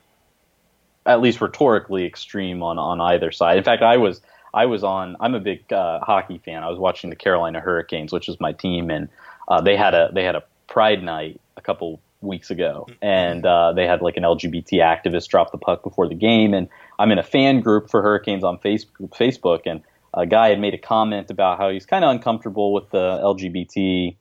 at 1.07 1.21
least 1.21 1.41
rhetorically 1.41 2.05
extreme 2.05 2.61
on 2.61 2.77
on 2.77 3.01
either 3.01 3.31
side 3.31 3.57
in 3.57 3.63
fact 3.63 3.81
i 3.81 3.97
was 3.97 4.21
i 4.53 4.67
was 4.67 4.83
on 4.83 5.17
i'm 5.19 5.33
a 5.33 5.39
big 5.39 5.73
uh, 5.73 5.99
hockey 6.01 6.39
fan 6.45 6.63
i 6.63 6.69
was 6.69 6.77
watching 6.77 7.09
the 7.09 7.15
carolina 7.15 7.59
hurricanes 7.59 8.13
which 8.13 8.29
is 8.29 8.39
my 8.39 8.53
team 8.53 8.91
and 8.91 9.09
uh, 9.47 9.59
they 9.59 9.75
had 9.75 9.95
a 9.95 10.11
they 10.13 10.23
had 10.23 10.35
a 10.35 10.43
pride 10.67 11.01
night 11.01 11.41
a 11.57 11.61
couple 11.61 11.99
weeks 12.21 12.49
ago, 12.49 12.85
mm-hmm. 12.87 13.05
and 13.05 13.45
uh, 13.45 13.73
they 13.73 13.87
had 13.87 14.01
like 14.01 14.17
an 14.17 14.23
LGBT 14.23 14.73
activist 14.73 15.27
drop 15.29 15.51
the 15.51 15.57
puck 15.57 15.83
before 15.83 16.07
the 16.07 16.15
game. 16.15 16.53
And 16.53 16.69
I'm 16.97 17.11
in 17.11 17.19
a 17.19 17.23
fan 17.23 17.61
group 17.61 17.89
for 17.89 18.01
Hurricanes 18.01 18.43
on 18.43 18.57
Facebook, 18.59 19.61
and 19.65 19.81
a 20.13 20.25
guy 20.25 20.49
had 20.49 20.59
made 20.59 20.73
a 20.73 20.77
comment 20.77 21.31
about 21.31 21.57
how 21.57 21.69
he's 21.69 21.85
kind 21.85 22.03
of 22.03 22.11
uncomfortable 22.11 22.73
with 22.73 22.89
the 22.89 23.19
LGBT 23.23 24.15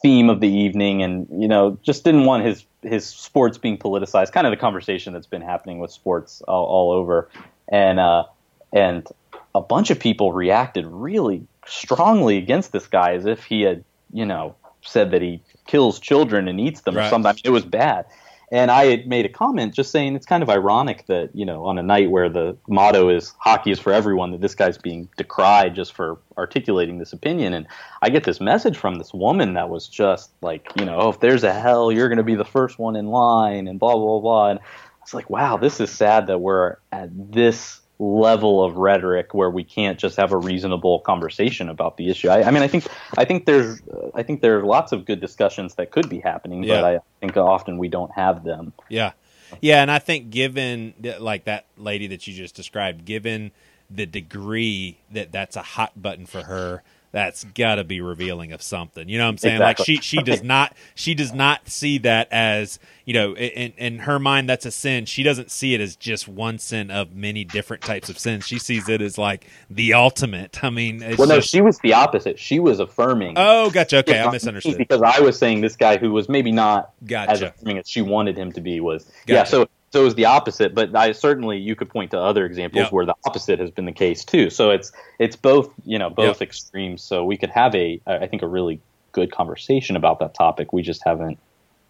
theme 0.00 0.30
of 0.30 0.40
the 0.40 0.48
evening, 0.48 1.02
and 1.02 1.26
you 1.30 1.48
know 1.48 1.78
just 1.82 2.04
didn't 2.04 2.24
want 2.24 2.44
his 2.44 2.64
his 2.82 3.06
sports 3.06 3.58
being 3.58 3.78
politicized. 3.78 4.32
Kind 4.32 4.46
of 4.46 4.50
the 4.50 4.56
conversation 4.56 5.12
that's 5.12 5.26
been 5.26 5.42
happening 5.42 5.78
with 5.78 5.90
sports 5.90 6.42
all, 6.42 6.64
all 6.64 6.92
over, 6.92 7.28
and 7.68 7.98
uh, 7.98 8.24
and 8.72 9.06
a 9.54 9.60
bunch 9.60 9.90
of 9.90 9.98
people 9.98 10.32
reacted 10.32 10.86
really 10.86 11.46
strongly 11.66 12.38
against 12.38 12.72
this 12.72 12.86
guy 12.86 13.12
as 13.14 13.26
if 13.26 13.44
he 13.44 13.62
had 13.62 13.84
you 14.12 14.24
know 14.24 14.54
said 14.88 15.10
that 15.10 15.22
he 15.22 15.42
kills 15.66 16.00
children 16.00 16.48
and 16.48 16.60
eats 16.60 16.80
them 16.82 16.96
right. 16.96 17.06
or 17.06 17.10
something. 17.10 17.28
I 17.28 17.32
mean, 17.34 17.42
it 17.44 17.50
was 17.50 17.64
bad. 17.64 18.06
And 18.50 18.70
I 18.70 18.86
had 18.86 19.06
made 19.06 19.26
a 19.26 19.28
comment 19.28 19.74
just 19.74 19.90
saying 19.90 20.16
it's 20.16 20.24
kind 20.24 20.42
of 20.42 20.48
ironic 20.48 21.04
that, 21.06 21.28
you 21.34 21.44
know, 21.44 21.66
on 21.66 21.78
a 21.78 21.82
night 21.82 22.10
where 22.10 22.30
the 22.30 22.56
motto 22.66 23.10
is 23.10 23.34
hockey 23.38 23.70
is 23.70 23.78
for 23.78 23.92
everyone, 23.92 24.30
that 24.30 24.40
this 24.40 24.54
guy's 24.54 24.78
being 24.78 25.10
decried 25.18 25.74
just 25.74 25.92
for 25.92 26.18
articulating 26.38 26.98
this 26.98 27.12
opinion. 27.12 27.52
And 27.52 27.66
I 28.00 28.08
get 28.08 28.24
this 28.24 28.40
message 28.40 28.78
from 28.78 28.94
this 28.94 29.12
woman 29.12 29.52
that 29.54 29.68
was 29.68 29.86
just 29.86 30.30
like, 30.40 30.66
you 30.76 30.86
know, 30.86 30.98
oh, 30.98 31.08
if 31.10 31.20
there's 31.20 31.44
a 31.44 31.52
hell, 31.52 31.92
you're 31.92 32.08
going 32.08 32.16
to 32.16 32.24
be 32.24 32.36
the 32.36 32.44
first 32.44 32.78
one 32.78 32.96
in 32.96 33.08
line 33.08 33.68
and 33.68 33.78
blah, 33.78 33.94
blah, 33.94 34.20
blah. 34.20 34.50
And 34.50 34.60
it's 35.02 35.12
like, 35.12 35.28
wow, 35.28 35.58
this 35.58 35.78
is 35.78 35.90
sad 35.90 36.28
that 36.28 36.38
we're 36.38 36.76
at 36.90 37.10
this 37.12 37.82
level 37.98 38.62
of 38.62 38.76
rhetoric 38.76 39.34
where 39.34 39.50
we 39.50 39.64
can't 39.64 39.98
just 39.98 40.16
have 40.16 40.32
a 40.32 40.36
reasonable 40.36 41.00
conversation 41.00 41.68
about 41.68 41.96
the 41.96 42.08
issue. 42.08 42.28
I, 42.28 42.44
I 42.44 42.50
mean, 42.50 42.62
I 42.62 42.68
think 42.68 42.86
I 43.16 43.24
think 43.24 43.44
there's 43.44 43.80
I 44.14 44.22
think 44.22 44.40
there 44.40 44.58
are 44.58 44.64
lots 44.64 44.92
of 44.92 45.04
good 45.04 45.20
discussions 45.20 45.74
that 45.74 45.90
could 45.90 46.08
be 46.08 46.20
happening, 46.20 46.62
yeah. 46.62 46.80
but 46.80 46.84
I 46.84 47.00
think 47.20 47.36
often 47.36 47.78
we 47.78 47.88
don't 47.88 48.12
have 48.12 48.44
them. 48.44 48.72
Yeah, 48.88 49.12
yeah, 49.60 49.82
and 49.82 49.90
I 49.90 49.98
think 49.98 50.30
given 50.30 50.94
like 51.18 51.44
that 51.44 51.66
lady 51.76 52.06
that 52.08 52.26
you 52.26 52.34
just 52.34 52.54
described, 52.54 53.04
given 53.04 53.50
the 53.90 54.06
degree 54.06 54.98
that 55.10 55.32
that's 55.32 55.56
a 55.56 55.62
hot 55.62 56.00
button 56.00 56.26
for 56.26 56.42
her. 56.42 56.82
That's 57.10 57.44
got 57.44 57.76
to 57.76 57.84
be 57.84 58.00
revealing 58.00 58.52
of 58.52 58.62
something. 58.62 59.08
You 59.08 59.18
know 59.18 59.24
what 59.24 59.30
I'm 59.30 59.38
saying? 59.38 59.56
Exactly. 59.56 59.94
Like 59.94 60.02
she 60.02 60.02
she 60.02 60.22
does 60.22 60.42
not 60.42 60.74
she 60.94 61.14
does 61.14 61.32
not 61.32 61.68
see 61.68 61.98
that 61.98 62.28
as 62.30 62.78
you 63.04 63.14
know 63.14 63.34
in 63.34 63.72
in 63.76 63.98
her 64.00 64.18
mind 64.18 64.48
that's 64.48 64.66
a 64.66 64.70
sin. 64.70 65.06
She 65.06 65.22
doesn't 65.22 65.50
see 65.50 65.74
it 65.74 65.80
as 65.80 65.96
just 65.96 66.28
one 66.28 66.58
sin 66.58 66.90
of 66.90 67.14
many 67.14 67.44
different 67.44 67.82
types 67.82 68.08
of 68.08 68.18
sins. 68.18 68.46
She 68.46 68.58
sees 68.58 68.88
it 68.88 69.00
as 69.00 69.16
like 69.16 69.46
the 69.70 69.94
ultimate. 69.94 70.62
I 70.62 70.70
mean, 70.70 71.00
well, 71.18 71.28
no, 71.28 71.36
just... 71.36 71.48
she 71.50 71.60
was 71.60 71.78
the 71.78 71.94
opposite. 71.94 72.38
She 72.38 72.60
was 72.60 72.80
affirming. 72.80 73.34
Oh, 73.36 73.70
gotcha. 73.70 73.98
Okay, 73.98 74.20
I 74.20 74.30
misunderstood 74.30 74.76
because 74.76 75.02
I 75.02 75.20
was 75.20 75.38
saying 75.38 75.62
this 75.62 75.76
guy 75.76 75.96
who 75.96 76.12
was 76.12 76.28
maybe 76.28 76.52
not 76.52 76.92
gotcha. 77.06 77.30
as 77.30 77.42
affirming 77.42 77.78
as 77.78 77.88
she 77.88 78.02
wanted 78.02 78.36
him 78.36 78.52
to 78.52 78.60
be 78.60 78.80
was. 78.80 79.04
Gotcha. 79.26 79.32
Yeah, 79.32 79.44
so 79.44 79.68
so 79.90 80.02
it 80.02 80.04
was 80.04 80.14
the 80.14 80.26
opposite, 80.26 80.74
but 80.74 80.94
I 80.94 81.12
certainly 81.12 81.58
you 81.58 81.74
could 81.74 81.88
point 81.88 82.10
to 82.10 82.18
other 82.18 82.44
examples 82.44 82.84
yep. 82.84 82.92
where 82.92 83.06
the 83.06 83.14
opposite 83.24 83.58
has 83.58 83.70
been 83.70 83.86
the 83.86 83.92
case 83.92 84.24
too. 84.24 84.50
So 84.50 84.70
it's 84.70 84.92
it's 85.18 85.36
both 85.36 85.72
you 85.84 85.98
know 85.98 86.10
both 86.10 86.40
yep. 86.40 86.48
extremes. 86.48 87.02
So 87.02 87.24
we 87.24 87.36
could 87.36 87.50
have 87.50 87.74
a 87.74 88.00
I 88.06 88.26
think 88.26 88.42
a 88.42 88.46
really 88.46 88.80
good 89.12 89.32
conversation 89.32 89.96
about 89.96 90.18
that 90.20 90.34
topic. 90.34 90.72
We 90.72 90.82
just 90.82 91.02
haven't 91.04 91.38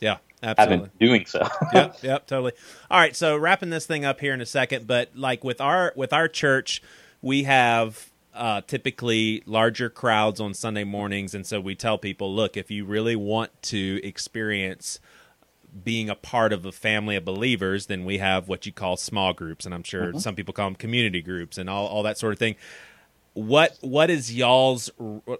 yeah 0.00 0.18
absolutely 0.42 0.76
haven't 0.76 0.98
doing 0.98 1.26
so. 1.26 1.48
yep 1.72 1.96
yep 2.02 2.26
totally. 2.26 2.52
All 2.90 3.00
right, 3.00 3.16
so 3.16 3.36
wrapping 3.36 3.70
this 3.70 3.86
thing 3.86 4.04
up 4.04 4.20
here 4.20 4.32
in 4.32 4.40
a 4.40 4.46
second, 4.46 4.86
but 4.86 5.10
like 5.16 5.42
with 5.42 5.60
our 5.60 5.92
with 5.96 6.12
our 6.12 6.28
church, 6.28 6.80
we 7.20 7.42
have 7.44 8.10
uh, 8.32 8.60
typically 8.60 9.42
larger 9.44 9.90
crowds 9.90 10.40
on 10.40 10.54
Sunday 10.54 10.84
mornings, 10.84 11.34
and 11.34 11.44
so 11.44 11.60
we 11.60 11.74
tell 11.74 11.98
people, 11.98 12.32
look, 12.32 12.56
if 12.56 12.70
you 12.70 12.84
really 12.84 13.16
want 13.16 13.50
to 13.62 14.00
experience 14.04 15.00
being 15.84 16.10
a 16.10 16.14
part 16.14 16.52
of 16.52 16.64
a 16.64 16.72
family 16.72 17.16
of 17.16 17.24
believers, 17.24 17.86
then 17.86 18.04
we 18.04 18.18
have 18.18 18.48
what 18.48 18.66
you 18.66 18.72
call 18.72 18.96
small 18.96 19.32
groups, 19.32 19.64
and 19.64 19.74
I'm 19.74 19.82
sure 19.82 20.08
mm-hmm. 20.08 20.18
some 20.18 20.34
people 20.34 20.54
call 20.54 20.66
them 20.66 20.74
community 20.74 21.22
groups 21.22 21.58
and 21.58 21.68
all, 21.68 21.86
all 21.86 22.02
that 22.04 22.18
sort 22.18 22.32
of 22.32 22.38
thing. 22.38 22.56
What 23.34 23.78
what 23.82 24.10
is 24.10 24.34
y'all's 24.34 24.90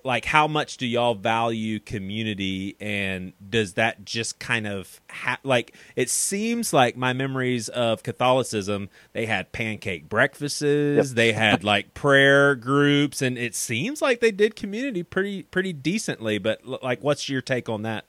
like? 0.05 0.25
How 0.25 0.47
much 0.47 0.77
do 0.77 0.87
y'all 0.87 1.15
value 1.15 1.81
community, 1.81 2.77
and 2.79 3.33
does 3.51 3.73
that 3.75 4.05
just 4.05 4.39
kind 4.39 4.69
of 4.69 5.01
ha- 5.11 5.41
like? 5.43 5.75
It 5.97 6.09
seems 6.09 6.73
like 6.73 6.97
my 6.97 7.13
memories 7.13 7.69
of 7.69 8.05
Catholicism, 8.05 8.89
they 9.15 9.27
had 9.27 9.51
pancake 9.51 10.09
breakfasts, 10.09 10.63
yep. 10.63 11.07
they 11.07 11.33
had 11.33 11.65
like 11.73 11.93
prayer 11.93 12.55
groups, 12.55 13.21
and 13.21 13.37
it 13.37 13.57
seems 13.57 14.01
like 14.01 14.21
they 14.21 14.31
did 14.31 14.55
community 14.55 15.03
pretty 15.03 15.43
pretty 15.43 15.73
decently. 15.73 16.39
But 16.39 16.65
like, 16.65 17.03
what's 17.03 17.29
your 17.29 17.41
take 17.41 17.69
on 17.69 17.83
that? 17.83 18.05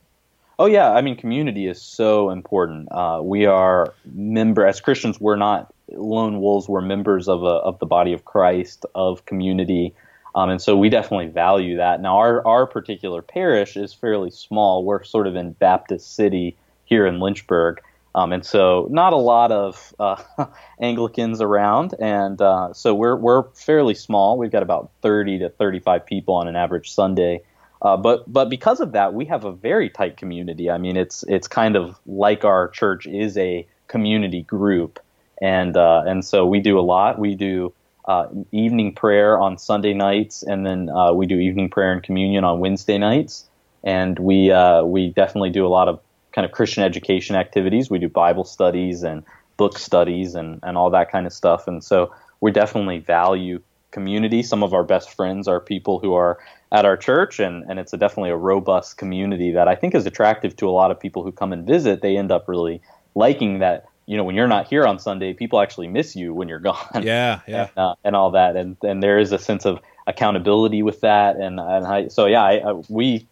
Oh 0.59 0.65
yeah, 0.65 0.91
I 0.91 0.99
mean, 0.99 1.15
community 1.15 1.67
is 1.67 1.81
so 1.81 2.31
important. 2.31 2.89
Uh, 2.91 3.21
we 3.23 3.45
are 3.45 3.93
member 4.03 4.65
as 4.65 4.81
Christians. 4.81 5.17
We're 5.17 5.37
not 5.37 5.73
lone 5.93 6.41
wolves. 6.41 6.67
We're 6.67 6.81
members 6.81 7.29
of 7.29 7.43
a, 7.43 7.45
of 7.63 7.79
the 7.79 7.85
body 7.85 8.11
of 8.11 8.25
Christ 8.25 8.85
of 8.93 9.23
community, 9.25 9.95
um, 10.35 10.49
and 10.49 10.61
so 10.61 10.75
we 10.75 10.89
definitely 10.89 11.27
value 11.27 11.77
that. 11.77 12.01
Now, 12.01 12.17
our 12.17 12.45
our 12.45 12.67
particular 12.67 13.21
parish 13.21 13.77
is 13.77 13.93
fairly 13.93 14.31
small. 14.31 14.83
We're 14.83 15.01
sort 15.05 15.27
of 15.27 15.37
in 15.37 15.53
Baptist 15.53 16.13
City 16.13 16.57
here 16.83 17.07
in 17.07 17.21
Lynchburg, 17.21 17.79
um, 18.13 18.33
and 18.33 18.45
so 18.45 18.85
not 18.91 19.13
a 19.13 19.17
lot 19.17 19.53
of 19.53 19.95
uh, 19.97 20.21
Anglicans 20.81 21.39
around, 21.39 21.95
and 22.01 22.41
uh, 22.41 22.73
so 22.73 22.93
we're 22.93 23.15
we're 23.15 23.43
fairly 23.53 23.93
small. 23.93 24.37
We've 24.37 24.51
got 24.51 24.63
about 24.63 24.91
thirty 25.01 25.39
to 25.39 25.47
thirty 25.47 25.79
five 25.79 26.05
people 26.05 26.33
on 26.33 26.49
an 26.49 26.57
average 26.57 26.91
Sunday. 26.91 27.43
Uh, 27.81 27.95
but 27.95 28.31
but 28.31 28.49
because 28.49 28.81
of 28.81 28.91
that, 28.91 29.13
we 29.13 29.25
have 29.25 29.45
a 29.45 29.51
very 29.51 29.89
tight 29.89 30.17
community. 30.17 30.69
I 30.69 30.77
mean, 30.77 30.97
it's 30.97 31.23
it's 31.27 31.47
kind 31.47 31.75
of 31.75 31.97
like 32.05 32.43
our 32.43 32.67
church 32.69 33.07
is 33.07 33.37
a 33.37 33.65
community 33.87 34.41
group, 34.41 34.99
and 35.41 35.77
uh, 35.77 36.03
and 36.05 36.25
so 36.25 36.45
we 36.45 36.59
do 36.59 36.77
a 36.77 36.81
lot. 36.81 37.19
We 37.19 37.35
do 37.35 37.73
uh, 38.05 38.27
evening 38.51 38.95
prayer 38.95 39.39
on 39.39 39.57
Sunday 39.57 39.93
nights, 39.93 40.43
and 40.43 40.65
then 40.65 40.89
uh, 40.89 41.13
we 41.13 41.25
do 41.25 41.35
evening 41.35 41.69
prayer 41.69 41.93
and 41.93 42.03
communion 42.03 42.43
on 42.43 42.59
Wednesday 42.59 42.97
nights, 42.97 43.47
and 43.83 44.19
we 44.19 44.51
uh, 44.51 44.83
we 44.83 45.09
definitely 45.11 45.51
do 45.51 45.65
a 45.65 45.69
lot 45.69 45.87
of 45.87 46.01
kind 46.33 46.45
of 46.45 46.51
Christian 46.51 46.83
education 46.83 47.37
activities. 47.37 47.89
We 47.89 47.99
do 47.99 48.09
Bible 48.09 48.43
studies 48.43 49.03
and 49.03 49.23
book 49.55 49.79
studies 49.79 50.35
and 50.35 50.59
and 50.63 50.77
all 50.77 50.89
that 50.89 51.11
kind 51.11 51.25
of 51.25 51.31
stuff, 51.31 51.65
and 51.65 51.81
so 51.81 52.13
we 52.41 52.51
definitely 52.51 52.99
value 52.99 53.61
community. 53.91 54.43
Some 54.43 54.63
of 54.63 54.73
our 54.73 54.83
best 54.83 55.15
friends 55.15 55.47
are 55.47 55.59
people 55.59 55.99
who 55.99 56.13
are 56.13 56.39
at 56.71 56.85
our 56.85 56.97
church, 56.97 57.39
and, 57.39 57.63
and 57.69 57.79
it's 57.79 57.93
a, 57.93 57.97
definitely 57.97 58.29
a 58.29 58.35
robust 58.35 58.97
community 58.97 59.51
that 59.51 59.67
I 59.67 59.75
think 59.75 59.95
is 59.95 60.05
attractive 60.05 60.55
to 60.57 60.69
a 60.69 60.71
lot 60.71 60.91
of 60.91 60.99
people 60.99 61.23
who 61.23 61.31
come 61.31 61.51
and 61.51 61.65
visit. 61.65 62.01
They 62.01 62.17
end 62.17 62.31
up 62.31 62.47
really 62.47 62.81
liking 63.15 63.59
that. 63.59 63.85
You 64.05 64.17
know, 64.17 64.23
when 64.23 64.35
you're 64.35 64.47
not 64.47 64.67
here 64.67 64.87
on 64.87 64.97
Sunday, 64.97 65.33
people 65.33 65.61
actually 65.61 65.87
miss 65.87 66.15
you 66.15 66.33
when 66.33 66.47
you're 66.47 66.59
gone. 66.71 67.03
Yeah, 67.03 67.41
yeah, 67.47 67.69
and, 67.75 67.77
uh, 67.77 67.95
and 68.03 68.15
all 68.15 68.31
that, 68.31 68.55
and 68.55 68.75
and 68.81 69.03
there 69.03 69.19
is 69.19 69.31
a 69.31 69.37
sense 69.39 69.65
of 69.65 69.79
accountability 70.07 70.81
with 70.81 71.01
that, 71.01 71.35
and 71.35 71.59
and 71.59 71.85
I, 71.85 72.07
so 72.07 72.25
yeah, 72.25 72.43
I, 72.43 72.53
I, 72.57 72.73
we 72.89 73.27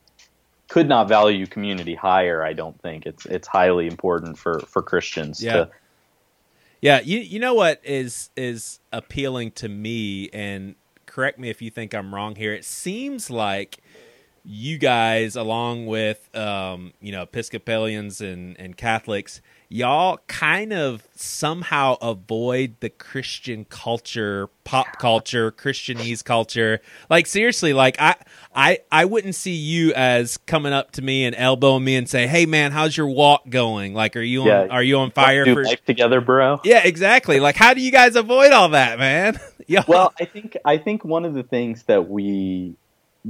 could 0.67 0.87
not 0.87 1.07
value 1.07 1.47
community 1.47 1.95
higher. 1.95 2.43
I 2.43 2.53
don't 2.53 2.79
think 2.81 3.05
it's 3.07 3.25
it's 3.25 3.47
highly 3.47 3.87
important 3.87 4.37
for 4.37 4.59
for 4.59 4.83
Christians 4.83 5.41
yeah. 5.41 5.53
to 5.53 5.69
yeah, 6.81 6.99
you 6.99 7.19
you 7.19 7.39
know 7.39 7.53
what 7.53 7.81
is 7.83 8.29
is 8.35 8.79
appealing 8.91 9.51
to 9.51 9.69
me, 9.69 10.29
and 10.29 10.75
correct 11.17 11.39
me 11.39 11.49
if 11.49 11.63
you 11.63 11.71
think 11.71 11.95
I'm 11.95 12.13
wrong 12.13 12.35
here. 12.35 12.53
It 12.53 12.63
seems 12.63 13.31
like 13.31 13.79
you 14.45 14.77
guys, 14.77 15.35
along 15.35 15.87
with 15.87 16.29
um, 16.35 16.93
you 17.01 17.11
know 17.11 17.23
Episcopalians 17.23 18.21
and 18.21 18.55
and 18.59 18.77
Catholics, 18.77 19.41
y'all 19.69 20.19
kind 20.27 20.71
of 20.71 21.07
somehow 21.15 21.95
avoid 22.01 22.75
the 22.79 22.89
Christian 22.89 23.65
culture, 23.65 24.49
pop 24.63 24.97
culture, 24.99 25.51
Christianese 25.51 26.23
culture. 26.23 26.79
Like 27.09 27.25
seriously, 27.25 27.73
like 27.73 27.99
I 27.99 28.15
I 28.55 28.79
I 28.91 29.05
wouldn't 29.05 29.35
see 29.35 29.53
you 29.53 29.93
as 29.93 30.37
coming 30.37 30.73
up 30.73 30.91
to 30.91 31.01
me 31.01 31.25
and 31.25 31.35
elbowing 31.35 31.83
me 31.83 31.95
and 31.95 32.09
say, 32.09 32.27
"Hey 32.27 32.45
man, 32.45 32.71
how's 32.71 32.95
your 32.95 33.07
walk 33.07 33.49
going? 33.49 33.93
Like 33.93 34.15
are 34.15 34.21
you 34.21 34.41
on 34.41 34.47
yeah, 34.47 34.67
are 34.69 34.83
you 34.83 34.97
on 34.99 35.11
fire 35.11 35.45
for 35.45 35.63
life 35.63 35.83
together, 35.85 36.21
bro?" 36.21 36.59
Yeah, 36.63 36.81
exactly. 36.85 37.39
Like 37.39 37.55
how 37.55 37.73
do 37.73 37.81
you 37.81 37.91
guys 37.91 38.15
avoid 38.15 38.51
all 38.51 38.69
that, 38.69 38.99
man? 38.99 39.39
yeah. 39.67 39.83
well, 39.87 40.13
I 40.19 40.25
think 40.25 40.57
I 40.65 40.77
think 40.77 41.03
one 41.03 41.25
of 41.25 41.33
the 41.33 41.43
things 41.43 41.83
that 41.83 42.09
we 42.09 42.75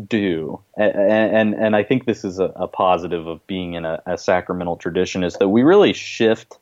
do, 0.06 0.62
and 0.76 0.96
and, 0.96 1.54
and 1.54 1.76
I 1.76 1.84
think 1.84 2.06
this 2.06 2.24
is 2.24 2.40
a, 2.40 2.52
a 2.56 2.68
positive 2.68 3.28
of 3.28 3.46
being 3.48 3.74
in 3.74 3.86
a, 3.86 4.02
a, 4.06 4.18
sacramental 4.18 4.76
tradition, 4.76 5.24
is 5.24 5.36
that 5.36 5.50
we 5.50 5.64
really 5.64 5.94
shift 5.94 6.58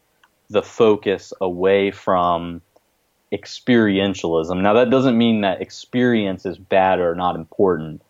the 0.50 0.62
focus 0.62 1.34
away 1.42 1.92
from 1.92 2.62
experientialism. 3.34 4.62
Now, 4.62 4.74
that 4.74 4.90
doesn't 4.90 5.18
mean 5.18 5.42
that 5.42 5.62
experience 5.62 6.46
is 6.46 6.58
bad 6.58 7.00
or 7.00 7.16
not 7.16 7.36
important, 7.36 8.02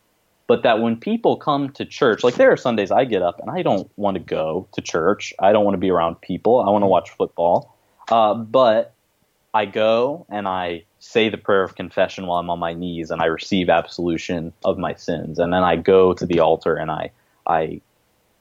but 0.47 0.63
that 0.63 0.82
when 0.82 0.97
people 0.97 1.38
come 1.38 1.69
to 1.73 1.86
church, 1.86 2.23
like 2.23 2.36
there 2.36 2.51
are 2.51 2.57
Sundays 2.57 2.91
I 2.91 3.05
get 3.05 3.21
up 3.21 3.39
and 3.39 3.49
I 3.49 3.61
don't 3.61 3.89
want 3.97 4.15
to 4.15 4.23
go 4.23 4.67
to 4.73 4.82
church. 4.82 5.34
I 5.39 5.51
don't 5.51 5.63
want 5.63 5.76
to 5.76 5.80
be 5.80 5.89
around 5.89 6.21
people. 6.21 6.61
I 6.61 6.69
want 6.69 6.84
to 6.84 6.88
watch 6.88 7.09
football. 7.11 7.76
Uh, 8.09 8.34
but 8.34 8.95
I 9.56 9.64
go 9.64 10.26
and 10.28 10.49
I 10.49 10.84
say 10.99 11.30
the 11.30 11.38
prayer 11.38 11.64
of 11.64 11.76
confession 11.76 12.28
while 12.28 12.39
I'm 12.39 12.49
on 12.49 12.60
my 12.60 12.74
knees 12.74 13.10
and 13.10 13.22
I 13.22 13.28
receive 13.28 13.70
absolution 13.70 14.51
of 14.66 14.78
my 14.78 14.95
sins. 14.95 15.39
And 15.39 15.53
then 15.53 15.64
I 15.64 15.78
go 15.78 16.14
to 16.14 16.26
the 16.26 16.41
altar 16.41 16.76
and 16.76 16.91
I, 16.91 17.12
I 17.47 17.80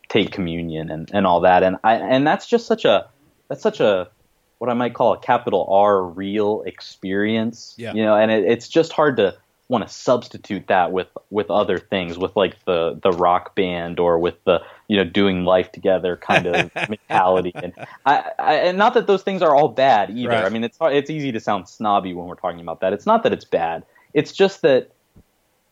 take 0.09 0.33
communion 0.33 0.91
and, 0.91 1.09
and 1.15 1.25
all 1.25 1.43
that. 1.43 1.63
And 1.63 1.77
I, 1.85 1.95
and 1.95 2.27
that's 2.27 2.49
just 2.49 2.67
such 2.67 2.85
a, 2.85 3.09
that's 3.49 3.63
such 3.63 3.79
a, 3.79 4.11
what 4.59 4.69
I 4.69 4.75
might 4.75 4.95
call 4.95 5.13
a 5.13 5.19
capital 5.19 5.69
R 5.71 6.03
real 6.03 6.63
experience. 6.67 7.75
Yeah. 7.77 7.95
You 7.95 8.03
know, 8.03 8.17
and 8.17 8.33
it, 8.33 8.45
it's 8.47 8.67
just 8.67 8.93
hard 8.93 9.19
to, 9.19 9.37
want 9.69 9.87
to 9.87 9.93
substitute 9.93 10.67
that 10.67 10.93
with 10.93 11.09
with 11.31 11.51
other 11.51 11.79
things 11.79 12.19
with 12.19 12.37
like 12.37 12.63
the 12.67 13.01
the 13.03 13.11
rock 13.11 13.55
band 13.55 13.99
or 13.99 14.19
with 14.19 14.35
the 14.45 14.61
you 14.95 15.05
know 15.05 15.11
doing 15.11 15.45
life 15.45 15.73
together 15.73 16.17
kind 16.17 16.47
of 16.47 16.75
mentality. 16.89 17.53
And 17.55 17.73
I, 18.07 18.31
I, 18.39 18.55
and 18.55 18.79
not 18.79 18.95
that 18.95 19.07
those 19.07 19.23
things 19.23 19.43
are 19.43 19.55
all 19.55 19.69
bad 19.69 20.11
either. 20.11 20.29
Right. 20.31 20.45
i 20.45 20.49
mean 20.49 20.65
it's 20.65 20.79
it's 20.81 21.11
easy 21.11 21.33
to 21.33 21.41
sound 21.41 21.69
snobby 21.69 22.15
when 22.15 22.27
we're 22.27 22.35
talking 22.37 22.61
about 22.61 22.81
that. 22.81 22.93
It's 22.93 23.07
not 23.07 23.23
that 23.25 23.33
it's 23.33 23.45
bad. 23.45 23.85
It's 24.13 24.33
just 24.33 24.63
that 24.63 24.91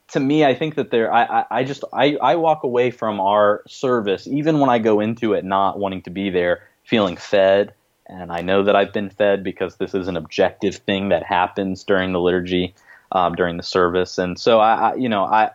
to 0.08 0.20
me 0.20 0.44
i 0.44 0.54
think 0.54 0.74
that 0.74 0.90
there 0.90 1.10
i 1.10 1.22
i, 1.22 1.44
I 1.50 1.64
just 1.64 1.84
I, 1.92 2.16
I 2.20 2.36
walk 2.36 2.64
away 2.64 2.90
from 2.90 3.18
our 3.18 3.62
service 3.66 4.26
even 4.26 4.58
when 4.58 4.68
i 4.68 4.78
go 4.78 5.00
into 5.00 5.32
it 5.32 5.42
not 5.42 5.78
wanting 5.78 6.02
to 6.02 6.10
be 6.10 6.28
there 6.28 6.68
feeling 6.84 7.16
fed. 7.16 7.72
And 8.06 8.30
i 8.30 8.42
know 8.42 8.64
that 8.64 8.76
i've 8.76 8.92
been 8.92 9.08
fed 9.08 9.42
because 9.42 9.76
this 9.76 9.94
is 9.94 10.08
an 10.08 10.18
objective 10.18 10.74
thing 10.74 11.10
that 11.10 11.22
happens 11.22 11.84
during 11.84 12.12
the 12.12 12.20
liturgy 12.20 12.74
um, 13.12 13.34
during 13.34 13.58
the 13.58 13.62
service. 13.62 14.18
And 14.18 14.38
so 14.38 14.58
I, 14.58 14.74
I, 14.74 14.94
you 14.96 15.08
know, 15.08 15.24
I, 15.24 15.50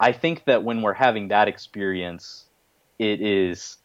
I 0.00 0.12
think 0.12 0.44
that 0.44 0.62
when 0.62 0.80
we're 0.80 0.94
having 0.94 1.28
that 1.28 1.48
experience, 1.48 2.44
it 2.98 3.20
is 3.20 3.76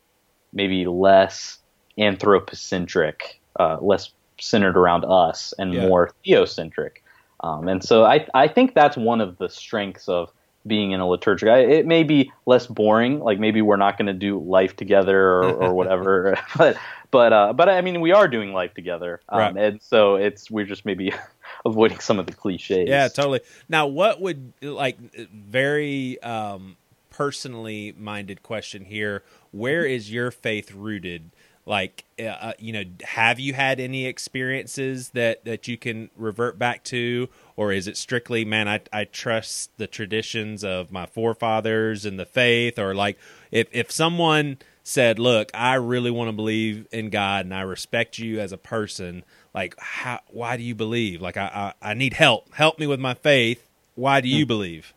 maybe 0.52 0.86
less 0.86 1.60
anthropocentric, 1.98 3.40
uh, 3.60 3.78
less 3.82 4.12
centered 4.40 4.78
around 4.78 5.06
us, 5.06 5.54
and 5.58 5.74
yeah. 5.74 5.88
more 5.88 6.12
theocentric. 6.26 6.98
Um, 7.42 7.68
and 7.68 7.84
so 7.84 8.06
I, 8.06 8.26
I 8.34 8.48
think 8.48 8.74
that's 8.74 8.96
one 8.96 9.20
of 9.20 9.38
the 9.38 9.50
strengths 9.50 10.08
of 10.08 10.32
being 10.66 10.92
in 10.92 11.00
a 11.00 11.08
liturgic. 11.08 11.50
It 11.50 11.86
may 11.86 12.04
be 12.04 12.32
less 12.46 12.68
boring, 12.68 13.20
like 13.20 13.40
maybe 13.40 13.62
we're 13.62 13.78
not 13.78 13.98
going 13.98 14.08
to 14.08 14.14
do 14.14 14.40
life 14.40 14.76
together 14.76 15.20
or, 15.20 15.52
or 15.52 15.74
whatever, 15.76 16.38
but 16.58 16.78
but 17.12 17.34
uh, 17.34 17.54
but 17.54 17.70
I 17.70 17.82
mean 17.82 18.02
we 18.02 18.12
are 18.12 18.28
doing 18.28 18.54
life 18.54 18.74
together, 18.74 19.22
um, 19.30 19.40
right. 19.40 19.58
and 19.58 19.82
so 19.82 20.16
it's 20.16 20.50
we're 20.50 20.66
just 20.66 20.86
maybe 20.86 21.14
avoiding 21.66 22.00
some 22.00 22.18
of 22.18 22.26
the 22.26 22.34
cliches. 22.34 22.88
Yeah, 22.88 23.08
totally. 23.10 23.42
Now, 23.68 23.88
what 23.88 24.22
would 24.22 24.54
like 24.62 24.98
very 25.32 26.22
um, 26.22 26.78
personally 27.14 27.94
minded 27.98 28.44
question 28.44 28.86
here? 28.86 29.24
Where 29.52 29.86
is 29.86 30.12
your 30.12 30.32
faith 30.32 30.74
rooted? 30.74 31.32
Like, 31.66 32.04
uh, 32.20 32.24
uh, 32.24 32.54
you 32.60 32.74
know, 32.74 32.84
have 33.04 33.40
you 33.40 33.54
had 33.54 33.80
any 33.80 34.06
experiences 34.06 35.10
that 35.10 35.46
that 35.46 35.66
you 35.70 35.78
can 35.78 36.10
revert 36.18 36.60
back 36.60 36.84
to, 36.86 37.30
or 37.56 37.72
is 37.72 37.88
it 37.88 37.96
strictly, 37.96 38.44
man, 38.44 38.68
I 38.68 38.82
I 38.92 39.06
trust 39.06 39.72
the 39.78 39.88
traditions 39.88 40.66
of 40.66 40.92
my 40.92 41.06
forefathers 41.06 42.04
and 42.04 42.20
the 42.20 42.26
faith, 42.26 42.78
or 42.78 42.94
like 42.94 43.18
if 43.50 43.70
if 43.72 43.92
someone 43.92 44.58
said, 44.84 45.20
"Look, 45.20 45.52
I 45.54 45.76
really 45.76 46.12
want 46.12 46.28
to 46.28 46.34
believe 46.34 46.86
in 46.92 47.10
God 47.10 47.46
and 47.46 47.54
I 47.54 47.62
respect 47.62 48.20
you 48.20 48.42
as 48.42 48.52
a 48.52 48.58
person." 48.58 49.24
Like, 49.54 49.80
how? 49.80 50.20
Why 50.28 50.58
do 50.58 50.64
you 50.64 50.76
believe? 50.76 51.22
Like, 51.22 51.38
I 51.38 51.74
I, 51.82 51.92
I 51.92 51.94
need 51.94 52.16
help. 52.16 52.54
Help 52.56 52.78
me 52.78 52.88
with 52.88 53.00
my 53.00 53.14
faith. 53.14 53.70
Why 53.96 54.20
do 54.20 54.28
you 54.28 54.44
hmm. 54.44 54.50
believe? 54.50 54.94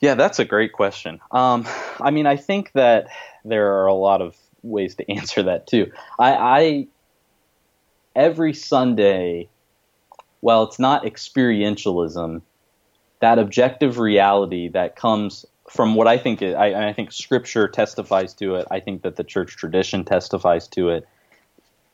Yeah, 0.00 0.14
that's 0.14 0.38
a 0.38 0.44
great 0.44 0.72
question. 0.72 1.20
Um, 1.30 1.66
I 2.00 2.10
mean, 2.10 2.26
I 2.26 2.36
think 2.36 2.72
that 2.72 3.08
there 3.44 3.80
are 3.80 3.86
a 3.86 3.94
lot 3.94 4.20
of 4.20 4.36
ways 4.62 4.94
to 4.96 5.10
answer 5.10 5.42
that 5.44 5.66
too. 5.66 5.92
I, 6.18 6.34
I 6.34 6.86
every 8.14 8.54
Sunday, 8.54 9.48
well, 10.40 10.64
it's 10.64 10.78
not 10.78 11.04
experientialism. 11.04 12.42
That 13.20 13.38
objective 13.38 13.98
reality 13.98 14.68
that 14.68 14.96
comes 14.96 15.46
from 15.70 15.94
what 15.94 16.06
I 16.06 16.18
think, 16.18 16.42
I, 16.42 16.88
I 16.88 16.92
think 16.92 17.10
Scripture 17.10 17.68
testifies 17.68 18.34
to 18.34 18.56
it. 18.56 18.66
I 18.70 18.80
think 18.80 19.02
that 19.02 19.16
the 19.16 19.24
church 19.24 19.56
tradition 19.56 20.04
testifies 20.04 20.68
to 20.68 20.90
it. 20.90 21.08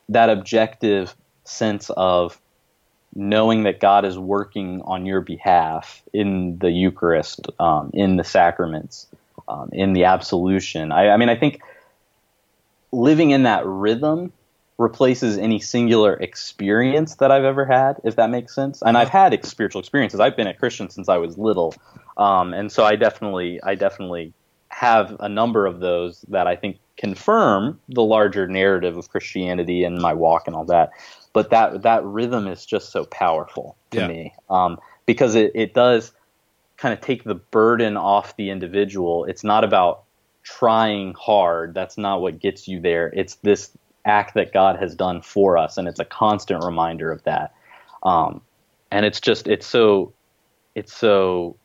That 0.09 0.29
objective 0.29 1.15
sense 1.45 1.89
of 1.91 2.39
knowing 3.15 3.63
that 3.63 3.79
God 3.79 4.05
is 4.05 4.17
working 4.17 4.81
on 4.83 5.05
your 5.05 5.21
behalf 5.21 6.01
in 6.13 6.57
the 6.59 6.71
Eucharist, 6.71 7.47
um, 7.59 7.91
in 7.93 8.15
the 8.15 8.23
sacraments, 8.23 9.07
um, 9.47 9.69
in 9.73 9.93
the 9.93 10.05
absolution. 10.05 10.91
I, 10.91 11.09
I, 11.09 11.17
mean, 11.17 11.29
I 11.29 11.35
think 11.35 11.61
living 12.91 13.31
in 13.31 13.43
that 13.43 13.65
rhythm 13.65 14.31
replaces 14.77 15.37
any 15.37 15.59
singular 15.59 16.13
experience 16.13 17.15
that 17.15 17.31
I've 17.31 17.43
ever 17.43 17.65
had, 17.65 17.97
if 18.03 18.15
that 18.15 18.29
makes 18.29 18.55
sense. 18.55 18.81
And 18.81 18.97
I've 18.97 19.09
had 19.09 19.45
spiritual 19.45 19.79
experiences. 19.79 20.19
I've 20.19 20.35
been 20.35 20.47
a 20.47 20.53
Christian 20.53 20.89
since 20.89 21.07
I 21.07 21.17
was 21.17 21.37
little, 21.37 21.75
um, 22.17 22.53
and 22.53 22.71
so 22.71 22.83
I 22.83 22.95
definitely, 22.95 23.61
I 23.61 23.75
definitely 23.75 24.33
have 24.69 25.15
a 25.19 25.29
number 25.29 25.65
of 25.65 25.79
those 25.81 26.21
that 26.29 26.47
I 26.47 26.55
think 26.55 26.79
confirm 26.97 27.79
the 27.89 28.03
larger 28.03 28.47
narrative 28.47 28.97
of 28.97 29.09
Christianity 29.09 29.83
and 29.83 29.99
my 29.99 30.13
walk 30.13 30.47
and 30.47 30.55
all 30.55 30.65
that. 30.65 30.91
But 31.33 31.49
that 31.51 31.83
that 31.83 32.03
rhythm 32.03 32.47
is 32.47 32.65
just 32.65 32.91
so 32.91 33.05
powerful 33.05 33.77
to 33.91 33.99
yeah. 33.99 34.07
me 34.07 34.33
um, 34.49 34.79
because 35.05 35.35
it, 35.35 35.51
it 35.55 35.73
does 35.73 36.11
kind 36.77 36.93
of 36.93 37.01
take 37.01 37.23
the 37.23 37.35
burden 37.35 37.95
off 37.95 38.35
the 38.35 38.49
individual. 38.49 39.25
It's 39.25 39.43
not 39.43 39.63
about 39.63 40.03
trying 40.43 41.13
hard. 41.13 41.73
That's 41.73 41.97
not 41.97 42.21
what 42.21 42.39
gets 42.39 42.67
you 42.67 42.81
there. 42.81 43.07
It's 43.13 43.35
this 43.35 43.71
act 44.03 44.33
that 44.33 44.51
God 44.51 44.79
has 44.79 44.95
done 44.95 45.21
for 45.21 45.57
us, 45.57 45.77
and 45.77 45.87
it's 45.87 45.99
a 45.99 46.05
constant 46.05 46.63
reminder 46.63 47.11
of 47.11 47.23
that. 47.23 47.53
Um, 48.03 48.41
and 48.91 49.05
it's 49.05 49.21
just 49.21 49.47
it's 49.47 49.67
so 49.67 50.13
it's 50.75 50.93
so 50.93 51.55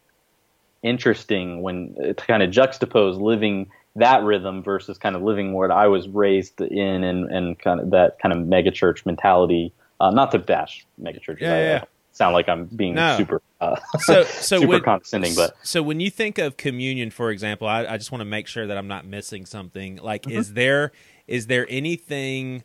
interesting 0.82 1.62
when 1.62 1.94
to 1.94 2.14
kind 2.14 2.42
of 2.42 2.50
juxtapose 2.50 3.20
living 3.20 3.70
that 3.96 4.22
rhythm 4.22 4.62
versus 4.62 4.98
kind 4.98 5.16
of 5.16 5.22
living 5.22 5.52
what 5.52 5.70
I 5.70 5.88
was 5.88 6.08
raised 6.08 6.60
in 6.60 7.04
and, 7.04 7.30
and 7.30 7.58
kind 7.58 7.80
of 7.80 7.90
that 7.90 8.18
kind 8.20 8.32
of 8.34 8.46
megachurch 8.46 9.04
mentality. 9.04 9.72
Uh, 9.98 10.10
not 10.10 10.30
to 10.32 10.38
bash 10.38 10.86
megachurches. 11.00 11.40
Yeah, 11.40 11.54
I, 11.54 11.60
yeah 11.60 11.84
sound 12.16 12.32
like 12.32 12.48
I'm 12.48 12.64
being 12.64 12.94
no. 12.94 13.16
super 13.16 13.42
uh, 13.60 13.76
so, 14.00 14.24
so 14.24 14.58
super 14.58 14.66
when, 14.66 14.82
condescending. 14.82 15.34
But 15.34 15.54
so 15.62 15.82
when 15.82 16.00
you 16.00 16.10
think 16.10 16.38
of 16.38 16.56
communion, 16.56 17.10
for 17.10 17.30
example, 17.30 17.68
I, 17.68 17.86
I 17.86 17.96
just 17.98 18.10
want 18.10 18.20
to 18.20 18.26
make 18.26 18.46
sure 18.46 18.66
that 18.66 18.76
I'm 18.76 18.88
not 18.88 19.06
missing 19.06 19.46
something. 19.46 19.96
Like, 19.96 20.22
mm-hmm. 20.22 20.38
is 20.38 20.54
there 20.54 20.92
is 21.26 21.46
there 21.46 21.66
anything 21.68 22.64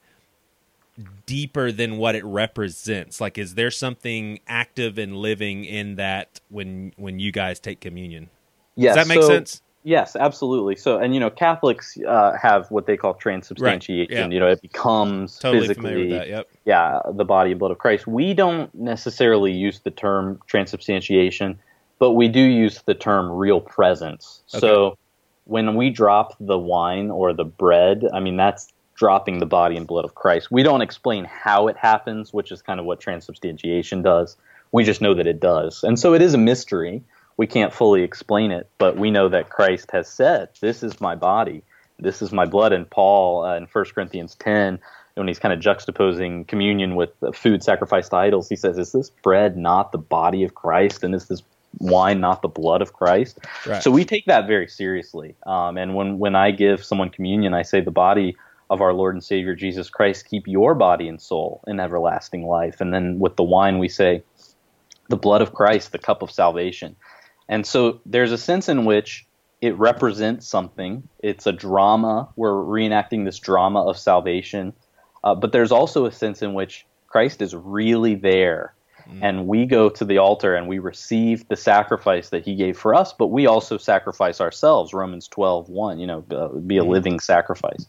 deeper 1.25 1.71
than 1.71 1.97
what 1.97 2.15
it 2.15 2.23
represents? 2.25 3.19
Like, 3.19 3.38
is 3.38 3.55
there 3.55 3.71
something 3.71 4.39
active 4.47 4.97
and 4.97 5.17
living 5.17 5.65
in 5.65 5.95
that 5.95 6.39
when 6.49 6.93
when 6.95 7.19
you 7.19 7.32
guys 7.32 7.59
take 7.59 7.82
communion? 7.82 8.29
Yes, 8.75 8.95
Does 8.95 9.07
that 9.07 9.13
make 9.13 9.21
so, 9.21 9.27
sense? 9.27 9.61
Yes, 9.84 10.15
absolutely. 10.15 10.75
So, 10.75 10.99
and 10.99 11.13
you 11.13 11.19
know, 11.19 11.29
Catholics 11.29 11.97
uh, 12.07 12.38
have 12.39 12.69
what 12.69 12.86
they 12.86 12.97
call 12.97 13.15
transubstantiation. 13.15 14.15
Right. 14.15 14.29
Yeah. 14.29 14.34
You 14.34 14.39
know, 14.39 14.47
it 14.47 14.61
becomes 14.61 15.39
totally 15.39 15.67
physically, 15.67 16.11
that, 16.11 16.27
yep. 16.27 16.49
yeah, 16.65 16.99
the 17.11 17.25
body 17.25 17.51
and 17.51 17.59
blood 17.59 17.71
of 17.71 17.79
Christ. 17.79 18.05
We 18.05 18.34
don't 18.34 18.73
necessarily 18.75 19.51
use 19.51 19.79
the 19.79 19.91
term 19.91 20.39
transubstantiation, 20.45 21.59
but 21.97 22.11
we 22.11 22.27
do 22.27 22.41
use 22.41 22.82
the 22.86 22.93
term 22.93 23.32
real 23.32 23.59
presence. 23.59 24.41
Okay. 24.53 24.59
So, 24.59 24.97
when 25.45 25.75
we 25.75 25.89
drop 25.89 26.36
the 26.39 26.59
wine 26.59 27.09
or 27.09 27.34
the 27.34 27.43
bread, 27.43 28.03
I 28.13 28.19
mean, 28.19 28.38
that's 28.38 28.71
dropping 28.93 29.39
the 29.39 29.47
body 29.47 29.77
and 29.77 29.88
blood 29.88 30.05
of 30.05 30.13
Christ. 30.13 30.51
We 30.51 30.61
don't 30.61 30.82
explain 30.82 31.25
how 31.25 31.67
it 31.67 31.75
happens, 31.75 32.32
which 32.32 32.51
is 32.51 32.61
kind 32.61 32.79
of 32.79 32.86
what 32.86 32.99
transubstantiation 32.99 34.03
does. 34.03 34.38
We 34.71 34.84
just 34.84 35.01
know 35.01 35.15
that 35.15 35.25
it 35.25 35.39
does, 35.39 35.84
and 35.84 35.99
so 35.99 36.13
it 36.13 36.21
is 36.21 36.36
a 36.36 36.38
mystery 36.38 37.03
we 37.38 37.47
can't 37.47 37.73
fully 37.73 38.03
explain 38.03 38.51
it, 38.51 38.69
but 38.77 38.97
we 38.97 39.11
know 39.11 39.29
that 39.29 39.49
Christ 39.49 39.91
has 39.91 40.07
said, 40.07 40.49
"This 40.59 40.84
is 40.84 41.01
my 41.01 41.15
body, 41.15 41.63
this 41.99 42.21
is 42.21 42.32
my 42.32 42.45
blood." 42.45 42.73
And 42.73 42.89
Paul 42.89 43.45
uh, 43.45 43.57
in 43.57 43.67
1 43.71 43.86
Corinthians 43.95 44.36
10, 44.36 44.79
when 45.15 45.27
he's 45.27 45.39
kind 45.39 45.53
of 45.53 45.59
juxtaposing 45.59 46.47
communion 46.47 46.95
with 46.95 47.11
food 47.34 47.63
sacrificed 47.63 48.11
to 48.11 48.17
idols, 48.17 48.49
he 48.49 48.55
says, 48.55 48.77
"Is 48.77 48.91
this 48.91 49.09
bread 49.09 49.57
not 49.57 49.91
the 49.91 49.97
body 49.97 50.43
of 50.43 50.55
Christ, 50.55 51.03
and 51.03 51.15
is 51.15 51.27
this 51.27 51.43
wine 51.79 52.19
not 52.19 52.41
the 52.41 52.47
blood 52.47 52.82
of 52.82 52.93
Christ?" 52.93 53.39
Right. 53.65 53.82
So 53.82 53.91
we 53.91 54.05
take 54.05 54.25
that 54.25 54.47
very 54.47 54.67
seriously. 54.67 55.36
Um, 55.45 55.77
and 55.77 55.95
when 55.95 56.19
when 56.19 56.36
I 56.36 56.51
give 56.51 56.84
someone 56.84 57.09
communion, 57.09 57.53
I 57.53 57.63
say, 57.63 57.82
"The 57.82 57.91
body." 57.91 58.36
Of 58.69 58.79
our 58.79 58.93
Lord 58.93 59.15
and 59.15 59.21
Savior 59.21 59.53
Jesus 59.53 59.89
Christ, 59.89 60.29
keep 60.29 60.47
your 60.47 60.73
body 60.75 61.09
and 61.09 61.21
soul 61.21 61.61
in 61.67 61.82
everlasting 61.82 62.47
life. 62.47 62.79
And 62.79 62.93
then 62.93 63.19
with 63.19 63.36
the 63.36 63.43
wine, 63.43 63.79
we 63.79 63.89
say, 63.89 64.23
the 65.11 65.17
blood 65.17 65.41
of 65.41 65.53
Christ, 65.53 65.91
the 65.91 65.99
cup 65.99 66.23
of 66.23 66.32
salvation. 66.32 66.95
And 67.51 67.67
so 67.67 67.99
there's 68.05 68.31
a 68.31 68.37
sense 68.37 68.69
in 68.69 68.85
which 68.85 69.27
it 69.59 69.77
represents 69.77 70.47
something. 70.47 71.07
It's 71.19 71.45
a 71.45 71.51
drama. 71.51 72.29
We're 72.37 72.53
reenacting 72.53 73.25
this 73.25 73.37
drama 73.37 73.83
of 73.83 73.97
salvation. 73.97 74.73
Uh, 75.21 75.35
but 75.35 75.51
there's 75.51 75.71
also 75.71 76.05
a 76.05 76.11
sense 76.13 76.41
in 76.41 76.53
which 76.53 76.85
Christ 77.07 77.41
is 77.41 77.53
really 77.53 78.15
there. 78.15 78.73
Mm. 79.05 79.19
And 79.21 79.47
we 79.47 79.65
go 79.65 79.89
to 79.89 80.05
the 80.05 80.17
altar 80.17 80.55
and 80.55 80.69
we 80.69 80.79
receive 80.79 81.45
the 81.49 81.57
sacrifice 81.57 82.29
that 82.29 82.45
he 82.45 82.55
gave 82.55 82.77
for 82.77 82.95
us, 82.95 83.11
but 83.11 83.27
we 83.27 83.47
also 83.47 83.77
sacrifice 83.77 84.39
ourselves. 84.39 84.93
Romans 84.93 85.27
12, 85.27 85.67
1, 85.67 85.99
you 85.99 86.07
know, 86.07 86.23
uh, 86.31 86.47
be 86.47 86.77
a 86.77 86.83
mm. 86.83 86.87
living 86.87 87.19
sacrifice. 87.19 87.85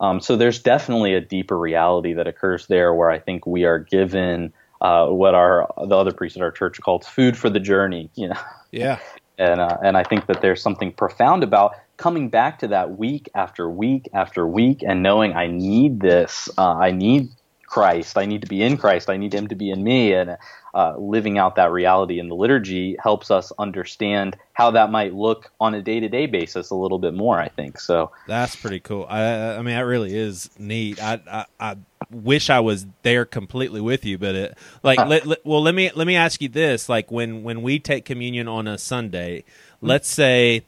Um, 0.00 0.20
so 0.20 0.36
there's 0.36 0.60
definitely 0.60 1.14
a 1.14 1.20
deeper 1.20 1.58
reality 1.58 2.12
that 2.14 2.28
occurs 2.28 2.68
there 2.68 2.94
where 2.94 3.10
I 3.10 3.18
think 3.18 3.46
we 3.46 3.64
are 3.64 3.80
given 3.80 4.52
uh, 4.82 5.06
what 5.06 5.34
our 5.34 5.72
the 5.86 5.96
other 5.96 6.12
priest 6.12 6.36
at 6.36 6.42
our 6.42 6.50
church 6.50 6.80
called 6.80 7.06
food 7.06 7.38
for 7.38 7.48
the 7.48 7.60
journey. 7.60 8.10
You 8.14 8.28
know. 8.28 8.40
Yeah. 8.70 8.98
and 9.38 9.60
uh, 9.60 9.78
and 9.82 9.96
I 9.96 10.02
think 10.02 10.26
that 10.26 10.42
there's 10.42 10.60
something 10.60 10.92
profound 10.92 11.42
about 11.42 11.74
coming 11.96 12.28
back 12.28 12.58
to 12.58 12.68
that 12.68 12.98
week 12.98 13.30
after 13.34 13.70
week 13.70 14.08
after 14.12 14.46
week 14.46 14.82
and 14.86 15.02
knowing 15.02 15.32
I 15.34 15.46
need 15.46 16.00
this. 16.00 16.50
Uh, 16.58 16.74
I 16.74 16.90
need 16.90 17.30
Christ. 17.66 18.18
I 18.18 18.26
need 18.26 18.42
to 18.42 18.48
be 18.48 18.62
in 18.62 18.76
Christ. 18.76 19.08
I 19.08 19.16
need 19.16 19.32
Him 19.32 19.48
to 19.48 19.54
be 19.54 19.70
in 19.70 19.82
me. 19.82 20.12
And 20.12 20.36
uh, 20.74 20.96
living 20.96 21.36
out 21.36 21.56
that 21.56 21.70
reality 21.70 22.18
in 22.18 22.28
the 22.28 22.34
liturgy 22.34 22.96
helps 23.02 23.30
us 23.30 23.52
understand 23.58 24.36
how 24.54 24.70
that 24.70 24.90
might 24.90 25.12
look 25.12 25.52
on 25.60 25.74
a 25.74 25.82
day 25.82 26.00
to 26.00 26.08
day 26.08 26.26
basis 26.26 26.70
a 26.70 26.74
little 26.74 26.98
bit 26.98 27.12
more. 27.14 27.38
I 27.38 27.48
think 27.48 27.78
so. 27.78 28.10
That's 28.26 28.56
pretty 28.56 28.80
cool. 28.80 29.06
I, 29.08 29.56
I 29.56 29.56
mean, 29.58 29.74
that 29.74 29.80
really 29.80 30.16
is 30.16 30.48
neat. 30.58 31.02
I, 31.02 31.20
I, 31.30 31.46
I 31.60 31.76
wish 32.10 32.48
I 32.48 32.60
was 32.60 32.86
there 33.02 33.24
completely 33.24 33.80
with 33.80 34.04
you, 34.04 34.16
but 34.16 34.34
it 34.34 34.58
like 34.82 34.98
huh. 34.98 35.06
let, 35.06 35.26
let, 35.26 35.46
well, 35.46 35.62
let 35.62 35.74
me 35.74 35.90
let 35.94 36.06
me 36.06 36.16
ask 36.16 36.40
you 36.40 36.48
this: 36.48 36.88
like 36.88 37.10
when 37.10 37.42
when 37.42 37.62
we 37.62 37.78
take 37.78 38.04
communion 38.04 38.48
on 38.48 38.66
a 38.66 38.78
Sunday, 38.78 39.40
mm-hmm. 39.40 39.88
let's 39.88 40.08
say. 40.08 40.64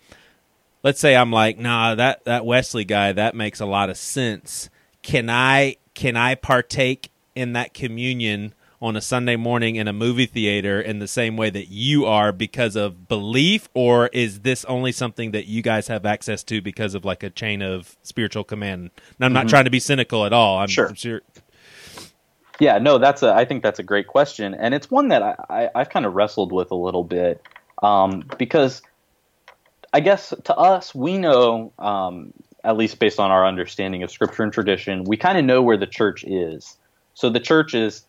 Let's 0.82 1.00
say 1.00 1.16
I'm 1.16 1.30
like, 1.30 1.58
nah, 1.58 1.94
that, 1.94 2.26
that 2.26 2.44
Wesley 2.44 2.84
guy, 2.84 3.12
that 3.12 3.34
makes 3.34 3.58
a 3.58 3.64
lot 3.64 3.88
of 3.88 3.96
sense. 3.96 4.68
Can 5.00 5.30
I 5.30 5.76
can 5.94 6.14
I 6.14 6.34
partake 6.34 7.10
in 7.34 7.54
that 7.54 7.72
communion 7.72 8.52
on 8.84 8.96
a 8.96 9.00
Sunday 9.00 9.34
morning 9.34 9.76
in 9.76 9.88
a 9.88 9.94
movie 9.94 10.26
theater 10.26 10.78
in 10.78 10.98
the 10.98 11.08
same 11.08 11.38
way 11.38 11.48
that 11.48 11.68
you 11.68 12.04
are 12.04 12.32
because 12.32 12.76
of 12.76 13.08
belief, 13.08 13.66
or 13.72 14.08
is 14.08 14.40
this 14.40 14.62
only 14.66 14.92
something 14.92 15.30
that 15.30 15.46
you 15.46 15.62
guys 15.62 15.88
have 15.88 16.04
access 16.04 16.42
to 16.44 16.60
because 16.60 16.94
of 16.94 17.02
like 17.02 17.22
a 17.22 17.30
chain 17.30 17.62
of 17.62 17.96
spiritual 18.02 18.44
command? 18.44 18.90
And 19.16 19.24
I'm 19.24 19.32
not 19.32 19.40
mm-hmm. 19.40 19.48
trying 19.48 19.64
to 19.64 19.70
be 19.70 19.80
cynical 19.80 20.26
at 20.26 20.34
all. 20.34 20.58
I'm 20.58 20.68
sure. 20.68 20.88
I'm 20.88 20.94
sure. 20.94 21.22
Yeah, 22.60 22.76
no, 22.76 22.98
that's 22.98 23.22
a. 23.22 23.32
I 23.34 23.46
think 23.46 23.62
that's 23.62 23.78
a 23.78 23.82
great 23.82 24.06
question, 24.06 24.52
and 24.54 24.74
it's 24.74 24.90
one 24.90 25.08
that 25.08 25.22
I, 25.22 25.70
I 25.74 25.78
have 25.78 25.88
kind 25.88 26.04
of 26.04 26.12
wrestled 26.12 26.52
with 26.52 26.70
a 26.70 26.76
little 26.76 27.04
bit 27.04 27.40
um, 27.82 28.22
because 28.36 28.82
I 29.94 30.00
guess 30.00 30.34
to 30.44 30.54
us 30.54 30.94
we 30.94 31.16
know, 31.16 31.72
um, 31.78 32.34
at 32.62 32.76
least 32.76 32.98
based 32.98 33.18
on 33.18 33.30
our 33.30 33.46
understanding 33.46 34.02
of 34.02 34.10
Scripture 34.10 34.42
and 34.42 34.52
tradition, 34.52 35.04
we 35.04 35.16
kind 35.16 35.38
of 35.38 35.44
know 35.46 35.62
where 35.62 35.78
the 35.78 35.86
church 35.86 36.22
is. 36.22 36.76
So 37.14 37.30
the 37.30 37.40
church 37.40 37.74
is 37.74 38.04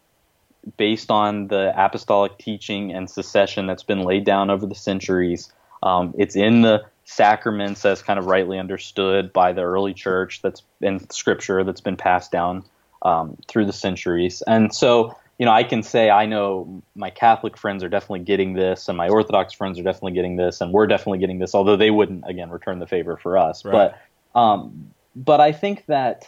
based 0.78 1.12
on 1.12 1.48
the 1.48 1.74
apostolic 1.76 2.38
teaching 2.38 2.92
and 2.92 3.10
succession 3.10 3.68
that's 3.68 3.84
been 3.84 4.02
laid 4.02 4.26
down 4.26 4.50
over 4.50 4.66
the 4.66 4.76
centuries. 4.76 5.52
Um, 5.84 6.14
it's 6.18 6.36
in 6.36 6.62
the 6.62 6.86
sacraments 7.04 7.86
as 7.86 8.02
kind 8.02 8.18
of 8.18 8.26
rightly 8.26 8.58
understood 8.58 9.32
by 9.32 9.54
the 9.54 9.62
early 9.62 9.94
church 9.94 10.42
that's 10.42 10.64
in 10.82 11.08
scripture 11.12 11.64
that's 11.64 11.82
been 11.82 11.98
passed 11.98 12.32
down 12.32 12.64
um, 13.04 13.38
through 13.48 13.68
the 13.68 13.74
centuries. 13.74 14.42
And 14.48 14.74
so, 14.74 15.16
you 15.38 15.46
know, 15.46 15.52
I 15.52 15.64
can 15.64 15.84
say 15.84 16.10
I 16.10 16.26
know 16.26 16.82
my 16.96 17.12
Catholic 17.12 17.58
friends 17.58 17.84
are 17.84 17.90
definitely 17.90 18.22
getting 18.22 18.54
this, 18.54 18.90
and 18.90 18.98
my 18.98 19.10
Orthodox 19.10 19.54
friends 19.54 19.78
are 19.78 19.84
definitely 19.84 20.14
getting 20.14 20.38
this, 20.38 20.62
and 20.62 20.72
we're 20.74 20.88
definitely 20.88 21.20
getting 21.20 21.38
this, 21.38 21.54
although 21.54 21.78
they 21.78 21.92
wouldn't, 21.92 22.24
again, 22.28 22.50
return 22.50 22.80
the 22.80 22.88
favor 22.88 23.18
for 23.18 23.38
us. 23.38 23.64
Right. 23.64 23.92
But, 24.34 24.40
um, 24.40 24.92
but 25.16 25.40
I 25.40 25.52
think 25.52 25.86
that 25.86 26.28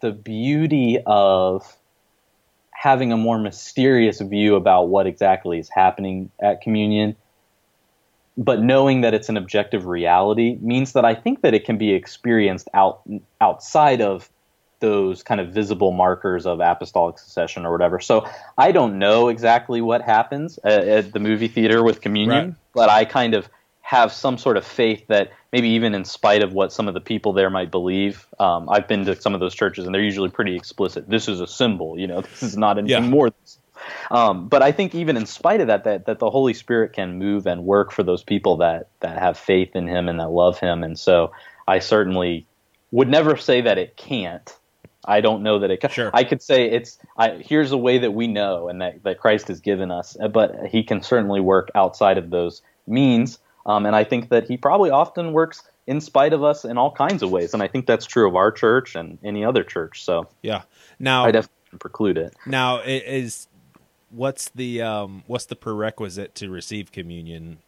the 0.00 0.12
beauty 0.12 0.98
of 1.06 1.77
having 2.80 3.12
a 3.12 3.16
more 3.16 3.38
mysterious 3.38 4.20
view 4.20 4.54
about 4.54 4.84
what 4.88 5.06
exactly 5.06 5.58
is 5.58 5.68
happening 5.68 6.30
at 6.40 6.60
communion 6.60 7.16
but 8.38 8.62
knowing 8.62 9.00
that 9.00 9.14
it's 9.14 9.28
an 9.28 9.36
objective 9.36 9.86
reality 9.86 10.56
means 10.60 10.92
that 10.92 11.04
I 11.04 11.16
think 11.16 11.42
that 11.42 11.54
it 11.54 11.64
can 11.64 11.76
be 11.76 11.92
experienced 11.92 12.68
out 12.72 13.00
outside 13.40 14.00
of 14.00 14.30
those 14.78 15.24
kind 15.24 15.40
of 15.40 15.48
visible 15.48 15.90
markers 15.90 16.46
of 16.46 16.60
apostolic 16.60 17.18
succession 17.18 17.66
or 17.66 17.72
whatever. 17.72 17.98
So 17.98 18.28
I 18.56 18.70
don't 18.70 19.00
know 19.00 19.26
exactly 19.28 19.80
what 19.80 20.02
happens 20.02 20.56
at, 20.62 20.86
at 20.86 21.12
the 21.12 21.18
movie 21.18 21.48
theater 21.48 21.82
with 21.82 22.00
communion, 22.00 22.46
Right. 22.46 22.54
but 22.74 22.88
I 22.88 23.04
kind 23.04 23.34
of 23.34 23.48
have 23.88 24.12
some 24.12 24.36
sort 24.36 24.58
of 24.58 24.66
faith 24.66 25.06
that 25.08 25.32
maybe 25.50 25.66
even 25.70 25.94
in 25.94 26.04
spite 26.04 26.42
of 26.42 26.52
what 26.52 26.70
some 26.70 26.88
of 26.88 26.92
the 26.92 27.00
people 27.00 27.32
there 27.32 27.48
might 27.48 27.70
believe, 27.70 28.26
um, 28.38 28.68
I've 28.68 28.86
been 28.86 29.06
to 29.06 29.18
some 29.18 29.32
of 29.32 29.40
those 29.40 29.54
churches 29.54 29.86
and 29.86 29.94
they're 29.94 30.02
usually 30.02 30.28
pretty 30.28 30.54
explicit. 30.54 31.08
This 31.08 31.26
is 31.26 31.40
a 31.40 31.46
symbol, 31.46 31.98
you 31.98 32.06
know, 32.06 32.20
this 32.32 32.42
is 32.42 32.58
not 32.58 32.76
anything 32.76 33.04
Yeah. 33.04 33.08
more 33.08 33.30
um, 34.10 34.46
but 34.46 34.62
I 34.62 34.72
think 34.72 34.94
even 34.94 35.16
in 35.16 35.24
spite 35.24 35.62
of 35.62 35.68
that, 35.68 35.84
that 35.84 36.04
that 36.04 36.18
the 36.18 36.28
Holy 36.28 36.52
Spirit 36.52 36.92
can 36.92 37.18
move 37.18 37.46
and 37.46 37.64
work 37.64 37.90
for 37.90 38.02
those 38.02 38.22
people 38.22 38.58
that 38.58 38.88
that 39.00 39.18
have 39.18 39.38
faith 39.38 39.74
in 39.74 39.86
Him 39.86 40.08
and 40.08 40.20
that 40.20 40.30
love 40.30 40.58
Him. 40.58 40.82
And 40.82 40.98
so 40.98 41.32
I 41.66 41.78
certainly 41.78 42.46
would 42.90 43.08
never 43.08 43.36
say 43.36 43.62
that 43.62 43.78
it 43.78 43.96
can't. 43.96 44.54
I 45.04 45.22
don't 45.22 45.42
know 45.42 45.60
that 45.60 45.70
it 45.70 45.80
can. 45.80 45.90
Sure. 45.90 46.10
I 46.12 46.24
could 46.24 46.42
say 46.42 46.68
it's. 46.68 46.98
I, 47.16 47.40
here's 47.40 47.72
a 47.72 47.78
way 47.78 47.98
that 47.98 48.12
we 48.12 48.26
know 48.26 48.68
and 48.68 48.82
that 48.82 49.02
that 49.04 49.18
Christ 49.18 49.48
has 49.48 49.60
given 49.60 49.90
us, 49.90 50.16
but 50.32 50.66
He 50.66 50.82
can 50.82 51.00
certainly 51.00 51.40
work 51.40 51.70
outside 51.74 52.18
of 52.18 52.28
those 52.30 52.60
means. 52.86 53.38
Um, 53.68 53.86
and 53.86 53.94
I 53.94 54.02
think 54.02 54.30
that 54.30 54.48
He 54.48 54.56
probably 54.56 54.90
often 54.90 55.32
works 55.32 55.62
in 55.86 56.00
spite 56.00 56.32
of 56.32 56.42
us 56.42 56.64
in 56.64 56.76
all 56.76 56.90
kinds 56.90 57.22
of 57.22 57.30
ways. 57.30 57.54
And 57.54 57.62
I 57.62 57.68
think 57.68 57.86
that's 57.86 58.04
true 58.06 58.28
of 58.28 58.34
our 58.34 58.50
church 58.50 58.96
and 58.96 59.18
any 59.22 59.44
other 59.44 59.62
church. 59.62 60.04
So 60.04 60.26
Yeah. 60.42 60.62
Now, 60.98 61.24
I 61.24 61.30
definitely 61.30 61.78
preclude 61.78 62.18
it. 62.18 62.34
now 62.46 62.80
is 62.80 63.46
what's 64.10 64.48
the 64.50 64.82
um 64.82 65.22
what's 65.26 65.46
the 65.46 65.56
prerequisite 65.56 66.34
to 66.36 66.50
receive 66.50 66.92
communion? 66.92 67.58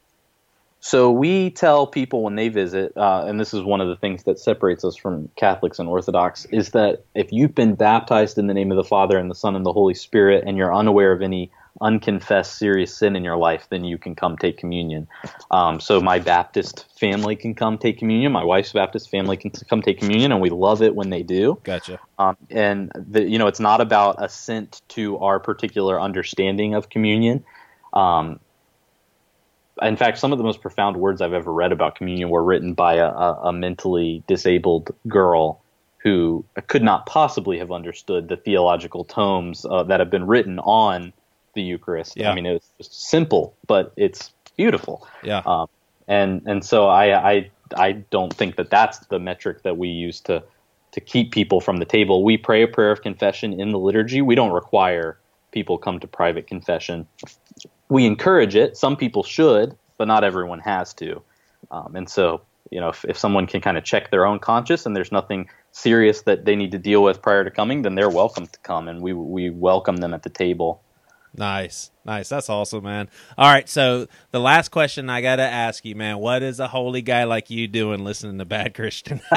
So 0.83 1.11
we 1.11 1.51
tell 1.51 1.87
people 1.87 2.23
when 2.23 2.37
they 2.37 2.49
visit, 2.49 2.97
uh, 2.97 3.25
and 3.27 3.39
this 3.39 3.53
is 3.53 3.63
one 3.63 3.83
of 3.83 3.89
the 3.89 3.97
things 3.97 4.25
that 4.25 4.39
separates 4.39 4.83
us 4.83 4.97
from 4.97 5.29
Catholics 5.37 5.79
and 5.79 5.87
Orthodox, 5.87 6.47
is 6.47 6.71
that 6.71 7.05
if 7.15 7.31
you've 7.33 7.55
been 7.55 7.75
baptized 7.75 8.39
in 8.39 8.47
the 8.47 8.55
name 8.55 8.71
of 8.71 8.77
the 8.77 8.85
Father 8.85 9.19
and 9.19 9.31
the 9.31 9.35
Son 9.35 9.55
and 9.57 9.67
the 9.67 9.75
Holy 9.75 9.93
Spirit, 9.93 10.45
and 10.47 10.57
you're 10.57 10.75
unaware 10.75 11.13
of 11.13 11.21
any 11.21 11.51
unconfessed 11.81 12.59
serious 12.59 12.97
sin 12.97 13.17
in 13.17 13.25
your 13.25 13.37
life, 13.37 13.67
then 13.71 13.85
you 13.85 13.99
can 13.99 14.15
come 14.15 14.37
take 14.37 14.59
communion. 14.59 15.09
Um, 15.51 15.81
so 15.81 16.01
my 16.01 16.19
Baptist 16.19 16.87
family 16.99 17.37
can 17.37 17.55
come 17.55 17.79
take 17.79 17.99
communion. 17.99 18.33
My 18.33 18.45
wife's 18.45 18.73
Baptist 18.73 19.11
family 19.11 19.37
can 19.37 19.51
come 19.51 19.83
take 19.83 19.99
communion, 19.99 20.33
and 20.33 20.41
we 20.41 20.51
love 20.51 20.83
it 20.83 20.95
when 20.95 21.11
they 21.11 21.23
do. 21.23 21.59
Gotcha. 21.65 21.99
Um, 22.19 22.37
and 22.51 22.93
the, 22.95 23.23
you 23.23 23.39
know, 23.39 23.47
it's 23.47 23.61
not 23.61 23.81
about 23.81 24.23
assent 24.23 24.83
to 24.89 25.19
our 25.19 25.41
particular 25.41 26.01
understanding 26.01 26.75
of 26.75 26.91
communion. 26.91 27.45
Um, 27.93 28.41
in 29.83 29.97
fact, 29.97 30.19
some 30.19 30.33
of 30.33 30.39
the 30.39 30.45
most 30.45 30.61
profound 30.61 30.97
words 30.97 31.21
I've 31.21 31.33
ever 31.33 31.53
read 31.53 31.73
about 31.73 31.95
communion 31.95 32.29
were 32.29 32.45
written 32.45 32.75
by 32.75 32.95
a, 32.95 33.09
a, 33.09 33.53
mentally 33.53 34.23
disabled 34.27 34.95
girl 35.09 35.63
who 36.03 36.45
could 36.67 36.83
not 36.83 37.07
possibly 37.07 37.59
have 37.59 37.73
understood 37.73 38.29
the 38.29 38.37
theological 38.37 39.05
tomes 39.05 39.65
uh, 39.65 39.83
that 39.85 40.01
have 40.01 40.11
been 40.11 40.27
written 40.27 40.59
on 40.59 41.13
the 41.55 41.63
Eucharist. 41.63 42.17
Yeah. 42.17 42.31
I 42.31 42.35
mean, 42.35 42.47
it's 42.47 42.71
just 42.79 43.09
simple, 43.09 43.57
but 43.67 43.93
it's 43.97 44.33
beautiful. 44.57 45.07
Yeah. 45.23 45.43
Um, 45.47 45.69
and 46.09 46.43
and 46.47 46.65
so 46.65 46.89
I, 46.89 47.33
I 47.33 47.51
I 47.77 47.93
don't 47.93 48.33
think 48.33 48.57
that 48.57 48.71
that's 48.71 48.99
the 49.07 49.19
metric 49.19 49.63
that 49.63 49.77
we 49.77 49.89
use 49.89 50.21
to 50.23 50.43
to 50.93 51.01
keep 51.01 51.33
people 51.33 51.61
from 51.61 51.77
the 51.77 51.85
table. 51.85 52.25
We 52.25 52.37
pray 52.37 52.63
a 52.63 52.69
prayer 52.69 52.91
of 52.91 53.03
confession 53.03 53.61
in 53.61 53.71
the 53.71 53.79
liturgy. 53.79 54.23
We 54.23 54.35
don't 54.35 54.53
require 54.53 55.19
people 55.53 55.79
come 55.79 56.01
to 56.01 56.07
private 56.07 56.47
confession. 56.47 57.07
We 57.89 58.07
encourage 58.07 58.57
it. 58.57 58.77
Some 58.77 58.97
people 58.97 59.23
should, 59.23 59.77
but 59.99 60.09
not 60.09 60.25
everyone 60.25 60.61
has 60.61 60.95
to. 60.95 61.23
Um, 61.71 61.95
and 61.95 62.09
so, 62.09 62.43
you 62.71 62.81
know, 62.81 62.89
if, 62.89 63.05
if 63.05 63.17
someone 63.17 63.47
can 63.47 63.61
kind 63.61 63.77
of 63.77 63.85
check 63.85 64.11
their 64.11 64.27
own 64.27 64.39
conscience 64.39 64.87
and 64.87 64.97
there's 64.97 65.13
nothing 65.13 65.49
serious 65.73 66.23
that 66.23 66.45
they 66.45 66.57
need 66.57 66.73
to 66.73 66.79
deal 66.79 67.03
with 67.03 67.23
prior 67.23 67.45
to 67.45 67.51
coming, 67.51 67.83
then 67.83 67.95
they're 67.95 68.11
welcome 68.11 68.47
to 68.47 68.59
come, 68.61 68.89
and 68.89 69.01
we 69.01 69.13
we 69.13 69.51
welcome 69.51 69.99
them 69.99 70.15
at 70.15 70.23
the 70.23 70.31
table. 70.31 70.83
Nice, 71.37 71.91
nice. 72.05 72.29
That's 72.29 72.51
awesome, 72.51 72.83
man. 72.85 73.09
All 73.39 73.49
right, 73.51 73.69
so 73.69 74.09
the 74.33 74.41
last 74.41 74.71
question 74.71 75.09
I 75.09 75.21
got 75.23 75.37
to 75.37 75.45
ask 75.45 75.85
you, 75.85 75.95
man, 75.95 76.19
what 76.19 76.43
is 76.43 76.59
a 76.59 76.67
holy 76.69 77.03
guy 77.03 77.25
like 77.25 77.51
you 77.51 77.69
doing 77.69 78.05
listening 78.05 78.39
to 78.39 78.45
Bad 78.45 78.75
Christian? 78.75 79.21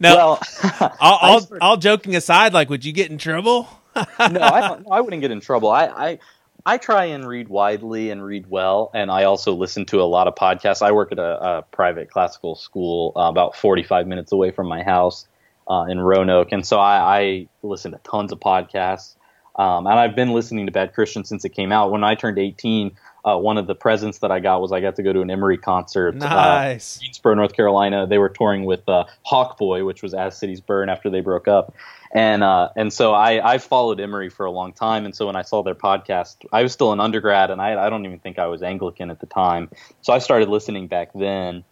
no, 0.00 0.16
well, 0.16 0.40
all, 1.00 1.18
all, 1.20 1.40
sort- 1.40 1.60
all 1.60 1.76
joking 1.76 2.16
aside, 2.16 2.54
like, 2.54 2.70
would 2.70 2.84
you 2.84 2.92
get 2.92 3.10
in 3.10 3.18
trouble? 3.18 3.68
no, 3.94 4.40
I, 4.40 4.68
don't, 4.68 4.86
I 4.90 5.00
wouldn't 5.00 5.20
get 5.20 5.30
in 5.30 5.40
trouble. 5.40 5.70
I, 5.70 5.86
I 5.86 6.18
I 6.66 6.76
try 6.76 7.06
and 7.06 7.26
read 7.26 7.48
widely 7.48 8.10
and 8.10 8.22
read 8.22 8.46
well, 8.48 8.90
and 8.94 9.10
I 9.10 9.24
also 9.24 9.54
listen 9.54 9.86
to 9.86 10.00
a 10.00 10.04
lot 10.04 10.28
of 10.28 10.34
podcasts. 10.34 10.82
I 10.82 10.92
work 10.92 11.12
at 11.12 11.18
a, 11.18 11.42
a 11.58 11.62
private 11.62 12.10
classical 12.10 12.54
school 12.54 13.12
uh, 13.16 13.20
about 13.22 13.56
45 13.56 14.06
minutes 14.06 14.32
away 14.32 14.50
from 14.50 14.68
my 14.68 14.82
house 14.82 15.26
uh, 15.68 15.86
in 15.88 15.98
Roanoke, 16.00 16.52
and 16.52 16.66
so 16.66 16.78
I, 16.78 17.18
I 17.20 17.48
listen 17.62 17.92
to 17.92 17.98
tons 17.98 18.32
of 18.32 18.40
podcasts. 18.40 19.16
Um, 19.60 19.86
and 19.86 19.98
I've 19.98 20.16
been 20.16 20.30
listening 20.30 20.64
to 20.64 20.72
Bad 20.72 20.94
Christian 20.94 21.22
since 21.22 21.44
it 21.44 21.50
came 21.50 21.70
out. 21.70 21.90
When 21.90 22.02
I 22.02 22.14
turned 22.14 22.38
18, 22.38 22.96
uh, 23.26 23.36
one 23.36 23.58
of 23.58 23.66
the 23.66 23.74
presents 23.74 24.20
that 24.20 24.30
I 24.30 24.40
got 24.40 24.62
was 24.62 24.72
I 24.72 24.80
got 24.80 24.96
to 24.96 25.02
go 25.02 25.12
to 25.12 25.20
an 25.20 25.30
Emery 25.30 25.58
concert. 25.58 26.14
Uh, 26.14 26.28
Nice. 26.28 26.96
Greensboro, 26.96 27.34
North 27.34 27.52
Carolina. 27.52 28.06
They 28.06 28.16
were 28.16 28.30
touring 28.30 28.64
with 28.64 28.88
uh, 28.88 29.04
Hawkboy, 29.30 29.84
which 29.84 30.02
was 30.02 30.14
As 30.14 30.38
Cities 30.38 30.62
Burn 30.62 30.88
after 30.88 31.10
they 31.10 31.20
broke 31.20 31.46
up, 31.46 31.74
and 32.14 32.42
uh, 32.42 32.70
and 32.74 32.90
so 32.90 33.12
I 33.12 33.54
I 33.54 33.58
followed 33.58 34.00
Emery 34.00 34.30
for 34.30 34.46
a 34.46 34.50
long 34.50 34.72
time, 34.72 35.04
and 35.04 35.14
so 35.14 35.26
when 35.26 35.36
I 35.36 35.42
saw 35.42 35.62
their 35.62 35.74
podcast, 35.74 36.36
I 36.54 36.62
was 36.62 36.72
still 36.72 36.92
an 36.92 37.00
undergrad, 37.00 37.50
and 37.50 37.60
I 37.60 37.86
I 37.86 37.90
don't 37.90 38.06
even 38.06 38.18
think 38.18 38.38
I 38.38 38.46
was 38.46 38.62
Anglican 38.62 39.10
at 39.10 39.20
the 39.20 39.26
time, 39.26 39.68
so 40.00 40.14
I 40.14 40.20
started 40.20 40.48
listening 40.48 40.86
back 40.86 41.10
then. 41.14 41.64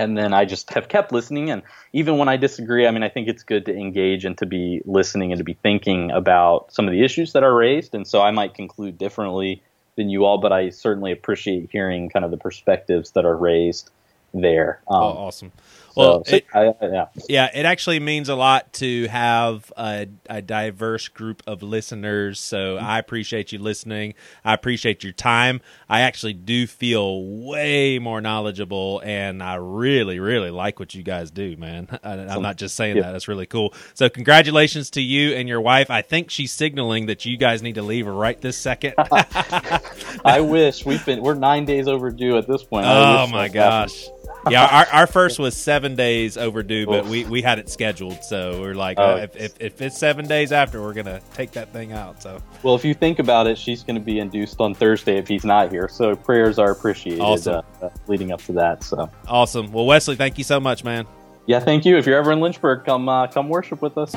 And 0.00 0.16
then 0.16 0.32
I 0.32 0.46
just 0.46 0.70
have 0.70 0.88
kept 0.88 1.12
listening, 1.12 1.50
and 1.50 1.60
even 1.92 2.16
when 2.16 2.26
I 2.26 2.38
disagree, 2.38 2.86
I 2.86 2.90
mean, 2.90 3.02
I 3.02 3.10
think 3.10 3.28
it's 3.28 3.42
good 3.42 3.66
to 3.66 3.76
engage 3.76 4.24
and 4.24 4.36
to 4.38 4.46
be 4.46 4.80
listening 4.86 5.30
and 5.30 5.38
to 5.38 5.44
be 5.44 5.52
thinking 5.52 6.10
about 6.10 6.72
some 6.72 6.86
of 6.86 6.92
the 6.92 7.04
issues 7.04 7.34
that 7.34 7.42
are 7.42 7.54
raised. 7.54 7.94
And 7.94 8.06
so 8.06 8.22
I 8.22 8.30
might 8.30 8.54
conclude 8.54 8.96
differently 8.96 9.62
than 9.96 10.08
you 10.08 10.24
all, 10.24 10.38
but 10.38 10.52
I 10.52 10.70
certainly 10.70 11.12
appreciate 11.12 11.68
hearing 11.70 12.08
kind 12.08 12.24
of 12.24 12.30
the 12.30 12.38
perspectives 12.38 13.10
that 13.10 13.26
are 13.26 13.36
raised 13.36 13.90
there. 14.32 14.80
Um, 14.88 15.02
oh, 15.02 15.26
awesome. 15.26 15.52
Well, 15.96 16.24
so, 16.24 16.36
it, 16.36 16.46
I, 16.54 16.74
yeah. 16.82 17.06
yeah, 17.28 17.50
it 17.52 17.66
actually 17.66 18.00
means 18.00 18.28
a 18.28 18.34
lot 18.34 18.72
to 18.74 19.08
have 19.08 19.72
a, 19.76 20.06
a 20.28 20.40
diverse 20.40 21.08
group 21.08 21.42
of 21.46 21.62
listeners. 21.62 22.38
So 22.40 22.76
mm-hmm. 22.76 22.84
I 22.84 22.98
appreciate 22.98 23.52
you 23.52 23.58
listening. 23.58 24.14
I 24.44 24.54
appreciate 24.54 25.02
your 25.02 25.12
time. 25.12 25.60
I 25.88 26.02
actually 26.02 26.34
do 26.34 26.66
feel 26.66 27.24
way 27.24 27.98
more 27.98 28.20
knowledgeable, 28.20 29.02
and 29.04 29.42
I 29.42 29.56
really, 29.56 30.18
really 30.20 30.50
like 30.50 30.78
what 30.78 30.94
you 30.94 31.02
guys 31.02 31.30
do, 31.30 31.56
man. 31.56 31.88
I, 32.02 32.12
I'm 32.12 32.42
not 32.42 32.56
just 32.56 32.74
saying 32.76 32.96
Yeah. 32.96 33.02
that; 33.02 33.16
it's 33.16 33.28
really 33.28 33.46
cool. 33.46 33.74
So 33.94 34.08
congratulations 34.08 34.90
to 34.90 35.00
you 35.00 35.32
and 35.34 35.48
your 35.48 35.60
wife. 35.60 35.90
I 35.90 36.02
think 36.02 36.30
she's 36.30 36.52
signaling 36.52 37.06
that 37.06 37.24
you 37.24 37.36
guys 37.36 37.62
need 37.62 37.74
to 37.74 37.82
leave 37.82 38.06
right 38.06 38.40
this 38.40 38.56
second. 38.56 38.94
I 40.24 40.40
wish 40.40 40.84
we've 40.84 41.04
been 41.04 41.22
we're 41.22 41.34
nine 41.34 41.64
days 41.64 41.88
overdue 41.88 42.36
at 42.36 42.46
this 42.46 42.62
point. 42.62 42.86
Oh 43.00 43.26
my 43.26 43.48
gosh. 43.48 44.04
happened. 44.04 44.19
Yeah, 44.50 44.64
our, 44.64 44.86
our 45.00 45.06
first 45.06 45.38
was 45.38 45.54
seven 45.56 45.94
days 45.96 46.36
overdue, 46.38 46.86
but 46.86 47.04
Oof. 47.04 47.10
we, 47.10 47.24
we 47.26 47.42
had 47.42 47.58
it 47.58 47.68
scheduled. 47.68 48.24
So 48.24 48.60
we're 48.60 48.74
like, 48.74 48.98
Oh, 48.98 49.14
uh, 49.14 49.16
if, 49.16 49.36
if, 49.36 49.60
if 49.60 49.82
it's 49.82 49.98
seven 49.98 50.26
days 50.26 50.50
after, 50.50 50.80
we're 50.80 50.94
going 50.94 51.06
to 51.06 51.20
take 51.34 51.52
that 51.52 51.72
thing 51.72 51.92
out. 51.92 52.22
So 52.22 52.40
Well, 52.62 52.74
if 52.74 52.84
you 52.84 52.94
think 52.94 53.18
about 53.18 53.46
it, 53.46 53.58
she's 53.58 53.82
going 53.82 53.96
to 53.96 54.00
be 54.04 54.18
induced 54.18 54.60
on 54.60 54.74
Thursday 54.74 55.18
if 55.18 55.28
he's 55.28 55.44
not 55.44 55.70
here. 55.70 55.88
So 55.88 56.16
prayers 56.16 56.58
are 56.58 56.70
appreciated 56.70 57.20
Awesome. 57.20 57.62
uh, 57.82 57.86
uh, 57.86 57.90
leading 58.06 58.32
up 58.32 58.40
to 58.44 58.52
that. 58.52 58.82
So 58.82 59.10
awesome. 59.28 59.70
Well, 59.72 59.84
Wesley, 59.86 60.16
thank 60.16 60.38
you 60.38 60.44
so 60.44 60.58
much, 60.58 60.84
man. 60.84 61.06
yeah, 61.46 61.60
thank 61.60 61.84
you. 61.84 61.98
If 61.98 62.06
you're 62.06 62.18
ever 62.18 62.32
in 62.32 62.40
Lynchburg, 62.40 62.84
come 62.86 63.08
uh, 63.08 63.26
come 63.26 63.48
worship 63.50 63.82
with 63.82 63.98
us. 63.98 64.14